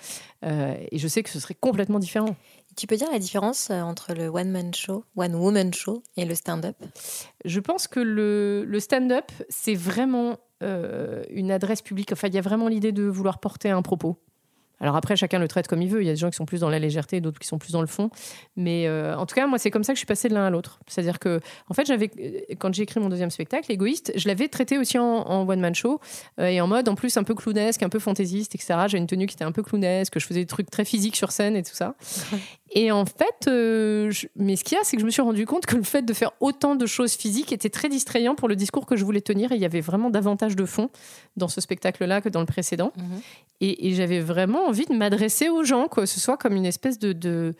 Euh, 0.44 0.76
et 0.90 0.98
je 0.98 1.08
sais 1.08 1.22
que 1.22 1.30
ce 1.30 1.40
serait 1.40 1.54
complètement 1.54 1.98
différent. 1.98 2.36
Tu 2.76 2.86
peux 2.86 2.96
dire 2.96 3.10
la 3.10 3.18
différence 3.18 3.70
euh, 3.70 3.80
entre 3.80 4.14
le 4.14 4.28
one-man 4.28 4.72
show, 4.72 5.04
one-woman 5.16 5.74
show 5.74 6.02
et 6.16 6.24
le 6.24 6.34
stand-up? 6.34 6.76
Je 7.44 7.60
pense 7.60 7.88
que 7.88 8.00
le, 8.00 8.64
le 8.64 8.80
stand-up, 8.80 9.30
c'est 9.48 9.74
vraiment 9.74 10.38
euh, 10.62 11.24
une 11.30 11.50
adresse 11.50 11.82
publique. 11.82 12.12
Enfin, 12.12 12.28
il 12.28 12.34
y 12.34 12.38
a 12.38 12.42
vraiment 12.42 12.68
l'idée 12.68 12.92
de 12.92 13.02
vouloir 13.02 13.40
porter 13.40 13.70
un 13.70 13.82
propos. 13.82 14.18
Alors 14.82 14.96
après, 14.96 15.16
chacun 15.16 15.38
le 15.38 15.48
traite 15.48 15.68
comme 15.68 15.80
il 15.80 15.88
veut. 15.88 16.02
Il 16.02 16.06
y 16.06 16.10
a 16.10 16.12
des 16.12 16.18
gens 16.18 16.28
qui 16.28 16.36
sont 16.36 16.44
plus 16.44 16.60
dans 16.60 16.68
la 16.68 16.80
légèreté, 16.80 17.20
d'autres 17.20 17.38
qui 17.38 17.46
sont 17.46 17.58
plus 17.58 17.72
dans 17.72 17.80
le 17.80 17.86
fond. 17.86 18.10
Mais 18.56 18.86
euh, 18.86 19.16
en 19.16 19.26
tout 19.26 19.34
cas, 19.34 19.46
moi, 19.46 19.58
c'est 19.58 19.70
comme 19.70 19.84
ça 19.84 19.92
que 19.92 19.96
je 19.96 20.00
suis 20.00 20.06
passée 20.06 20.28
de 20.28 20.34
l'un 20.34 20.44
à 20.44 20.50
l'autre. 20.50 20.80
C'est-à-dire 20.88 21.20
que, 21.20 21.40
en 21.68 21.74
fait, 21.74 21.86
j'avais, 21.86 22.10
euh, 22.18 22.54
quand 22.58 22.74
j'ai 22.74 22.82
écrit 22.82 22.98
mon 22.98 23.08
deuxième 23.08 23.30
spectacle, 23.30 23.70
Égoïste, 23.70 24.12
je 24.16 24.26
l'avais 24.28 24.48
traité 24.48 24.78
aussi 24.78 24.98
en, 24.98 25.48
one-man 25.48 25.74
show 25.74 26.00
euh, 26.40 26.46
et 26.46 26.60
en 26.60 26.66
mode, 26.66 26.88
en 26.88 26.96
plus, 26.96 27.16
un 27.16 27.22
peu 27.22 27.34
clownesque, 27.34 27.82
un 27.82 27.88
peu 27.88 28.00
fantaisiste, 28.00 28.54
etc. 28.56 28.74
J'ai 28.88 28.98
une 28.98 29.06
tenue 29.06 29.26
qui 29.26 29.34
était 29.34 29.44
un 29.44 29.52
peu 29.52 29.62
clownesque, 29.62 30.18
je 30.18 30.26
faisais 30.26 30.40
des 30.40 30.46
trucs 30.46 30.70
très 30.70 30.84
physiques 30.84 31.16
sur 31.16 31.30
scène 31.30 31.56
et 31.56 31.62
tout 31.62 31.74
ça. 31.74 31.94
Et 32.74 32.90
en 32.90 33.04
fait, 33.04 33.48
euh, 33.48 34.10
je- 34.10 34.26
mais 34.36 34.56
ce 34.56 34.64
qu'il 34.64 34.76
y 34.76 34.80
a, 34.80 34.84
c'est 34.84 34.96
que 34.96 35.00
je 35.02 35.06
me 35.06 35.10
suis 35.10 35.20
rendu 35.22 35.44
compte 35.46 35.66
que 35.66 35.76
le 35.76 35.82
fait 35.82 36.02
de 36.02 36.12
faire 36.14 36.32
autant 36.40 36.74
de 36.74 36.86
choses 36.86 37.12
physiques 37.12 37.52
était 37.52 37.68
très 37.68 37.88
distrayant 37.90 38.34
pour 38.34 38.48
le 38.48 38.56
discours 38.56 38.86
que 38.86 38.96
je 38.96 39.04
voulais 39.04 39.20
tenir. 39.20 39.52
Et 39.52 39.56
il 39.56 39.60
y 39.60 39.66
avait 39.66 39.80
vraiment 39.82 40.08
davantage 40.10 40.56
de 40.56 40.64
fond 40.64 40.88
dans 41.36 41.48
ce 41.48 41.60
spectacle-là 41.60 42.20
que 42.22 42.28
dans 42.30 42.40
le 42.40 42.46
précédent. 42.46 42.92
Et, 43.60 43.88
et 43.88 43.94
j'avais 43.94 44.20
vraiment 44.20 44.66
envie 44.66 44.86
de 44.86 44.94
m'adresser 44.94 45.48
aux 45.50 45.64
gens, 45.64 45.86
que 45.88 46.06
ce 46.06 46.18
soit 46.18 46.36
comme 46.38 46.56
une 46.56 46.64
espèce 46.66 46.98
de, 46.98 47.12
de, 47.12 47.54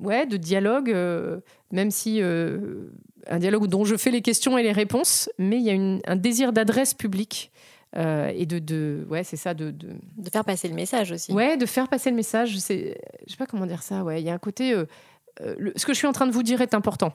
ouais, 0.00 0.26
de 0.26 0.36
dialogue, 0.36 0.90
euh, 0.90 1.38
même 1.70 1.90
si 1.90 2.20
euh, 2.20 2.90
un 3.28 3.38
dialogue 3.38 3.66
dont 3.68 3.84
je 3.84 3.96
fais 3.96 4.10
les 4.10 4.22
questions 4.22 4.58
et 4.58 4.62
les 4.62 4.72
réponses, 4.72 5.28
mais 5.38 5.56
il 5.56 5.62
y 5.62 5.70
a 5.70 5.74
une- 5.74 6.00
un 6.06 6.16
désir 6.16 6.52
d'adresse 6.52 6.94
publique. 6.94 7.50
Euh, 7.96 8.30
et 8.34 8.44
de, 8.46 8.58
de 8.58 9.06
ouais 9.08 9.24
c'est 9.24 9.36
ça 9.36 9.54
de, 9.54 9.70
de 9.70 9.88
De 10.18 10.30
faire 10.30 10.44
passer 10.44 10.68
le 10.68 10.74
message 10.74 11.10
aussi. 11.12 11.32
Ouais, 11.32 11.56
de 11.56 11.66
faire 11.66 11.88
passer 11.88 12.10
le 12.10 12.16
message. 12.16 12.50
Je 12.52 12.58
sais, 12.58 13.00
je 13.26 13.30
sais 13.32 13.36
pas 13.38 13.46
comment 13.46 13.66
dire 13.66 13.82
ça. 13.82 14.04
Ouais, 14.04 14.20
il 14.20 14.26
y 14.26 14.30
a 14.30 14.34
un 14.34 14.38
côté. 14.38 14.72
euh, 14.72 14.84
euh, 15.40 15.54
le- 15.58 15.72
ce 15.76 15.86
que 15.86 15.92
je 15.92 15.98
suis 15.98 16.06
en 16.06 16.12
train 16.12 16.26
de 16.26 16.32
vous 16.32 16.42
dire 16.42 16.60
est 16.60 16.74
important. 16.74 17.12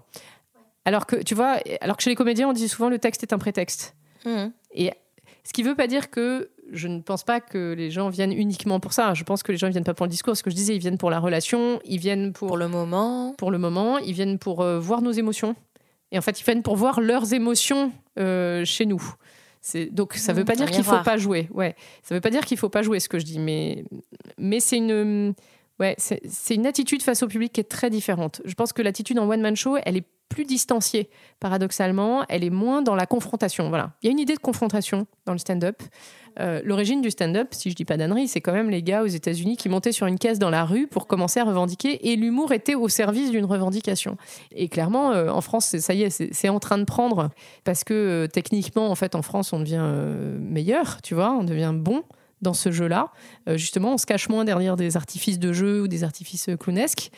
Alors 0.86 1.06
que 1.06 1.16
tu 1.18 1.36
vois, 1.36 1.58
alors 1.82 1.96
que 1.98 2.04
chez 2.04 2.10
les 2.10 2.16
comédiens, 2.16 2.50
on 2.50 2.54
dit 2.54 2.68
souvent 2.68 2.90
le 2.90 3.00
texte 3.00 3.24
est 3.24 3.34
un 3.34 3.38
prétexte. 3.38 3.96
Mhm. 4.26 4.52
Et 4.74 4.92
ce 5.44 5.54
qui 5.54 5.64
veut 5.64 5.76
pas 5.76 5.88
dire 5.88 6.10
que 6.10 6.50
je 6.72 6.88
ne 6.88 7.02
pense 7.02 7.24
pas 7.24 7.40
que 7.40 7.74
les 7.78 7.92
gens 7.92 8.10
viennent 8.10 8.32
uniquement 8.34 8.80
pour 8.80 8.94
ça. 8.94 9.14
Je 9.14 9.24
pense 9.24 9.44
que 9.44 9.52
les 9.52 9.58
gens 9.58 9.68
ne 9.68 9.74
viennent 9.74 9.84
pas 9.84 9.94
pour 9.94 10.06
le 10.06 10.10
discours. 10.10 10.36
Ce 10.36 10.42
que 10.44 10.50
je 10.50 10.56
disais, 10.56 10.76
ils 10.76 10.80
viennent 10.80 10.98
pour 10.98 11.10
la 11.12 11.20
relation, 11.20 11.80
ils 11.86 12.00
viennent 12.00 12.34
pour, 12.34 12.48
Pour 12.48 12.58
le 12.58 12.68
moment. 12.68 13.36
pour 13.38 13.52
le 13.52 13.58
moment, 13.60 13.98
ils 14.00 14.14
viennent 14.14 14.40
pour 14.40 14.64
voir 14.80 15.02
nos 15.02 15.12
émotions. 15.12 15.56
Et 16.12 16.18
en 16.18 16.22
fait, 16.22 16.40
ils 16.40 16.44
viennent 16.44 16.64
pour 16.64 16.76
voir 16.78 17.00
leurs 17.02 17.34
émotions 17.34 17.92
chez 18.18 18.86
nous. 18.86 19.04
C'est- 19.66 19.86
Donc, 19.86 20.14
ça 20.16 20.34
Mmh, 20.34 20.36
veut 20.36 20.44
pas 20.46 20.56
dire 20.56 20.66
qu'il 20.70 20.84
faut 20.84 20.92
miroir. 20.92 21.04
pas 21.04 21.16
jouer. 21.18 21.48
Ouais, 21.54 21.74
ça 22.04 22.14
veut 22.14 22.20
pas 22.22 22.30
dire 22.30 22.44
qu'il 22.46 22.58
faut 22.58 22.68
pas 22.70 22.82
jouer 22.84 23.00
ce 23.00 23.08
que 23.08 23.18
je 23.18 23.24
dis, 23.24 23.40
mais 23.40 23.86
mais 24.38 24.60
c'est 24.60 24.76
une 24.78 25.34
ouais, 25.80 25.96
c'est 25.98 26.56
une 26.56 26.66
attitude 26.66 27.02
face 27.02 27.24
au 27.24 27.28
public 27.28 27.54
qui 27.54 27.62
est 27.62 27.70
très 27.70 27.90
différente. 27.90 28.42
Je 28.46 28.54
pense 28.54 28.74
que 28.74 28.82
l'attitude 28.82 29.20
en 29.20 29.30
one 29.30 29.42
man 29.42 29.56
show, 29.56 29.78
elle 29.84 29.98
est 29.98 30.06
plus 30.30 30.46
distanciée, 30.46 31.10
paradoxalement, 31.40 32.26
elle 32.28 32.44
est 32.44 32.50
moins 32.50 32.82
dans 32.82 32.96
la 32.96 33.06
confrontation. 33.06 33.70
Voilà, 33.70 33.92
il 34.02 34.08
y 34.08 34.10
a 34.10 34.12
une 34.12 34.20
idée 34.20 34.34
de 34.34 34.40
confrontation 34.40 35.06
dans 35.26 35.34
le 35.34 35.38
stand-up. 35.38 35.84
Euh, 36.40 36.62
L'origine 36.64 37.02
du 37.02 37.12
stand-up, 37.12 37.50
si 37.52 37.70
je 37.70 37.76
dis 37.76 37.86
pas 37.86 37.98
d'ânerie, 37.98 38.28
c'est 38.28 38.42
quand 38.42 38.54
même 38.54 38.72
les 38.72 38.82
gars 38.82 39.04
aux 39.04 39.08
États-Unis 39.08 39.58
qui 39.58 39.70
montaient 39.70 39.92
sur 39.92 40.08
une 40.08 40.18
caisse 40.18 40.40
dans 40.40 40.50
la 40.50 40.66
rue 40.66 40.88
pour 40.88 41.06
commencer 41.06 41.40
à 41.40 41.44
revendiquer, 41.44 42.12
et 42.12 42.16
l'humour 42.16 42.52
était 42.52 42.74
au 42.74 42.90
service 42.90 43.30
d'une 43.30 43.46
revendication. 43.46 44.18
Et 44.56 44.70
clairement, 44.70 45.12
euh, 45.12 45.30
en 45.30 45.42
France, 45.42 45.78
ça 45.78 45.94
y 45.94 46.02
est, 46.02 46.34
c'est 46.34 46.50
en 46.50 46.60
train 46.60 46.80
de 46.80 46.86
prendre 46.86 47.30
parce 47.64 47.84
que 47.84 47.94
euh, 47.94 48.28
techniquement, 48.28 48.90
en 48.90 48.96
fait, 48.96 49.14
en 49.14 49.22
France, 49.22 49.54
on 49.54 49.60
devient 49.60 49.88
meilleur, 50.40 51.02
tu 51.04 51.14
vois, 51.14 51.32
on 51.32 51.44
devient 51.44 51.74
bon 51.76 52.04
dans 52.44 52.54
ce 52.54 52.72
jeu-là. 52.72 53.12
Euh, 53.50 53.58
justement, 53.58 53.94
on 53.94 53.98
se 53.98 54.06
cache 54.06 54.30
moins 54.30 54.46
derrière 54.46 54.76
des 54.76 54.96
artifices 54.98 55.40
de 55.40 55.52
jeu 55.54 55.82
ou 55.82 55.88
des 55.88 56.04
artifices 56.04 56.50
euh, 56.50 56.58
clownesques. 56.58 57.10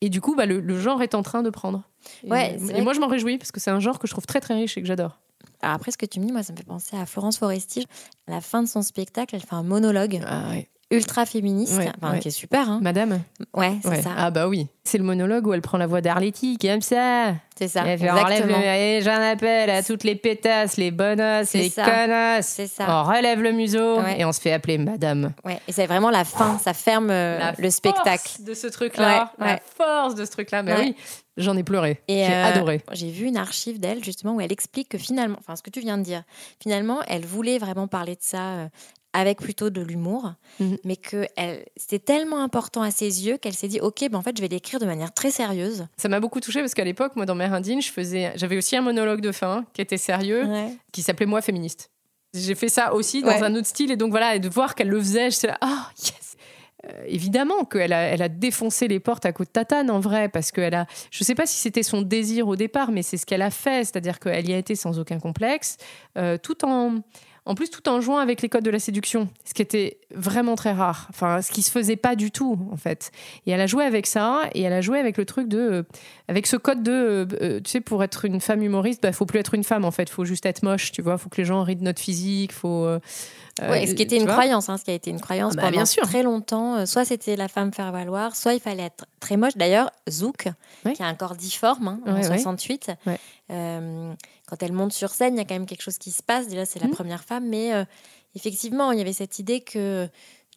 Et 0.00 0.08
du 0.10 0.20
coup, 0.20 0.36
bah, 0.36 0.46
le, 0.46 0.60
le 0.60 0.78
genre 0.78 1.02
est 1.02 1.14
en 1.14 1.22
train 1.22 1.42
de 1.42 1.50
prendre. 1.50 1.82
Et, 2.24 2.30
Ouais, 2.30 2.56
c'est 2.58 2.64
et 2.66 2.72
vrai 2.74 2.82
moi, 2.82 2.92
je 2.92 3.00
m'en 3.00 3.08
réjouis 3.08 3.38
parce 3.38 3.50
que 3.50 3.58
c'est 3.60 3.70
un 3.70 3.80
genre 3.80 3.98
que 3.98 4.06
je 4.06 4.12
trouve 4.12 4.26
très 4.26 4.40
très 4.40 4.54
riche 4.54 4.76
et 4.76 4.80
que 4.82 4.86
j'adore. 4.86 5.18
Alors 5.62 5.76
après, 5.76 5.90
ce 5.90 5.98
que 5.98 6.04
tu 6.06 6.20
me 6.20 6.26
dis, 6.26 6.32
moi, 6.32 6.42
ça 6.42 6.52
me 6.52 6.58
fait 6.58 6.64
penser 6.64 6.96
à 6.96 7.06
Florence 7.06 7.38
Foresti. 7.38 7.86
À 8.28 8.32
la 8.32 8.40
fin 8.42 8.62
de 8.62 8.68
son 8.68 8.82
spectacle, 8.82 9.34
elle 9.34 9.40
fait 9.42 9.54
un 9.54 9.62
monologue 9.62 10.20
Ah 10.26 10.50
ouais. 10.50 10.68
Ultra 10.94 11.26
féministe, 11.26 11.76
Ouais, 11.78 11.90
enfin, 12.00 12.14
ouais. 12.14 12.18
qui 12.20 12.28
est 12.28 12.30
super. 12.30 12.68
Hein. 12.70 12.78
Madame 12.82 13.20
Ouais, 13.54 13.72
c'est 13.82 13.88
Ouais. 13.88 14.02
ça. 14.02 14.10
Ah 14.16 14.30
bah 14.30 14.48
oui. 14.48 14.66
C'est 14.86 14.98
le 14.98 15.04
monologue 15.04 15.46
où 15.46 15.54
elle 15.54 15.62
prend 15.62 15.78
la 15.78 15.86
voix 15.86 16.00
d'Arletty, 16.02 16.58
comme 16.58 16.82
ça. 16.82 17.34
c'est 17.58 17.68
ça. 17.68 17.84
Elle 17.86 17.98
fait, 17.98 18.10
enlève 18.10 18.26
Exactement. 18.32 18.58
et 18.60 19.00
j'en 19.02 19.20
appelle 19.20 19.70
à 19.70 19.82
toutes 19.82 20.04
les 20.04 20.14
pétasses, 20.14 20.76
les 20.76 20.90
bonasses, 20.90 21.54
les 21.54 21.70
ça. 21.70 21.84
connasses. 21.84 22.46
C'est 22.48 22.66
ça. 22.66 22.84
On 22.88 23.04
relève 23.04 23.40
le 23.40 23.52
museau 23.52 24.00
et 24.16 24.24
on 24.24 24.32
se 24.32 24.40
fait 24.40 24.52
appeler 24.52 24.76
madame. 24.76 25.32
Ouais. 25.44 25.58
Et 25.68 25.72
c'est 25.72 25.86
vraiment 25.86 26.10
la 26.10 26.24
fin, 26.24 26.58
ça 26.58 26.74
ferme 26.74 27.08
euh, 27.10 27.38
La 27.38 27.54
le 27.56 27.70
spectacle. 27.70 28.18
force 28.28 28.40
de 28.42 28.54
ce 28.54 28.66
truc-là. 28.66 29.32
La 29.38 29.58
force 29.76 30.14
de 30.14 30.24
ce 30.24 30.30
truc-là. 30.32 30.62
Mais 30.62 30.72
Ouais. 30.74 30.80
oui, 30.80 30.96
j'en 31.38 31.56
ai 31.56 31.62
pleuré. 31.62 32.02
J'ai 32.08 32.26
euh, 32.26 32.44
adoré. 32.44 32.82
J'ai 32.92 33.10
vu 33.10 33.26
une 33.26 33.38
archive 33.38 33.80
d'elle 33.80 34.04
justement 34.04 34.34
où 34.34 34.40
elle 34.42 34.52
explique 34.52 34.90
que 34.90 34.98
finalement, 34.98 35.36
enfin 35.40 35.56
ce 35.56 35.62
que 35.62 35.70
tu 35.70 35.80
viens 35.80 35.96
de 35.96 36.02
dire, 36.02 36.24
finalement, 36.62 36.98
elle 37.08 37.24
voulait 37.24 37.58
vraiment 37.58 37.86
parler 37.88 38.16
de 38.16 38.22
ça 38.22 38.38
euh, 38.42 38.66
avec 39.14 39.40
plutôt 39.40 39.70
de 39.70 39.80
l'humour, 39.80 40.34
Mhm. 40.60 40.76
mais 40.84 40.96
que 40.96 41.26
c'était 41.76 41.98
tellement 41.98 42.42
important 42.42 42.82
à 42.82 42.90
ses 42.90 43.26
yeux 43.26 43.38
qu'elle 43.38 43.54
s'est 43.54 43.68
dit 43.68 43.80
ok, 43.80 44.08
ben 44.10 44.18
en 44.18 44.22
fait 44.22 44.36
je 44.36 44.42
vais 44.42 44.48
l'écrire 44.48 44.78
de 44.80 44.84
manière 44.86 45.14
très 45.14 45.30
sérieuse. 45.30 45.86
Ça 45.96 46.08
m'a 46.10 46.20
beaucoup 46.20 46.40
touchée 46.40 46.60
parce 46.60 46.74
qu'à 46.74 46.84
l'époque, 46.84 47.16
moi, 47.16 47.24
dans 47.24 47.34
Mère 47.34 47.54
Indine, 47.54 47.80
je 47.80 47.90
faisais, 47.90 48.32
j'avais 48.36 48.58
aussi 48.58 48.76
un 48.76 48.82
monologue 48.82 49.20
de 49.22 49.32
fin 49.32 49.64
qui 49.72 49.80
était 49.80 49.96
sérieux, 49.96 50.46
qui 50.92 51.00
s'appelait 51.02 51.26
Moi 51.26 51.40
féministe. 51.40 51.90
J'ai 52.34 52.56
fait 52.56 52.68
ça 52.68 52.92
aussi 52.92 53.22
dans 53.22 53.28
Ouais. 53.28 53.42
un 53.44 53.54
autre 53.54 53.68
style 53.68 53.92
et 53.92 53.96
donc 53.96 54.10
voilà, 54.10 54.34
et 54.34 54.40
de 54.40 54.48
voir 54.48 54.74
qu'elle 54.74 54.88
le 54.88 54.98
faisait, 54.98 55.30
je 55.30 55.36
suis 55.36 55.46
là, 55.48 55.56
ah 55.62 55.88
yes. 56.02 56.20
Euh, 56.86 57.04
évidemment 57.06 57.64
qu'elle 57.64 57.94
a, 57.94 58.00
elle 58.02 58.20
a 58.20 58.28
défoncé 58.28 58.88
les 58.88 59.00
portes 59.00 59.24
à 59.24 59.32
coups 59.32 59.48
de 59.48 59.52
tatane 59.52 59.90
en 59.90 60.00
vrai 60.00 60.28
parce 60.28 60.50
qu'elle 60.52 60.74
a, 60.74 60.86
je 61.10 61.24
sais 61.24 61.34
pas 61.34 61.46
si 61.46 61.56
c'était 61.56 61.82
son 61.82 62.02
désir 62.02 62.46
au 62.46 62.56
départ, 62.56 62.90
mais 62.90 63.02
c'est 63.02 63.16
ce 63.16 63.24
qu'elle 63.24 63.40
a 63.40 63.50
fait, 63.50 63.84
c'est-à-dire 63.86 64.18
qu'elle 64.20 64.46
y 64.50 64.52
a 64.52 64.58
été 64.58 64.74
sans 64.76 64.98
aucun 64.98 65.18
complexe, 65.18 65.78
euh, 66.18 66.36
tout 66.36 66.62
en 66.66 66.96
en 67.46 67.54
plus, 67.54 67.68
tout 67.70 67.86
en 67.90 68.00
jouant 68.00 68.18
avec 68.18 68.40
les 68.40 68.48
codes 68.48 68.64
de 68.64 68.70
la 68.70 68.78
séduction, 68.78 69.28
ce 69.44 69.52
qui 69.52 69.60
était 69.60 69.98
vraiment 70.14 70.54
très 70.54 70.72
rare. 70.72 71.06
Enfin, 71.10 71.42
ce 71.42 71.52
qui 71.52 71.60
se 71.60 71.70
faisait 71.70 71.96
pas 71.96 72.16
du 72.16 72.30
tout, 72.30 72.58
en 72.72 72.76
fait. 72.78 73.10
Et 73.46 73.50
elle 73.50 73.60
a 73.60 73.66
joué 73.66 73.84
avec 73.84 74.06
ça, 74.06 74.42
et 74.54 74.62
elle 74.62 74.72
a 74.72 74.80
joué 74.80 74.98
avec 74.98 75.18
le 75.18 75.26
truc 75.26 75.48
de, 75.48 75.58
euh, 75.58 75.82
avec 76.28 76.46
ce 76.46 76.56
code 76.56 76.82
de, 76.82 76.92
euh, 76.92 77.26
euh, 77.42 77.60
tu 77.60 77.70
sais, 77.70 77.80
pour 77.80 78.02
être 78.02 78.24
une 78.24 78.40
femme 78.40 78.62
humoriste, 78.62 79.02
bah, 79.02 79.12
faut 79.12 79.26
plus 79.26 79.40
être 79.40 79.52
une 79.54 79.64
femme, 79.64 79.84
en 79.84 79.90
fait. 79.90 80.08
Faut 80.08 80.24
juste 80.24 80.46
être 80.46 80.62
moche, 80.62 80.90
tu 80.92 81.02
vois. 81.02 81.18
Faut 81.18 81.28
que 81.28 81.36
les 81.36 81.44
gens 81.44 81.62
rient 81.62 81.76
de 81.76 81.84
notre 81.84 82.00
physique. 82.00 82.52
Faut. 82.52 82.84
euh, 82.86 82.98
Ouais, 83.60 83.86
ce 83.86 83.94
qui 83.94 84.02
était 84.02 84.16
une 84.16 84.26
croyance, 84.26 84.68
hein, 84.68 84.78
ce 84.78 84.84
qui 84.84 84.90
a 84.90 84.94
été 84.94 85.10
une 85.10 85.20
croyance 85.20 85.52
Ah 85.52 85.56
bah, 85.56 85.62
pendant 85.64 85.76
bien 85.76 85.86
sûr. 85.86 86.02
très 86.02 86.24
longtemps. 86.24 86.86
Soit 86.86 87.04
c'était 87.04 87.36
la 87.36 87.46
femme 87.46 87.72
faire 87.72 87.92
valoir, 87.92 88.34
soit 88.34 88.54
il 88.54 88.58
fallait 88.58 88.82
être 88.82 89.06
très 89.20 89.36
moche. 89.36 89.52
D'ailleurs, 89.56 89.90
Zouk, 90.10 90.48
qui 90.92 91.02
a 91.02 91.06
un 91.06 91.14
corps 91.14 91.36
difforme 91.36 91.86
hein, 91.86 92.00
en 92.04 92.14
Ouais, 92.14 92.18
ouais. 92.28 92.38
68, 92.38 92.90
Ouais. 93.06 93.18
Quand 94.46 94.62
elle 94.62 94.72
monte 94.72 94.92
sur 94.92 95.10
scène, 95.10 95.34
il 95.34 95.38
y 95.38 95.40
a 95.40 95.44
quand 95.44 95.54
même 95.54 95.66
quelque 95.66 95.82
chose 95.82 95.98
qui 95.98 96.10
se 96.10 96.22
passe. 96.22 96.48
Déjà, 96.48 96.64
c'est 96.64 96.80
la 96.80 96.86
Mhm. 96.88 96.92
première 96.94 97.24
femme, 97.24 97.48
mais 97.48 97.72
euh, 97.72 97.84
effectivement, 98.34 98.92
il 98.92 98.98
y 98.98 99.00
avait 99.02 99.12
cette 99.12 99.38
idée 99.38 99.60
que 99.60 100.08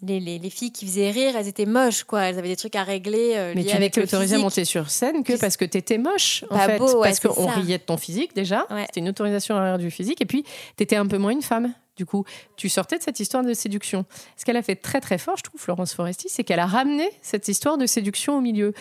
les, 0.02 0.20
les- 0.20 0.38
les 0.38 0.50
filles 0.52 0.72
qui 0.72 0.86
faisaient 0.86 1.10
rire, 1.10 1.36
elles 1.36 1.48
étaient 1.48 1.66
moches, 1.66 2.04
quoi. 2.04 2.22
Elles 2.24 2.38
avaient 2.38 2.50
des 2.50 2.56
trucs 2.56 2.76
à 2.76 2.84
régler. 2.84 3.34
euh, 3.36 3.54
Mais 3.56 3.64
tu 3.64 3.78
n'étais 3.80 4.00
le 4.02 4.06
autorisée 4.06 4.36
à 4.36 4.40
monter 4.40 4.64
sur 4.66 4.90
scène 4.92 5.24
que 5.24 5.38
parce 5.40 5.58
que 5.58 5.66
t'étais 5.66 5.98
moche, 5.98 6.44
en 6.52 6.58
fait. 6.60 6.78
beau, 6.78 6.86
ouais, 7.02 7.08
parce 7.10 7.20
qu'on 7.20 7.48
riait 7.48 7.80
de 7.80 7.84
ton 7.84 7.98
physique, 7.98 8.36
déjà. 8.36 8.68
Ouais. 8.70 8.84
C'était 8.88 9.00
une 9.00 9.10
autorisation 9.10 9.56
à 9.56 9.64
rire 9.64 9.78
du 9.80 9.90
physique. 9.90 10.22
Et 10.22 10.26
puis, 10.26 10.44
t'étais 10.76 10.98
un 10.98 11.08
peu 11.08 11.18
moins 11.18 11.32
une 11.32 11.42
femme. 11.42 11.74
Du 11.96 12.06
coup, 12.06 12.26
tu 12.58 12.70
sortais 12.70 13.00
de 13.00 13.04
cette 13.04 13.20
histoire 13.20 13.44
de 13.44 13.54
séduction. 13.56 14.06
Ce 14.36 14.46
qu'elle 14.46 14.58
a 14.58 14.62
fait 14.62 14.76
très, 14.76 15.02
très 15.02 15.18
fort, 15.18 15.36
je 15.38 15.42
trouve, 15.44 15.60
Florence 15.60 15.94
Foresti, 15.96 16.28
c'est 16.30 16.44
qu'elle 16.44 16.60
a 16.60 16.68
ramené 16.68 17.10
cette 17.24 17.48
histoire 17.48 17.80
de 17.80 17.88
séduction 17.88 18.38
au 18.38 18.42
milieu. 18.42 18.74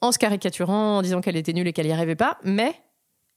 En 0.00 0.10
se 0.10 0.18
caricaturant, 0.18 0.98
en 0.98 1.02
disant 1.02 1.20
qu'elle 1.20 1.36
était 1.36 1.52
nulle 1.52 1.68
et 1.68 1.72
qu'elle 1.72 1.86
n'y 1.86 1.92
arrivait 1.92 2.16
pas. 2.16 2.36
Mais 2.42 2.74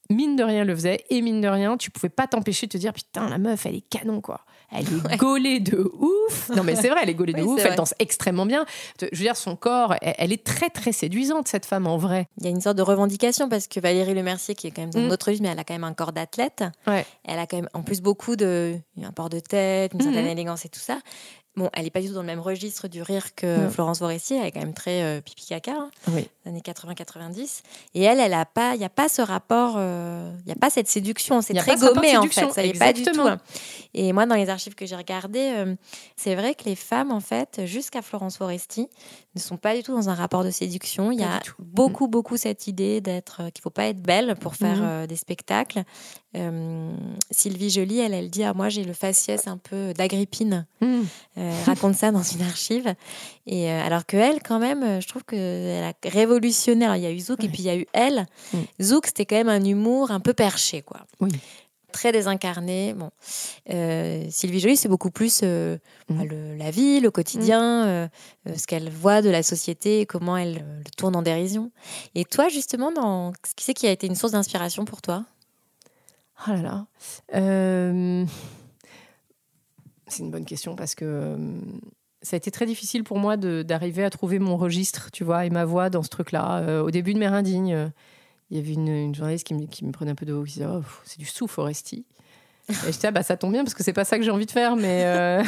mine 0.09 0.35
de 0.35 0.43
rien, 0.43 0.63
le 0.63 0.75
faisait. 0.75 1.03
Et 1.09 1.21
mine 1.21 1.41
de 1.41 1.47
rien, 1.47 1.77
tu 1.77 1.91
pouvais 1.91 2.09
pas 2.09 2.27
t'empêcher 2.27 2.67
de 2.67 2.71
te 2.71 2.77
dire 2.77 2.93
Putain, 2.93 3.29
la 3.29 3.37
meuf, 3.37 3.65
elle 3.65 3.75
est 3.75 3.87
canon, 3.89 4.21
quoi. 4.21 4.41
Elle 4.71 4.85
est 4.85 5.17
gaulée 5.17 5.59
de 5.61 5.77
ouf. 5.97 6.49
Non, 6.49 6.63
mais 6.63 6.75
c'est 6.75 6.89
vrai, 6.89 6.99
elle 7.03 7.09
est 7.09 7.13
gaulée 7.15 7.31
de 7.33 7.41
Oui, 7.41 7.47
ouf. 7.47 7.65
Elle 7.65 7.75
danse 7.75 7.93
extrêmement 7.99 8.45
bien. 8.45 8.65
Je 8.99 9.05
veux 9.05 9.23
dire, 9.23 9.37
son 9.37 9.55
corps, 9.55 9.95
elle, 10.01 10.15
elle 10.17 10.33
est 10.33 10.43
très, 10.43 10.69
très 10.69 10.91
séduisante, 10.91 11.47
cette 11.47 11.65
femme, 11.65 11.87
en 11.87 11.97
vrai. 11.97 12.27
Il 12.39 12.43
y 12.43 12.47
a 12.47 12.49
une 12.49 12.59
sorte 12.61 12.77
de 12.77 12.81
revendication 12.81 13.47
parce 13.47 13.67
que 13.67 13.79
Valérie 13.79 14.13
Lemercier, 14.13 14.55
qui 14.55 14.67
est 14.67 14.71
quand 14.71 14.81
même 14.81 14.91
dans 14.91 14.99
Mm. 14.99 15.07
notre 15.07 15.31
vie, 15.31 15.41
mais 15.41 15.47
elle 15.49 15.59
a 15.59 15.63
quand 15.63 15.73
même 15.73 15.85
un 15.85 15.93
corps 15.93 16.11
d'athlète. 16.11 16.63
Ouais. 16.85 17.05
Elle 17.23 17.39
a 17.39 17.47
quand 17.47 17.55
même 17.57 17.69
en 17.73 17.81
plus 17.83 18.01
beaucoup 18.01 18.35
de. 18.35 18.77
Un 19.01 19.11
port 19.11 19.29
de 19.29 19.39
tête, 19.39 19.93
une 19.93 20.01
certaine 20.01 20.23
Mhm. 20.25 20.31
élégance 20.31 20.65
et 20.65 20.69
tout 20.69 20.79
ça. 20.81 20.99
Bon, 21.57 21.69
elle 21.73 21.85
n'est 21.85 21.89
pas 21.89 22.01
du 22.01 22.07
tout 22.07 22.13
dans 22.13 22.21
le 22.21 22.27
même 22.27 22.39
registre 22.39 22.87
du 22.87 23.01
rire 23.01 23.33
que 23.35 23.63
Non. 23.63 23.69
Florence 23.71 23.97
Forestier. 23.99 24.37
Elle 24.37 24.45
est 24.45 24.51
quand 24.51 24.59
même 24.61 24.75
très 24.75 25.01
euh, 25.01 25.21
pipi 25.21 25.43
caca, 25.47 25.71
hein, 25.71 25.89
Oui. 26.09 26.29
années 26.45 26.61
80-90. 26.61 27.61
Et 27.95 28.03
elle, 28.03 28.19
elle 28.19 28.33
a 28.35 28.45
pas, 28.45 28.75
il 28.75 28.77
n'y 28.79 28.85
a 28.85 28.89
pas 28.89 29.09
ce 29.09 29.21
rapport, 29.23 29.73
euh, 29.77 30.31
il 30.41 30.45
n'y 30.45 30.51
a 30.51 30.55
pas 30.55 30.69
cette 30.69 30.87
séduction. 30.87 31.41
C'est 31.41 31.55
très 31.55 31.75
gommé 31.75 32.15
en 32.15 32.23
fait. 32.23 32.51
Ça 32.51 32.63
y 32.63 32.69
est 32.69 32.77
pas 32.79 32.93
du 32.93 33.03
tout. 33.03 33.19
hein. 33.21 33.39
Et 33.95 34.13
moi, 34.13 34.25
dans 34.27 34.35
les 34.35 34.49
archives 34.49 34.75
que 34.75 34.85
j'ai 34.85 34.95
regardées, 34.95 35.51
euh, 35.55 35.75
c'est 36.15 36.35
vrai 36.35 36.53
que 36.53 36.65
les 36.65 36.75
femmes, 36.75 37.11
en 37.11 37.19
fait, 37.21 37.61
jusqu'à 37.65 38.03
Florence 38.03 38.37
Foresti, 38.37 38.87
ne 39.35 39.39
sont 39.39 39.57
pas 39.57 39.75
du 39.75 39.81
tout 39.83 39.93
dans 39.95 40.09
un 40.09 40.13
rapport 40.15 40.43
de 40.43 40.51
séduction. 40.51 41.11
Il 41.11 41.19
y 41.19 41.23
a 41.23 41.39
tout. 41.39 41.55
beaucoup, 41.59 42.07
beaucoup 42.07 42.37
cette 42.37 42.67
idée 42.67 43.01
d'être, 43.01 43.49
qu'il 43.51 43.61
faut 43.63 43.69
pas 43.71 43.85
être 43.87 44.01
belle 44.01 44.35
pour 44.39 44.55
faire 44.55 44.79
euh, 44.81 45.07
des 45.07 45.15
spectacles. 45.15 45.83
Euh, 46.37 46.91
Sylvie 47.31 47.69
Joly, 47.69 47.99
elle, 47.99 48.13
elle 48.13 48.29
dit 48.29 48.43
ah, 48.43 48.53
moi 48.53 48.69
j'ai 48.69 48.83
le 48.83 48.93
faciès 48.93 49.47
un 49.47 49.57
peu 49.57 49.93
d'Agrippine. 49.93 50.65
Mm. 50.81 50.85
Euh, 50.85 51.01
elle 51.37 51.63
raconte 51.65 51.95
ça 51.95 52.11
dans 52.11 52.23
une 52.23 52.41
archive. 52.43 52.93
Et 53.47 53.69
euh, 53.71 53.83
alors 53.85 54.05
que 54.05 54.15
elle, 54.17 54.41
quand 54.43 54.59
même, 54.59 55.01
je 55.01 55.07
trouve 55.07 55.23
qu'elle 55.23 55.83
a 55.83 55.93
révolutionné. 56.07 56.85
Alors 56.85 56.97
il 56.97 57.03
y 57.03 57.07
a 57.07 57.11
eu 57.11 57.19
Zouk 57.19 57.43
et 57.43 57.49
puis 57.49 57.59
il 57.59 57.65
y 57.65 57.69
a 57.69 57.75
eu 57.77 57.87
elle. 57.93 58.25
Mm. 58.53 58.57
Zouk, 58.81 59.07
c'était 59.07 59.25
quand 59.25 59.35
même 59.37 59.49
un 59.49 59.63
humour 59.65 60.11
un 60.11 60.19
peu 60.19 60.33
perché, 60.33 60.81
quoi. 60.81 61.01
Oui. 61.19 61.29
Très 61.93 62.11
désincarné. 62.11 62.93
Bon, 62.93 63.09
Sylvie 64.29 64.59
Joly, 64.59 64.77
c'est 64.77 64.89
beaucoup 64.89 65.09
plus 65.09 65.39
euh, 65.43 65.77
Mm. 66.09 66.17
bah, 66.17 66.23
le- 66.29 66.55
la 66.55 66.69
vie, 66.69 66.99
le 66.99 67.09
quotidien, 67.11 67.85
euh, 67.87 68.07
ce 68.55 68.67
qu'elle 68.67 68.89
voit 68.89 69.21
de 69.21 69.29
la 69.29 69.41
société, 69.43 70.01
et 70.01 70.05
comment 70.05 70.37
elle 70.37 70.65
le 70.85 70.89
tourne 70.95 71.15
en 71.15 71.21
dérision. 71.21 71.71
Et 72.13 72.25
toi, 72.25 72.49
justement, 72.49 72.91
dans... 72.91 73.31
qui 73.55 73.63
c'est 73.63 73.73
qui 73.73 73.87
a 73.87 73.91
été 73.91 74.05
une 74.07 74.15
source 74.15 74.33
d'inspiration 74.33 74.85
pour 74.85 75.01
toi? 75.01 75.23
Oh 76.45 76.51
là 76.51 76.61
là. 76.61 76.87
Euh, 77.35 78.25
C'est 80.07 80.23
une 80.23 80.31
bonne 80.31 80.45
question 80.45 80.75
parce 80.75 80.95
que 80.95 81.05
euh, 81.05 81.37
ça 82.21 82.35
a 82.35 82.37
été 82.37 82.51
très 82.51 82.65
difficile 82.65 83.03
pour 83.03 83.17
moi 83.17 83.37
d'arriver 83.37 84.03
à 84.03 84.09
trouver 84.09 84.39
mon 84.39 84.57
registre, 84.57 85.09
tu 85.11 85.23
vois, 85.23 85.45
et 85.45 85.49
ma 85.49 85.65
voix 85.65 85.89
dans 85.89 86.03
ce 86.03 86.09
truc-là. 86.09 86.59
Euh, 86.59 86.81
au 86.83 86.91
début 86.91 87.13
de 87.13 87.19
Mère 87.19 87.33
Indigne, 87.33 87.91
il 88.49 88.57
y 88.57 88.59
avait 88.59 88.73
une, 88.73 89.15
journaliste 89.15 89.47
qui 89.47 89.85
me, 89.85 89.91
prenait 89.91 90.11
un 90.11 90.15
peu 90.15 90.25
de 90.25 90.33
haut, 90.33 90.43
qui 90.43 90.53
disait 90.53 90.67
Oh, 90.67 90.83
C'est 91.05 91.19
du 91.19 91.25
sous, 91.25 91.47
Foresti. 91.47 92.05
Et 92.69 92.73
je 92.73 92.91
disais 92.91 93.07
ah, 93.07 93.11
bah, 93.11 93.23
Ça 93.23 93.37
tombe 93.37 93.51
bien 93.51 93.63
parce 93.63 93.73
que 93.73 93.83
c'est 93.83 93.93
pas 93.93 94.05
ça 94.05 94.17
que 94.17 94.23
j'ai 94.23 94.31
envie 94.31 94.45
de 94.45 94.51
faire, 94.51 94.75
mais. 94.75 95.41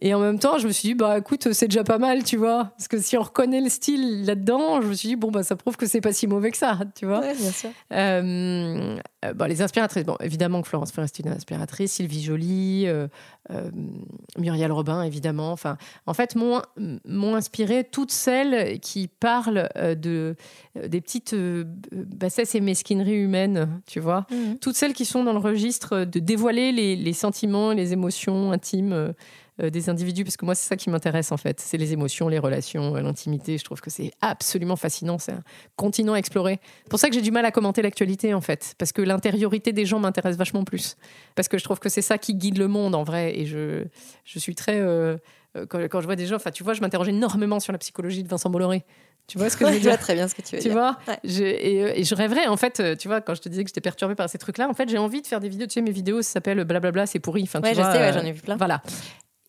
Et 0.00 0.14
en 0.14 0.20
même 0.20 0.38
temps, 0.38 0.58
je 0.58 0.66
me 0.66 0.72
suis 0.72 0.88
dit, 0.88 0.94
bah 0.94 1.18
écoute, 1.18 1.52
c'est 1.52 1.68
déjà 1.68 1.84
pas 1.84 1.98
mal, 1.98 2.24
tu 2.24 2.36
vois. 2.36 2.72
Parce 2.76 2.88
que 2.88 2.98
si 3.00 3.16
on 3.18 3.22
reconnaît 3.22 3.60
le 3.60 3.68
style 3.68 4.24
là-dedans, 4.24 4.80
je 4.80 4.88
me 4.88 4.94
suis 4.94 5.08
dit, 5.08 5.16
bon, 5.16 5.30
bah 5.30 5.42
ça 5.42 5.56
prouve 5.56 5.76
que 5.76 5.86
c'est 5.86 6.00
pas 6.00 6.12
si 6.12 6.26
mauvais 6.26 6.50
que 6.50 6.56
ça, 6.56 6.78
tu 6.94 7.06
vois. 7.06 7.20
bien 7.20 7.52
sûr. 7.52 7.70
Euh, 7.92 8.98
euh, 9.24 9.46
les 9.46 9.60
inspiratrices, 9.60 10.04
bon, 10.04 10.16
évidemment 10.20 10.62
que 10.62 10.68
Florence 10.68 10.92
Foresti 10.92 11.22
est 11.22 11.26
une 11.26 11.32
inspiratrice, 11.32 11.92
Sylvie 11.92 12.22
Joly, 12.22 12.86
euh, 12.86 13.06
euh, 13.50 13.70
Muriel 14.38 14.72
Robin, 14.72 15.02
évidemment. 15.02 15.52
Enfin, 15.52 15.76
en 16.06 16.14
fait, 16.14 16.34
m'ont 16.36 17.34
inspiré 17.34 17.84
toutes 17.84 18.12
celles 18.12 18.80
qui 18.80 19.08
parlent 19.08 19.68
de, 19.76 20.36
des 20.86 21.00
petites 21.00 21.34
bassesses 21.92 22.54
et 22.54 22.60
mesquineries 22.60 23.18
humaines, 23.18 23.82
tu 23.86 24.00
vois. 24.00 24.26
Mhm. 24.30 24.58
Toutes 24.58 24.76
celles 24.76 24.94
qui 24.94 25.04
sont 25.04 25.24
dans 25.24 25.32
le 25.32 25.38
registre 25.38 26.04
de 26.04 26.18
dévoiler 26.18 26.72
les, 26.72 26.96
les 26.96 27.12
sentiments, 27.12 27.72
les 27.72 27.92
émotions 27.92 28.52
intimes. 28.52 29.12
Euh, 29.60 29.70
des 29.70 29.88
individus, 29.90 30.24
parce 30.24 30.36
que 30.36 30.44
moi, 30.44 30.54
c'est 30.54 30.66
ça 30.68 30.76
qui 30.76 30.90
m'intéresse 30.90 31.32
en 31.32 31.36
fait. 31.36 31.60
C'est 31.60 31.76
les 31.76 31.92
émotions, 31.92 32.28
les 32.28 32.38
relations, 32.38 32.96
euh, 32.96 33.00
l'intimité. 33.00 33.58
Je 33.58 33.64
trouve 33.64 33.80
que 33.80 33.90
c'est 33.90 34.10
absolument 34.20 34.76
fascinant. 34.76 35.18
C'est 35.18 35.32
un 35.32 35.42
continent 35.76 36.14
à 36.14 36.18
explorer. 36.18 36.60
C'est 36.84 36.88
pour 36.90 36.98
ça 36.98 37.08
que 37.08 37.14
j'ai 37.14 37.22
du 37.22 37.30
mal 37.30 37.44
à 37.44 37.50
commenter 37.50 37.82
l'actualité 37.82 38.34
en 38.34 38.40
fait, 38.40 38.74
parce 38.78 38.92
que 38.92 39.02
l'intériorité 39.02 39.72
des 39.72 39.86
gens 39.86 39.98
m'intéresse 39.98 40.36
vachement 40.36 40.64
plus. 40.64 40.96
Parce 41.34 41.48
que 41.48 41.58
je 41.58 41.64
trouve 41.64 41.78
que 41.78 41.88
c'est 41.88 42.02
ça 42.02 42.18
qui 42.18 42.34
guide 42.34 42.58
le 42.58 42.68
monde 42.68 42.94
en 42.94 43.02
vrai. 43.04 43.38
Et 43.38 43.46
je, 43.46 43.84
je 44.24 44.38
suis 44.38 44.54
très. 44.54 44.78
euh, 44.80 45.16
quand, 45.68 45.80
quand 45.88 46.00
je 46.00 46.06
vois 46.06 46.16
des 46.16 46.26
gens, 46.26 46.36
enfin, 46.36 46.50
tu 46.52 46.62
vois, 46.62 46.74
je 46.74 46.80
m'interroge 46.80 47.08
énormément 47.08 47.58
sur 47.60 47.72
la 47.72 47.78
psychologie 47.78 48.22
de 48.22 48.28
Vincent 48.28 48.50
Bolloré. 48.50 48.84
Tu 49.26 49.36
vois 49.38 49.48
ce 49.50 49.56
que 49.56 49.64
je 49.66 49.70
veux 49.74 49.78
je 49.78 49.82
vois 49.82 49.92
dire 49.92 50.00
très 50.00 50.14
bien 50.14 50.26
ce 50.28 50.34
que 50.34 50.42
tu 50.42 50.56
veux 50.56 50.62
tu 50.62 50.68
dire. 50.68 50.76
vois 50.76 50.96
Ouais. 51.06 51.18
Je- 51.24 51.42
et, 51.44 52.00
et 52.00 52.04
je 52.04 52.14
rêverais, 52.14 52.46
en 52.48 52.56
fait, 52.56 52.96
tu 52.98 53.06
vois, 53.08 53.20
quand 53.20 53.34
je 53.34 53.40
te 53.40 53.48
disais 53.48 53.62
que 53.64 53.68
j'étais 53.68 53.80
perturbée 53.80 54.14
par 54.16 54.28
ces 54.28 54.38
trucs-là, 54.38 54.68
en 54.68 54.74
fait, 54.74 54.88
j'ai 54.88 54.98
envie 54.98 55.22
de 55.22 55.26
faire 55.26 55.38
des 55.40 55.48
vidéos. 55.48 55.66
Tu 55.66 55.74
sais, 55.74 55.82
mes 55.82 55.90
vidéos, 55.92 56.22
ça 56.22 56.32
s'appelle 56.32 56.64
blablabla, 56.64 57.06
c'est 57.06 57.18
pourri. 57.20 57.42
Enfin, 57.44 57.60
tu 57.60 57.68
Ouais, 57.68 57.74
je 57.74 57.80
vois, 57.80 57.92
sais, 57.92 57.98
ouais, 57.98 58.12
j'en 58.12 58.24
ai 58.24 58.32
vu 58.32 58.40
plein. 58.42 58.56
Voilà. 58.56 58.80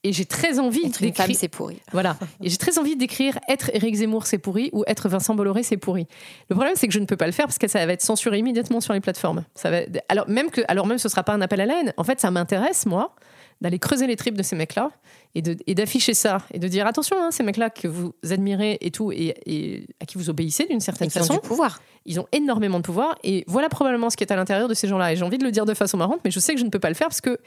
Et 0.03 0.13
j'ai 0.13 0.25
très 0.25 0.57
envie 0.57 0.79
Être 0.79 1.03
une 1.03 1.13
femme, 1.13 1.27
d'écrire. 1.27 1.37
c'est 1.39 1.47
pourri. 1.47 1.79
Voilà. 1.91 2.17
Et 2.41 2.49
j'ai 2.49 2.57
très 2.57 2.79
envie 2.79 2.95
d'écrire 2.95 3.37
être 3.47 3.69
Éric 3.73 3.95
Zemmour, 3.95 4.25
c'est 4.25 4.39
pourri, 4.39 4.71
ou 4.73 4.83
être 4.87 5.09
Vincent 5.09 5.35
Bolloré, 5.35 5.61
c'est 5.61 5.77
pourri. 5.77 6.07
Le 6.49 6.55
problème, 6.55 6.73
c'est 6.75 6.87
que 6.87 6.93
je 6.93 6.99
ne 6.99 7.05
peux 7.05 7.17
pas 7.17 7.27
le 7.27 7.31
faire 7.31 7.45
parce 7.45 7.59
que 7.59 7.67
ça 7.67 7.85
va 7.85 7.93
être 7.93 8.01
censuré 8.01 8.39
immédiatement 8.39 8.81
sur 8.81 8.93
les 8.93 8.99
plateformes. 8.99 9.43
Ça 9.53 9.69
va... 9.69 9.81
alors, 10.09 10.27
même 10.27 10.49
que, 10.49 10.61
alors 10.67 10.87
même, 10.87 10.97
ce 10.97 11.07
sera 11.07 11.23
pas 11.23 11.33
un 11.33 11.41
appel 11.41 11.61
à 11.61 11.65
la 11.67 11.79
haine. 11.79 11.93
En 11.97 12.03
fait, 12.03 12.19
ça 12.19 12.31
m'intéresse, 12.31 12.87
moi, 12.87 13.15
d'aller 13.61 13.79
creuser 13.79 14.07
les 14.07 14.15
tripes 14.15 14.35
de 14.35 14.43
ces 14.43 14.55
mecs-là 14.55 14.91
et 15.35 15.41
de- 15.41 15.55
et 15.67 15.75
d'afficher 15.75 16.13
ça 16.15 16.39
et 16.51 16.57
de 16.59 16.67
dire 16.67 16.87
attention, 16.87 17.15
hein, 17.21 17.29
ces 17.31 17.43
mecs-là 17.43 17.69
que 17.69 17.87
vous 17.87 18.13
admirez 18.29 18.77
et 18.81 18.89
tout 18.91 19.11
et, 19.11 19.35
et 19.45 19.85
à 20.01 20.05
qui 20.05 20.17
vous 20.17 20.29
obéissez 20.31 20.65
d'une 20.65 20.77
Et 20.77 20.81
certaine 20.81 21.09
qui 21.09 21.17
ont 21.19 21.21
façon. 21.21 21.35
du 21.35 21.39
pouvoir. 21.41 21.81
Ils 22.07 22.19
ont 22.19 22.25
énormément 22.31 22.79
de 22.79 22.83
pouvoir 22.83 23.15
et 23.23 23.43
voilà 23.47 23.69
probablement 23.69 24.09
ce 24.09 24.17
qui 24.17 24.23
est 24.23 24.31
à 24.31 24.35
l'intérieur 24.35 24.67
de 24.67 24.73
ces 24.73 24.87
gens-là. 24.87 25.13
Et 25.13 25.15
j'ai 25.15 25.23
envie 25.23 25.37
de 25.37 25.43
le 25.43 25.51
dire 25.51 25.65
de 25.65 25.75
façon 25.75 25.97
marrante, 25.97 26.19
mais 26.25 26.31
je 26.31 26.39
sais 26.39 26.53
que 26.55 26.59
je 26.59 26.65
ne 26.65 26.69
peux 26.71 26.79
pas 26.79 26.89
le 26.89 26.95
faire 26.95 27.07
parce 27.07 27.21
que 27.21 27.37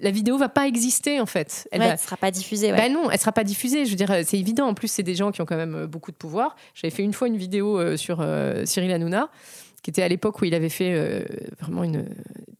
la 0.00 0.12
vidéo 0.12 0.38
va 0.38 0.48
pas 0.48 0.68
exister 0.68 1.20
en 1.20 1.26
fait. 1.26 1.66
Elle 1.72 1.80
Ouais, 1.80 1.86
va- 1.88 1.92
ne 1.94 1.98
sera 1.98 2.16
pas 2.16 2.30
diffusée. 2.30 2.70
ouais. 2.70 2.78
bah 2.78 2.88
non, 2.88 3.10
elle 3.10 3.18
sera 3.18 3.32
pas 3.32 3.42
diffusée. 3.44 3.84
Je 3.84 3.90
veux 3.90 3.96
dire, 3.96 4.12
c'est 4.24 4.38
évident. 4.38 4.68
En 4.68 4.74
plus, 4.74 4.86
c'est 4.88 5.02
des 5.02 5.16
gens 5.16 5.32
qui 5.32 5.42
ont 5.42 5.46
quand 5.46 5.56
même 5.56 5.74
euh, 5.74 5.86
beaucoup 5.88 6.12
de 6.12 6.16
pouvoir. 6.16 6.54
J'avais 6.74 6.92
fait 6.94 7.02
une 7.02 7.12
fois 7.12 7.26
une 7.26 7.36
vidéo 7.36 7.78
euh, 7.80 7.96
sur 7.96 8.18
euh, 8.20 8.64
Cyril 8.64 8.92
Hanouna, 8.92 9.28
qui 9.82 9.90
était 9.90 10.02
à 10.02 10.08
l'époque 10.08 10.40
où 10.40 10.44
il 10.44 10.54
avait 10.54 10.68
fait 10.68 10.92
euh, 10.94 11.22
vraiment 11.60 11.84
une, 11.84 12.04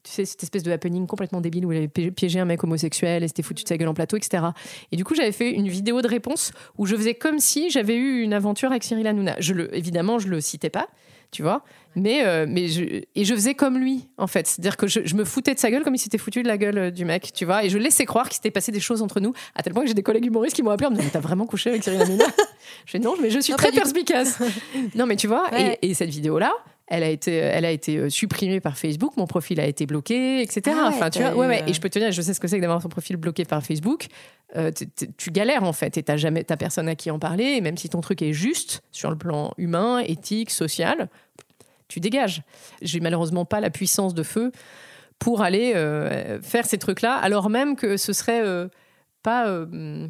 tu 0.03 0.11
sais, 0.11 0.25
cette 0.25 0.43
espèce 0.43 0.63
de 0.63 0.71
happening 0.71 1.05
complètement 1.07 1.41
débile 1.41 1.65
où 1.65 1.71
il 1.71 1.77
avait 1.77 1.87
pi- 1.87 2.11
piégé 2.11 2.39
un 2.39 2.45
mec 2.45 2.63
homosexuel 2.63 3.23
et 3.23 3.27
s'était 3.27 3.43
foutu 3.43 3.63
de 3.63 3.67
sa 3.69 3.77
gueule 3.77 3.89
en 3.89 3.93
plateau, 3.93 4.17
etc. 4.17 4.43
Et 4.91 4.95
du 4.97 5.03
coup, 5.03 5.15
j'avais 5.15 5.31
fait 5.31 5.51
une 5.51 5.67
vidéo 5.67 6.01
de 6.01 6.07
réponse 6.07 6.51
où 6.77 6.85
je 6.85 6.95
faisais 6.95 7.13
comme 7.15 7.39
si 7.39 7.69
j'avais 7.69 7.95
eu 7.95 8.21
une 8.21 8.33
aventure 8.33 8.69
avec 8.71 8.83
Cyril 8.83 9.05
Hanouna. 9.07 9.35
Je 9.39 9.53
le, 9.53 9.75
évidemment, 9.75 10.19
je 10.19 10.27
le 10.27 10.39
citais 10.41 10.69
pas. 10.69 10.87
Tu 11.31 11.43
vois, 11.43 11.63
mais, 11.95 12.25
euh, 12.25 12.47
mais 12.49 12.67
je, 12.69 12.81
et 13.13 13.23
je 13.23 13.35
faisais 13.35 13.53
comme 13.53 13.77
lui, 13.77 14.09
en 14.17 14.25
fait. 14.25 14.47
C'est-à-dire 14.47 14.77
que 14.77 14.87
je, 14.87 15.01
je 15.05 15.13
me 15.13 15.23
foutais 15.23 15.53
de 15.53 15.59
sa 15.59 15.69
gueule 15.69 15.83
comme 15.83 15.93
il 15.93 15.99
s'était 15.99 16.17
foutu 16.17 16.41
de 16.41 16.47
la 16.47 16.57
gueule 16.57 16.77
euh, 16.79 16.89
du 16.89 17.05
mec, 17.05 17.31
tu 17.35 17.45
vois. 17.45 17.63
Et 17.63 17.69
je 17.69 17.77
laissais 17.77 18.05
croire 18.05 18.25
qu'il 18.29 18.33
s'était 18.37 18.49
passé 18.49 18.71
des 18.71 18.79
choses 18.79 19.03
entre 19.03 19.19
nous, 19.19 19.33
à 19.53 19.61
tel 19.61 19.73
point 19.73 19.83
que 19.83 19.87
j'ai 19.87 19.93
des 19.93 20.01
collègues 20.01 20.25
humoristes 20.25 20.55
qui 20.55 20.63
m'ont 20.63 20.71
appelé 20.71 20.87
en 20.87 20.89
me 20.89 20.95
disant 20.95 21.09
T'as 21.13 21.19
vraiment 21.19 21.45
couché 21.45 21.69
avec 21.69 21.83
Cyril 21.83 22.01
Hanouna? 22.01 22.25
Je 22.87 22.91
fais 22.93 22.97
Non, 22.97 23.13
mais 23.21 23.29
je 23.29 23.37
suis 23.41 23.51
Non, 23.51 23.57
très 23.57 23.71
perspicace. 23.71 24.39
non, 24.95 25.05
mais 25.05 25.17
tu 25.17 25.27
vois, 25.27 25.43
Ouais. 25.51 25.77
et, 25.83 25.89
et 25.89 25.93
cette 25.93 26.09
vidéo-là, 26.09 26.51
elle 26.89 27.03
a 27.03 27.09
été, 27.09 27.33
elle 27.35 27.65
a 27.65 27.71
été 27.71 27.97
euh, 27.97 28.09
supprimée 28.09 28.59
par 28.59 28.75
Facebook, 28.77 29.15
mon 29.15 29.27
profil 29.27 29.59
a 29.59 29.65
été 29.67 29.85
bloqué, 29.85 30.41
etc. 30.41 30.61
Ah 30.67 30.71
ouais, 30.71 30.95
enfin, 30.95 31.09
tu 31.11 31.19
t'as 31.19 31.31
vois, 31.31 31.45
ouais, 31.45 31.45
eu, 31.45 31.49
ouais. 31.49 31.63
euh, 31.63 31.67
Et 31.67 31.73
je 31.73 31.79
peux 31.79 31.89
te 31.89 31.99
dire, 31.99 32.11
je 32.11 32.21
sais 32.21 32.33
ce 32.33 32.39
que 32.39 32.47
c'est 32.47 32.57
que 32.57 32.61
d'avoir 32.61 32.81
son 32.81 32.89
profil 32.89 33.15
bloqué 33.15 33.45
par 33.45 33.63
Facebook. 33.63 34.07
Euh, 34.55 34.71
tu 35.17 35.29
galères 35.29 35.63
en 35.63 35.73
fait, 35.73 35.97
et 35.97 36.03
t'as 36.03 36.17
jamais, 36.17 36.43
t'as 36.43 36.57
personne 36.57 36.89
à 36.89 36.95
qui 36.95 37.11
en 37.11 37.19
parler. 37.19 37.43
Et 37.43 37.61
même 37.61 37.77
si 37.77 37.89
ton 37.89 38.01
truc 38.01 38.23
est 38.23 38.33
juste 38.33 38.81
sur 38.91 39.11
le 39.11 39.17
plan 39.17 39.53
humain, 39.57 39.99
éthique, 39.99 40.49
social, 40.49 41.09
tu 41.87 41.99
dégages. 41.99 42.41
J'ai 42.81 42.99
malheureusement 42.99 43.45
pas 43.45 43.59
la 43.59 43.69
puissance 43.69 44.15
de 44.15 44.23
feu 44.23 44.51
pour 45.19 45.43
aller 45.43 45.73
euh, 45.75 46.41
faire 46.41 46.65
ces 46.65 46.79
trucs-là, 46.79 47.15
alors 47.15 47.49
même 47.51 47.75
que 47.75 47.97
ce 47.97 48.13
serait 48.13 48.41
euh, 48.43 48.67
pas, 49.21 49.45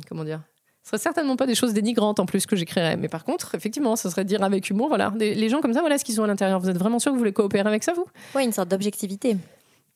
comment 0.07 0.23
dire, 0.23 0.43
ce 0.89 0.97
serait 0.97 1.03
certainement 1.03 1.35
pas 1.35 1.45
des 1.45 1.53
choses 1.53 1.73
dénigrantes 1.73 2.19
en 2.19 2.25
plus 2.25 2.45
que 2.47 2.55
j'écrirais. 2.55 2.97
Mais 2.97 3.09
par 3.09 3.23
contre, 3.23 3.53
effectivement, 3.53 3.95
ce 3.95 4.09
serait 4.09 4.25
dire 4.25 4.41
avec 4.43 4.69
humour, 4.71 4.87
voilà, 4.87 5.11
des- 5.11 5.35
les 5.35 5.47
gens 5.49 5.61
comme 5.61 5.73
ça, 5.73 5.81
voilà 5.81 5.97
ce 5.99 6.03
qu'ils 6.03 6.19
ont 6.19 6.23
à 6.23 6.27
l'intérieur. 6.27 6.59
Vous 6.59 6.69
êtes 6.69 6.77
vraiment 6.79 6.97
sûr 6.97 7.11
que 7.11 7.13
vous 7.13 7.19
voulez 7.19 7.33
coopérer 7.33 7.67
avec 7.69 7.83
ça, 7.83 7.93
vous? 7.93 8.05
Ouais, 8.33 8.43
une 8.43 8.51
sorte 8.51 8.69
d'objectivité. 8.69 9.37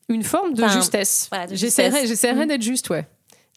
Une 0.09 0.21
forme 0.23 0.53
de 0.53 0.63
Enfin, 0.63 0.73
justesse. 0.73 1.27
voilà, 1.31 1.47
J'essaierai, 1.51 2.45
Mm. 2.45 2.47
d'être 2.47 2.61
juste, 2.61 2.89
ouais. 2.91 3.07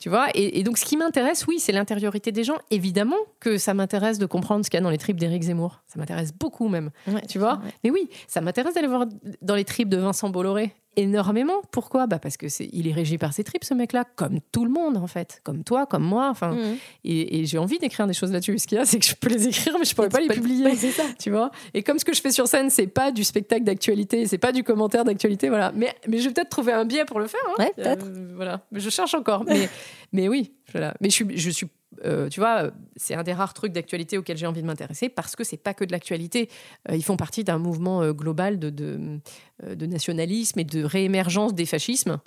Tu 0.01 0.09
vois, 0.11 0.27
et, 0.35 0.59
et 0.59 0.63
donc 0.63 0.77
ce 0.79 0.85
qui 0.85 0.97
m'intéresse, 0.97 1.47
oui, 1.47 1.59
c'est 1.59 1.73
l'intériorité 1.73 2.31
des 2.31 2.45
gens. 2.45 2.57
Évidemment 2.71 3.17
que 3.41 3.57
ça 3.59 3.73
m'intéresse 3.75 4.19
de 4.19 4.27
comprendre 4.27 4.65
ce 4.65 4.71
qu'il 4.71 4.77
y 4.79 4.81
a 4.81 4.85
dans 4.85 4.91
les 4.91 4.99
tripes 4.99 5.19
d'Éric 5.19 5.43
Zemmour. 5.43 5.81
Ça 5.87 5.99
m'intéresse 5.99 6.33
beaucoup 6.35 6.69
même. 6.69 6.91
Ouais, 7.07 7.23
Tu 7.29 7.39
vois? 7.39 7.61
Mais 7.83 7.91
oui, 7.91 8.09
ça 8.29 8.41
m'intéresse 8.43 8.75
d'aller 8.75 8.89
voir 8.89 9.07
dans 9.43 9.55
les 9.55 9.65
tripes 9.65 9.89
de 9.89 9.97
Vincent 9.97 10.29
Bolloré 10.29 10.75
énormément. 10.97 11.61
Pourquoi? 11.71 12.07
Bah 12.07 12.19
Parce 12.19 12.37
que 12.37 12.49
c'est, 12.49 12.69
il 12.73 12.89
est 12.89 12.93
régi 12.93 13.19
par 13.19 13.33
ses 13.33 13.45
tripes, 13.45 13.65
ce 13.65 13.75
mec-là, 13.75 14.05
comme 14.17 14.41
tout 14.53 14.65
le 14.65 14.71
monde, 14.71 14.97
en 14.97 15.07
fait. 15.07 15.41
Comme 15.45 15.63
toi, 15.65 15.87
comme 15.87 16.03
moi. 16.05 16.29
Enfin, 16.31 16.53
Mhm. 16.53 16.77
et, 17.05 17.41
et 17.41 17.47
j'ai 17.47 17.59
envie 17.59 17.79
d'écrire 17.79 18.07
des 18.07 18.15
choses 18.15 18.33
là-dessus. 18.33 18.59
Ce 18.59 18.67
qu'il 18.67 18.79
y 18.79 18.81
a, 18.81 18.85
c'est 18.85 18.99
que 18.99 19.07
je 19.07 19.15
peux 19.15 19.29
les 19.29 19.49
écrire, 19.49 19.77
mais 19.79 19.85
je 19.85 19.95
pourrais 19.95 20.09
Et 20.09 20.11
pas 20.11 20.21
les 20.21 20.29
publier. 20.29 20.65
Ouais, 20.65 20.75
c'est 20.77 20.91
ça. 20.91 21.05
Tu 21.19 21.31
vois? 21.31 21.51
Et 21.75 21.83
comme 21.83 21.99
ce 21.99 22.05
que 22.05 22.15
je 22.15 22.21
fais 22.21 22.31
sur 22.33 22.49
scène, 22.49 22.71
c'est 22.71 22.87
pas 22.87 23.13
du 23.13 23.25
spectacle 23.25 23.65
d'actualité, 23.65 24.27
c'est 24.27 24.39
pas 24.39 24.53
du 24.53 24.63
commentaire 24.65 25.05
d'actualité, 25.05 25.49
voilà. 25.49 25.73
Mais, 25.75 25.95
mais 26.09 26.19
je 26.19 26.29
vais 26.29 26.35
peut-être 26.35 26.51
trouver 26.51 26.73
un 26.73 26.85
biais 26.85 27.05
pour 27.05 27.21
le 27.21 27.27
faire. 27.27 27.41
hein. 27.49 27.55
Ouais, 27.59 27.73
peut-être. 27.77 28.07
Euh, 28.07 28.33
voilà. 28.35 28.63
Mais 28.73 28.81
je 28.81 28.91
cherche 28.91 29.15
encore. 29.15 29.45
Mais, 29.45 29.69
mais 30.13 30.29
oui, 30.29 30.53
voilà. 30.73 30.95
Mais 31.01 31.11
je 31.11 31.15
suis, 31.15 31.37
je 31.37 31.51
suis 31.51 31.67
euh, 32.05 32.29
tu 32.29 32.41
vois, 32.41 32.71
c'est 32.97 33.15
un 33.15 33.23
des 33.23 33.33
rares 33.33 33.55
trucs 33.55 33.73
d'actualité 33.73 34.19
auxquels 34.19 34.37
j'ai 34.37 34.47
envie 34.47 34.63
de 34.63 34.67
m'intéresser 34.67 35.09
parce 35.09 35.37
que 35.37 35.45
c'est 35.45 35.57
pas 35.57 35.75
que 35.75 35.85
de 35.85 35.93
l'actualité. 35.93 36.51
Euh, 36.91 36.97
ils 36.97 37.05
font 37.05 37.17
partie 37.17 37.45
d'un 37.45 37.59
mouvement 37.59 38.03
euh, 38.03 38.13
global 38.13 38.59
de, 38.59 38.71
de, 38.71 39.21
de 39.67 39.87
nationalisme 39.87 40.59
et 40.61 40.65
de 40.65 40.85
réémergence 40.85 41.55
des 41.55 41.67
fascismes. 41.67 42.19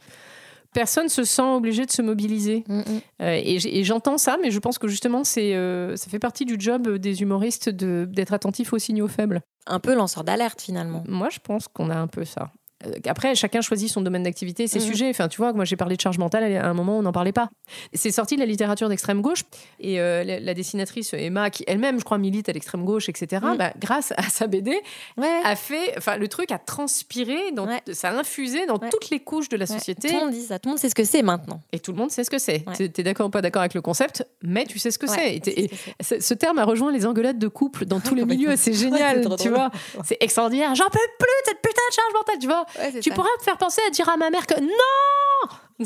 Personne 0.73 1.09
se 1.09 1.23
sent 1.23 1.41
obligé 1.41 1.85
de 1.85 1.91
se 1.91 2.01
mobiliser. 2.01 2.63
Mm, 2.67 2.79
mm. 2.79 2.83
Euh, 3.21 3.41
et 3.43 3.83
j'entends 3.83 4.17
ça, 4.17 4.37
mais 4.41 4.51
je 4.51 4.59
pense 4.59 4.77
que 4.77 4.87
justement, 4.87 5.23
c'est, 5.23 5.55
euh, 5.55 5.95
ça 5.95 6.09
fait 6.09 6.19
partie 6.19 6.45
du 6.45 6.57
job 6.59 6.97
des 6.97 7.21
humoristes 7.21 7.69
de, 7.69 8.07
d'être 8.09 8.33
attentifs 8.33 8.71
aux 8.73 8.79
signaux 8.79 9.07
faibles. 9.07 9.41
Un 9.65 9.79
peu 9.79 9.95
lanceur 9.95 10.23
d'alerte 10.23 10.61
finalement. 10.61 11.03
Moi, 11.07 11.29
je 11.31 11.39
pense 11.39 11.67
qu'on 11.67 11.89
a 11.89 11.95
un 11.95 12.07
peu 12.07 12.23
ça. 12.23 12.51
Euh, 12.85 12.91
Après, 13.07 13.35
chacun 13.35 13.61
choisit 13.61 13.89
son 13.89 14.01
domaine 14.01 14.23
d'activité, 14.23 14.67
ses 14.67 14.79
Mhm. 14.79 14.85
sujets. 14.85 15.09
Enfin, 15.09 15.27
tu 15.27 15.37
vois, 15.37 15.51
moi 15.53 15.65
j'ai 15.65 15.75
parlé 15.75 15.95
de 15.95 16.01
charge 16.01 16.17
mentale, 16.17 16.43
à 16.55 16.65
un 16.67 16.73
moment 16.73 16.97
on 16.97 17.01
n'en 17.01 17.11
parlait 17.11 17.31
pas. 17.33 17.49
C'est 17.93 18.11
sorti 18.11 18.35
de 18.35 18.39
la 18.39 18.45
littérature 18.45 18.87
d'extrême 18.89 19.21
gauche 19.21 19.43
et 19.79 19.99
euh, 19.99 20.23
la, 20.23 20.39
la 20.39 20.53
dessinatrice 20.53 21.13
Emma, 21.13 21.49
qui 21.49 21.63
elle-même, 21.67 21.99
je 21.99 22.05
crois, 22.05 22.17
milite 22.17 22.47
à 22.49 22.53
l'extrême 22.53 22.85
gauche, 22.85 23.09
etc. 23.09 23.41
Mhm. 23.45 23.57
bah, 23.57 23.73
grâce 23.79 24.13
à 24.17 24.23
sa 24.23 24.47
BD, 24.47 24.71
Ouais. 25.17 25.27
a 25.43 25.55
fait, 25.55 25.93
enfin, 25.97 26.15
le 26.17 26.27
truc 26.27 26.51
a 26.51 26.57
transpiré, 26.57 27.51
dans, 27.53 27.67
Ouais. 27.67 27.81
ça 27.91 28.09
a 28.09 28.13
infusé 28.13 28.65
dans 28.65 28.77
Ouais. 28.77 28.89
toutes 28.89 29.09
les 29.09 29.19
couches 29.19 29.49
de 29.49 29.57
la 29.57 29.65
société. 29.65 30.07
Tout 30.09 30.13
le 30.15 30.19
monde 30.21 30.31
dit 30.31 30.41
ça, 30.41 30.57
tout 30.59 30.69
le 30.69 30.71
monde 30.71 30.79
sait 30.79 30.89
ce 30.89 30.95
que 30.95 31.03
c'est 31.03 31.21
maintenant. 31.21 31.61
Et 31.73 31.79
tout 31.79 31.91
le 31.91 31.97
monde 31.97 32.11
sait 32.11 32.23
ce 32.23 32.29
que 32.29 32.39
c'est. 32.39 32.63
Ouais. 32.67 32.87
T'es- 32.89 33.03
d'accord 33.03 33.27
ou 33.27 33.29
pas 33.29 33.41
d'accord 33.41 33.61
avec 33.61 33.73
le 33.73 33.81
concept, 33.81 34.25
mais 34.41 34.65
tu 34.65 34.79
sais 34.79 34.91
ce 34.91 34.99
que 34.99 35.07
c'est. 35.07 35.35
Et 35.35 35.41
ce 35.43 35.49
et 35.49 35.67
que 35.67 35.75
c'est. 36.01 36.19
ce 36.21 36.27
ce 36.29 36.33
terme 36.33 36.59
a 36.59 36.63
rejoint 36.65 36.91
les 36.91 37.05
engueulades 37.05 37.39
de 37.39 37.47
couple 37.47 37.85
dans 37.85 37.99
tous 38.13 38.15
les 38.15 38.23
milieux. 38.25 38.55
C'est 38.55 38.73
génial, 38.73 39.27
tu 39.41 39.49
vois. 39.49 39.69
C'est 40.05 40.17
extraordinaire. 40.21 40.73
J'en 40.75 40.85
peux 40.85 40.99
plus 41.17 41.27
de 41.27 41.45
cette 41.45 41.61
putain 41.61 41.81
de 41.89 41.93
charge 41.95 42.13
mentale, 42.13 42.35
tu 42.39 42.47
vois. 42.47 42.65
Ouais, 42.77 42.99
Tu 43.01 43.09
ça. 43.09 43.15
pourras 43.15 43.29
me 43.39 43.43
faire 43.43 43.57
penser 43.57 43.81
à 43.87 43.89
dire 43.91 44.07
à 44.09 44.17
ma 44.17 44.29
mère 44.29 44.45
que 44.47 44.59
non 44.59 45.85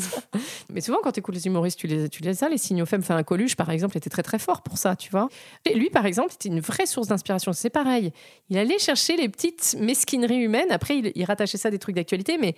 Mais 0.72 0.80
souvent, 0.80 0.98
quand 1.02 1.12
tu 1.12 1.20
écoutes 1.20 1.34
les 1.36 1.46
humoristes, 1.46 1.78
tu 1.78 1.86
les, 1.86 2.08
tu 2.08 2.22
les 2.22 2.30
as, 2.30 2.34
ça, 2.34 2.48
les 2.48 2.58
signaux 2.58 2.84
faibles. 2.86 3.04
Enfin, 3.04 3.16
un 3.16 3.22
Coluche, 3.22 3.54
par 3.56 3.70
exemple, 3.70 3.96
était 3.96 4.10
très 4.10 4.22
très 4.24 4.38
fort 4.40 4.62
pour 4.62 4.76
ça, 4.76 4.96
tu 4.96 5.10
vois. 5.10 5.28
Et 5.64 5.74
lui, 5.74 5.88
par 5.90 6.04
exemple, 6.06 6.32
était 6.34 6.48
une 6.48 6.60
vraie 6.60 6.86
source 6.86 7.06
d'inspiration. 7.08 7.52
C'est 7.52 7.70
pareil. 7.70 8.12
Il 8.50 8.58
allait 8.58 8.78
chercher 8.80 9.16
les 9.16 9.28
petites 9.28 9.76
mesquineries 9.78 10.42
humaines. 10.42 10.70
Après, 10.72 10.98
il, 10.98 11.12
il 11.14 11.24
rattachait 11.24 11.58
ça 11.58 11.68
à 11.68 11.70
des 11.70 11.78
trucs 11.78 11.94
d'actualité, 11.94 12.38
mais 12.38 12.56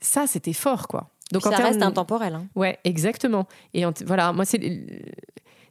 ça, 0.00 0.26
c'était 0.26 0.54
fort, 0.54 0.88
quoi. 0.88 1.10
Donc, 1.32 1.42
Puis 1.42 1.52
en 1.52 1.56
ça 1.56 1.62
reste 1.64 1.82
intemporel. 1.82 2.34
hein. 2.34 2.46
Ouais, 2.56 2.78
exactement. 2.84 3.46
Et 3.74 3.84
en- 3.84 3.92
voilà, 4.06 4.32
moi, 4.32 4.44
c'est 4.46 4.58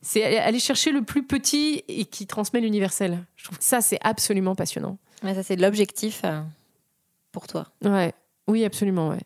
c'est 0.01 0.37
aller 0.37 0.59
chercher 0.59 0.91
le 0.93 1.01
plus 1.01 1.23
petit 1.25 1.83
et 1.89 2.05
qui 2.05 2.25
transmet 2.27 2.61
l'universel. 2.61 3.25
Je 3.35 3.43
trouve 3.45 3.57
que 3.57 3.63
ça, 3.63 3.81
c'est 3.81 3.99
absolument 4.01 4.55
passionnant. 4.55 4.97
Ouais, 5.23 5.33
ça, 5.33 5.43
c'est 5.43 5.57
l'objectif 5.57 6.21
euh, 6.23 6.39
pour 7.31 7.47
toi. 7.47 7.67
Ouais, 7.83 8.13
oui, 8.47 8.63
absolument, 8.65 9.09
ouais. 9.09 9.21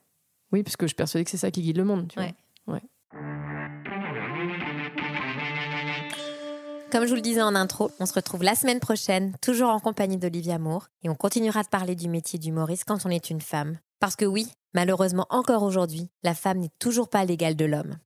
Oui, 0.52 0.64
parce 0.64 0.76
que 0.78 0.86
je 0.86 0.90
suis 0.90 0.96
persuadée 0.96 1.24
que 1.24 1.32
c'est 1.32 1.38
ça 1.38 1.52
qui 1.52 1.62
guide 1.62 1.78
le 1.78 1.84
monde. 1.86 2.08
Tu 2.10 2.20
Ouais. 2.20 2.34
vois. 2.68 2.80
Comme 6.92 7.06
je 7.06 7.10
vous 7.10 7.16
le 7.16 7.22
disais 7.22 7.42
en 7.42 7.56
intro, 7.56 7.90
on 8.00 8.06
se 8.06 8.14
retrouve 8.14 8.44
la 8.44 8.54
semaine 8.54 8.80
prochaine, 8.80 9.36
toujours 9.42 9.70
en 9.70 9.80
compagnie 9.80 10.18
d'Olivia 10.18 10.60
Moore, 10.60 10.90
et 11.02 11.10
on 11.10 11.16
continuera 11.16 11.64
de 11.64 11.68
parler 11.68 11.96
du 11.96 12.08
métier 12.08 12.38
d'humoriste 12.38 12.84
quand 12.86 13.04
on 13.06 13.10
est 13.10 13.32
une 13.32 13.42
femme. 13.42 13.80
Parce 14.00 14.16
que 14.16 14.26
oui, 14.26 14.48
malheureusement 14.76 15.26
encore 15.32 15.64
aujourd'hui, 15.64 16.12
la 16.22 16.36
femme 16.36 16.60
n'est 16.60 16.70
toujours 16.78 17.10
pas 17.10 17.26
l'égale 17.26 17.56
de 17.56 17.66
l'homme. 17.66 17.98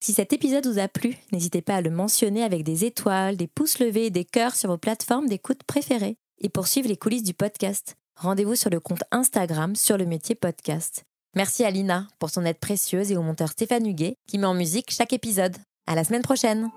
Si 0.00 0.12
cet 0.12 0.34
épisode 0.34 0.66
vous 0.66 0.78
a 0.78 0.88
plu, 0.88 1.16
n'hésitez 1.32 1.62
pas 1.62 1.76
à 1.76 1.80
le 1.80 1.88
mentionner 1.88 2.42
avec 2.42 2.64
des 2.64 2.84
étoiles, 2.84 3.38
des 3.38 3.46
pouces 3.46 3.78
levés 3.78 4.06
et 4.06 4.10
des 4.10 4.26
cœurs 4.26 4.56
sur 4.56 4.68
vos 4.68 4.76
plateformes 4.76 5.26
d'écoute 5.28 5.62
préférées. 5.62 6.18
Et 6.42 6.50
pour 6.50 6.66
suivre 6.66 6.88
les 6.88 6.98
coulisses 6.98 7.22
du 7.22 7.32
podcast, 7.32 7.96
rendez-vous 8.16 8.56
sur 8.56 8.70
le 8.70 8.80
compte 8.80 9.02
Instagram 9.10 9.74
sur 9.76 9.96
le 9.96 10.06
métier 10.06 10.34
podcast. 10.34 11.04
Merci 11.36 11.64
à 11.64 11.70
Lina 11.70 12.06
pour 12.18 12.30
son 12.30 12.44
aide 12.44 12.58
précieuse 12.58 13.10
et 13.10 13.16
au 13.16 13.22
monteur 13.22 13.48
Stéphane 13.48 13.86
Huguet 13.86 14.16
qui 14.28 14.38
met 14.38 14.46
en 14.46 14.54
musique 14.54 14.90
chaque 14.90 15.12
épisode. 15.12 15.56
À 15.86 15.94
la 15.94 16.04
semaine 16.04 16.22
prochaine! 16.22 16.70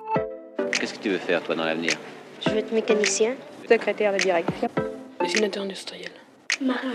Qu'est-ce 0.72 0.96
que 0.96 1.00
tu 1.00 1.10
veux 1.10 1.18
faire, 1.18 1.44
toi, 1.44 1.56
dans 1.56 1.64
l'avenir? 1.64 1.94
Je 2.46 2.50
veux 2.50 2.58
être 2.58 2.72
mécanicien. 2.72 3.36
Secrétaire 3.70 4.14
de 4.14 4.18
direction. 4.18 4.70
Dessinateur 5.22 5.64
industriel. 5.64 6.12
Marin. 6.62 6.94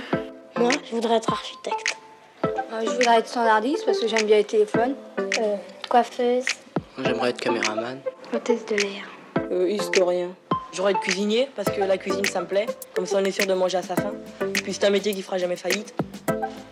Moi, 0.56 0.70
je 0.84 0.94
voudrais 0.94 1.16
être 1.16 1.32
architecte. 1.32 1.96
Euh, 2.44 2.80
je 2.84 2.90
voudrais 2.90 3.18
être 3.18 3.28
standardiste 3.28 3.84
parce 3.84 3.98
que 3.98 4.08
j'aime 4.08 4.26
bien 4.26 4.36
les 4.38 4.44
téléphones. 4.44 4.94
Euh, 5.18 5.56
coiffeuse. 5.88 6.44
Moi, 6.96 7.06
j'aimerais 7.06 7.30
être 7.30 7.40
caméraman. 7.40 8.00
Hôtesse 8.34 8.66
de 8.66 8.76
l'air. 8.76 9.04
Euh, 9.50 9.68
historien. 9.68 10.34
J'aurais 10.72 10.92
être 10.92 11.00
cuisinier 11.00 11.48
parce 11.54 11.70
que 11.70 11.80
la 11.82 11.98
cuisine 11.98 12.24
ça 12.24 12.40
me 12.40 12.46
plaît. 12.46 12.66
Comme 12.94 13.06
ça 13.06 13.18
on 13.18 13.24
est 13.24 13.30
sûr 13.30 13.46
de 13.46 13.54
manger 13.54 13.78
à 13.78 13.82
sa 13.82 13.94
faim. 13.94 14.12
Puis 14.54 14.72
c'est 14.72 14.84
un 14.84 14.90
métier 14.90 15.12
qui 15.12 15.22
fera 15.22 15.38
jamais 15.38 15.56
faillite. 15.56 15.94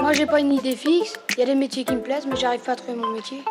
Moi, 0.00 0.14
j'ai 0.14 0.26
pas 0.26 0.40
une 0.40 0.52
idée 0.52 0.74
fixe. 0.74 1.14
Il 1.30 1.40
y 1.40 1.42
a 1.42 1.46
des 1.46 1.54
métiers 1.54 1.84
qui 1.84 1.94
me 1.94 2.00
plaisent, 2.00 2.26
mais 2.26 2.36
j'arrive 2.36 2.60
pas 2.60 2.72
à 2.72 2.76
trouver 2.76 2.96
mon 2.96 3.08
métier. 3.08 3.42